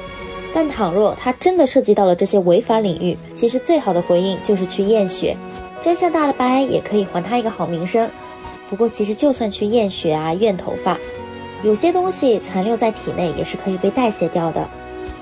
[0.55, 5.37] 但倘若他真的涉及到了这些违法领域，其实最好的回应就是去验血，
[5.83, 8.11] 真相大了白也可以还他一个好名声。
[8.71, 10.97] 不过其实就算去验血啊、验头发，
[11.63, 14.69] 有些东西残留在体内也是可以被代谢掉的，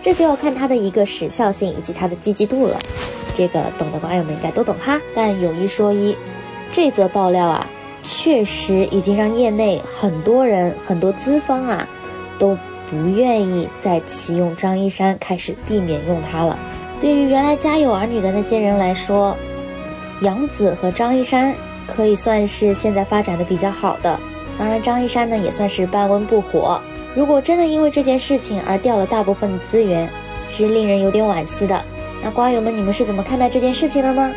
[0.03, 2.79] 这就要看它的一个时效性以及它的积极度了。
[3.35, 5.01] 这个懂的瓜友们应该都懂哈。
[5.15, 6.17] 但有一说一，
[6.71, 7.67] 这则爆料啊。
[8.09, 11.89] 确实已经让业内很多人、很多资方啊，
[12.39, 12.57] 都
[12.89, 16.57] 不愿意再启用张一山，开始避免用他了。
[17.01, 19.37] 对于原来家有儿女的那些人来说，
[20.21, 21.53] 杨紫和张一山
[21.97, 24.21] 可以算是现在发展的比较好的。
[24.59, 26.81] 当然，张一山呢也算是半温不火。
[27.15, 30.09] 如果真的因为这件事情而掉了大部分的资源，
[30.49, 31.83] 是令人有点惋惜的。
[32.23, 34.33] 那瓜友们，你们是怎么看待这件事情的呢？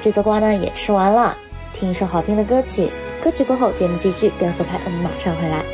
[0.00, 1.36] 这则瓜呢也吃完了，
[1.72, 2.90] 听一首好听的歌曲。
[3.22, 5.64] 歌曲过后，节目继续，不要走开，我们马上回来。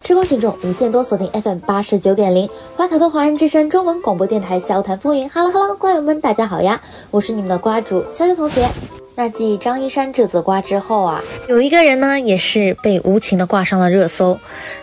[0.00, 5.28] 吃瓜群众无限多，锁定 FM 八十九点零，华卡托华人之声中文广播电台，笑谈风云。
[5.30, 6.80] Hello Hello，瓜友们，大家好呀，
[7.10, 8.66] 我是你们的瓜主潇潇同学。
[9.14, 14.38] 那继张一山这则瓜之后啊，有一个人呢，也是被无情的挂上了热搜，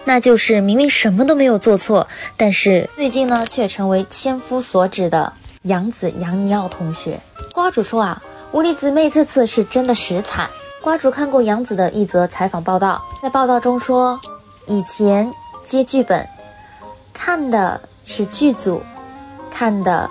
[0.05, 2.07] 那就是明明什么都没有做错，
[2.37, 5.33] 但是最近呢，却成为千夫所指的
[5.63, 7.19] 杨子杨尼奥同学。
[7.53, 10.47] 瓜主说啊，无敌姊妹这次是真的实惨。
[10.81, 14.19] 瓜主看过杨紫的一则采访报道，在报道中说，
[14.67, 15.33] 以前
[15.63, 16.25] 接剧本
[17.11, 18.81] 看的是剧组，
[19.51, 20.09] 看的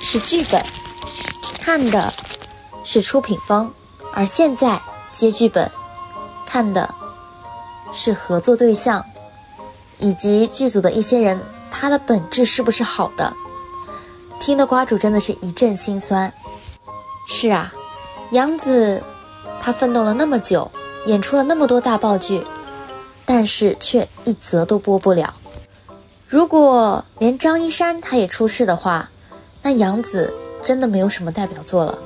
[0.00, 0.64] 是剧本，
[1.60, 2.10] 看的
[2.84, 3.72] 是出品方，
[4.12, 4.80] 而现在
[5.10, 5.70] 接剧本
[6.46, 6.94] 看的
[7.92, 9.04] 是合作对象
[9.98, 11.40] 以及剧组的一些人，
[11.70, 13.32] 他的本质是不是好的？
[14.38, 16.32] 听得瓜主真的是一阵心酸。
[17.26, 17.72] 是啊，
[18.30, 19.02] 杨紫。
[19.60, 20.70] 他奋斗了那么久，
[21.06, 22.46] 演出了那么多大爆剧，
[23.24, 25.32] 但是却一则都播不了。
[26.28, 29.08] 如果连张一山他也出事的话，
[29.62, 31.98] 那杨紫真的没有什么代表作了。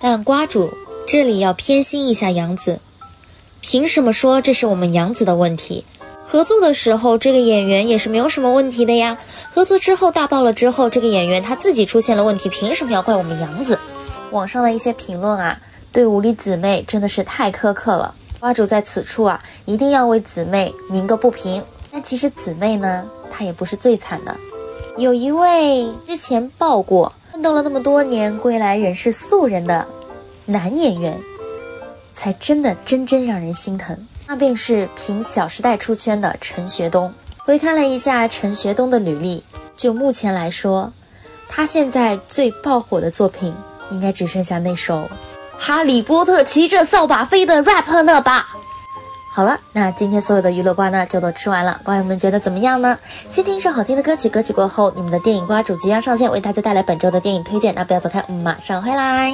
[0.00, 0.72] 但瓜主
[1.06, 2.80] 这里要偏心一下杨紫，
[3.60, 5.84] 凭什么说这是我们杨紫的问题？
[6.24, 9.18] 合作的时候这个演员也是没有什么问题的呀。
[9.52, 13.78] 合作之后大爆了之后，这个演员他自己出现了问题，凭什么要怪我们杨紫？
[14.30, 15.60] 网上的一些评论啊，
[15.92, 18.14] 对武力姊妹真的是太苛刻了。
[18.38, 21.62] 瓜主在此处啊，一定要为姊妹鸣个不平。
[21.90, 24.36] 但其实姊妹呢，她也不是最惨的。
[24.96, 29.86] 有一位之前爆过、奋斗了那么多年、归来仍是素人的
[30.44, 31.18] 男演员，
[32.12, 34.06] 才真的真真让人心疼。
[34.26, 37.10] 那便是凭《小时代》出圈的陈学冬。
[37.38, 39.42] 回看了一下陈学冬的履历，
[39.74, 40.92] 就目前来说，
[41.48, 43.54] 他现在最爆火的作品，
[43.90, 45.08] 应该只剩下那首。
[45.56, 48.48] 哈利波特骑着扫把飞的 rap 了吧？
[49.32, 52.98] 好了，那今天所有的娱乐瓜呢就都吃完了，瓜友们觉得怎么样呢？
[53.30, 57.74] 先听一首好听的歌曲，歌曲过后，你们的电影瓜主即将上线，为大家带来本周的电影推荐。
[57.76, 59.32] 那不要走开，我们马上回来。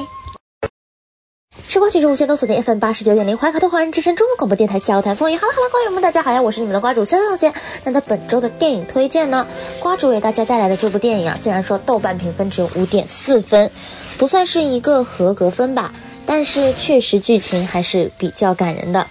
[1.67, 5.35] 时光群中无限都锁定 FM 八十九点零怀卡托华人之声中文广播电台小谈风雨。
[5.35, 7.51] 哈喽哈喽，瓜友们大家好呀，我是你们的瓜主潇潇姐。
[7.83, 9.47] 那在本周的电影推荐呢，
[9.79, 13.71] 瓜主为大家带来的这部电影啊，竟然说豆瓣评分只有五点四分，
[14.19, 15.91] 不算是一个合格分吧。
[16.27, 19.07] 但是确实剧情还是比较感人的，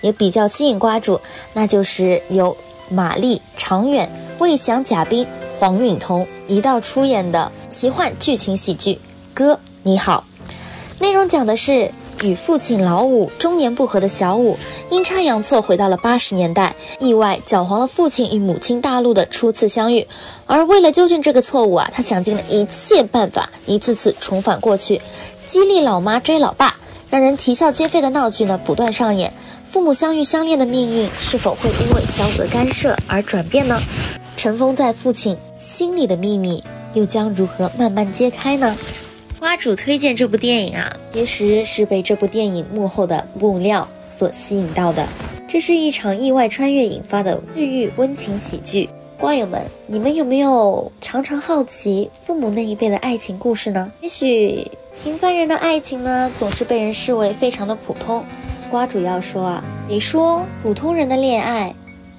[0.00, 1.20] 也比较吸引瓜主，
[1.52, 2.56] 那就是由
[2.88, 5.26] 马丽、常远、魏翔、贾冰、
[5.58, 8.94] 黄允彤一道出演的奇幻剧情喜剧
[9.34, 10.24] 《哥你好》。
[11.00, 11.92] 内容讲的是
[12.22, 14.56] 与父亲老五终年不和的小五，
[14.90, 20.08] 阴差阳错回到了八十年代，意外搅黄了父亲与母亲大陆的初次相遇。
[20.46, 25.00] 而为了纠正这个错误啊，他想尽了一切办法，一次次重返过去。
[25.46, 26.74] 激励老妈追老爸，
[27.10, 29.32] 让人啼笑皆非的闹剧呢不断上演。
[29.68, 33.78] 父母相遇相恋的命运是否会因为小五的干涉而转变呢？
[34.34, 36.64] 尘封在父亲心里的秘密
[36.94, 38.74] 又将如何慢慢揭开呢？
[39.38, 45.06] 花主推荐这部电影啊，其实是被这部电影幕后的幕料所吸引到的。
[45.46, 48.88] 这是一场意外穿越引发的治愈温情喜剧。
[49.20, 53.92] 瓜友们，你们有没有常常好奇父母那一辈的爱情故事呢？
[54.00, 54.66] 也许。
[55.04, 58.24] 平凡人的爱情呢，总是被人视为非常的普通。
[58.68, 61.74] 瓜主要说啊，你说普通人的恋爱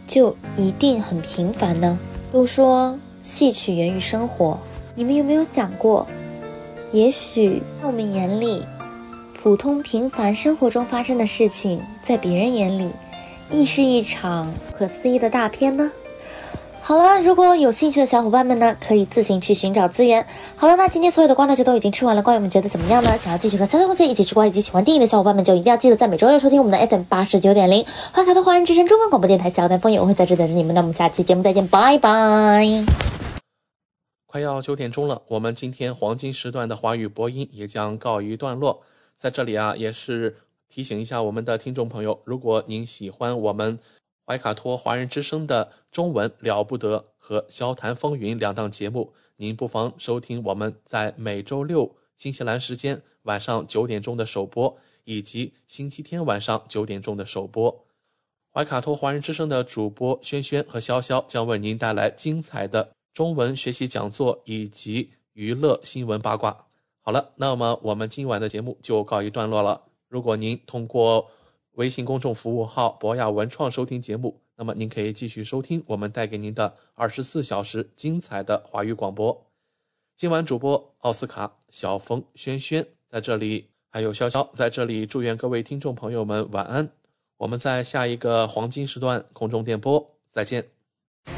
[0.07, 1.97] 就一定很平凡呢？
[2.31, 4.59] 都说戏曲源于生活，
[4.95, 6.05] 你们有没有想过，
[6.91, 8.65] 也许在我们眼里，
[9.41, 12.91] 普通平凡生活中发生的事情，在别人眼里，
[13.51, 15.91] 亦是一场不可思议的大片呢？
[16.89, 20.25] 好了，如果有兴趣的小伙伴们呢，可以自行去寻找资源。
[20.55, 23.15] 好了，那今天所有的瓜呢就都已经吃完了，瓜友们觉得怎么样呢？
[23.15, 29.51] 想要继续和三三公司一起吃瓜以及喜欢电影的小伙伴们，就一定要记得在每周六收听我们的 FM 八十九点零花卡的华人之声中文广播电台。
[29.51, 30.73] 小丹风也会在这等着你们。
[30.73, 32.65] 那我们下期节目再见，拜拜。
[34.25, 38.81] 快要九点钟了，我们今天黄金时段的华语播音也将告一段落。
[39.15, 40.37] 在这里啊，也是
[40.67, 43.77] 提醒一下我们的听众朋友，如果您喜欢我们。
[44.29, 57.87] 怀卡托华人之声的中文了不得和消谈风云两档节目，您不妨收听我们在每周六新西兰时间晚上九点钟的首播，以及星期天晚上九点钟的首播。
[58.53, 66.67] 怀卡托华人之声的主播轩轩和潇潇将为您带来精彩的中文学习讲座以及娱乐新闻八卦。
[67.01, 69.85] 好了，那么我们今晚的节目就告一段落了。
[70.07, 71.31] 如果您通过
[71.79, 79.45] 微信公众服务号博雅文创收听节目，那么您可以继续收听我们带给您的二十四小时精彩的华语广播。
[80.17, 86.89] 今晚主播奥斯卡、小峰、轩轩在这里，还有潇潇在这里，祝愿各位听众朋友们晚安。
[87.37, 90.65] 我们在下一个黄金时段空中电波再见。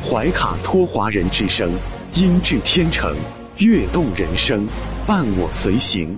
[0.03, 1.71] 怀卡托华人之声，
[2.15, 3.15] 音质天成，
[3.59, 4.67] 悦动人生，
[5.05, 6.17] 伴我随行。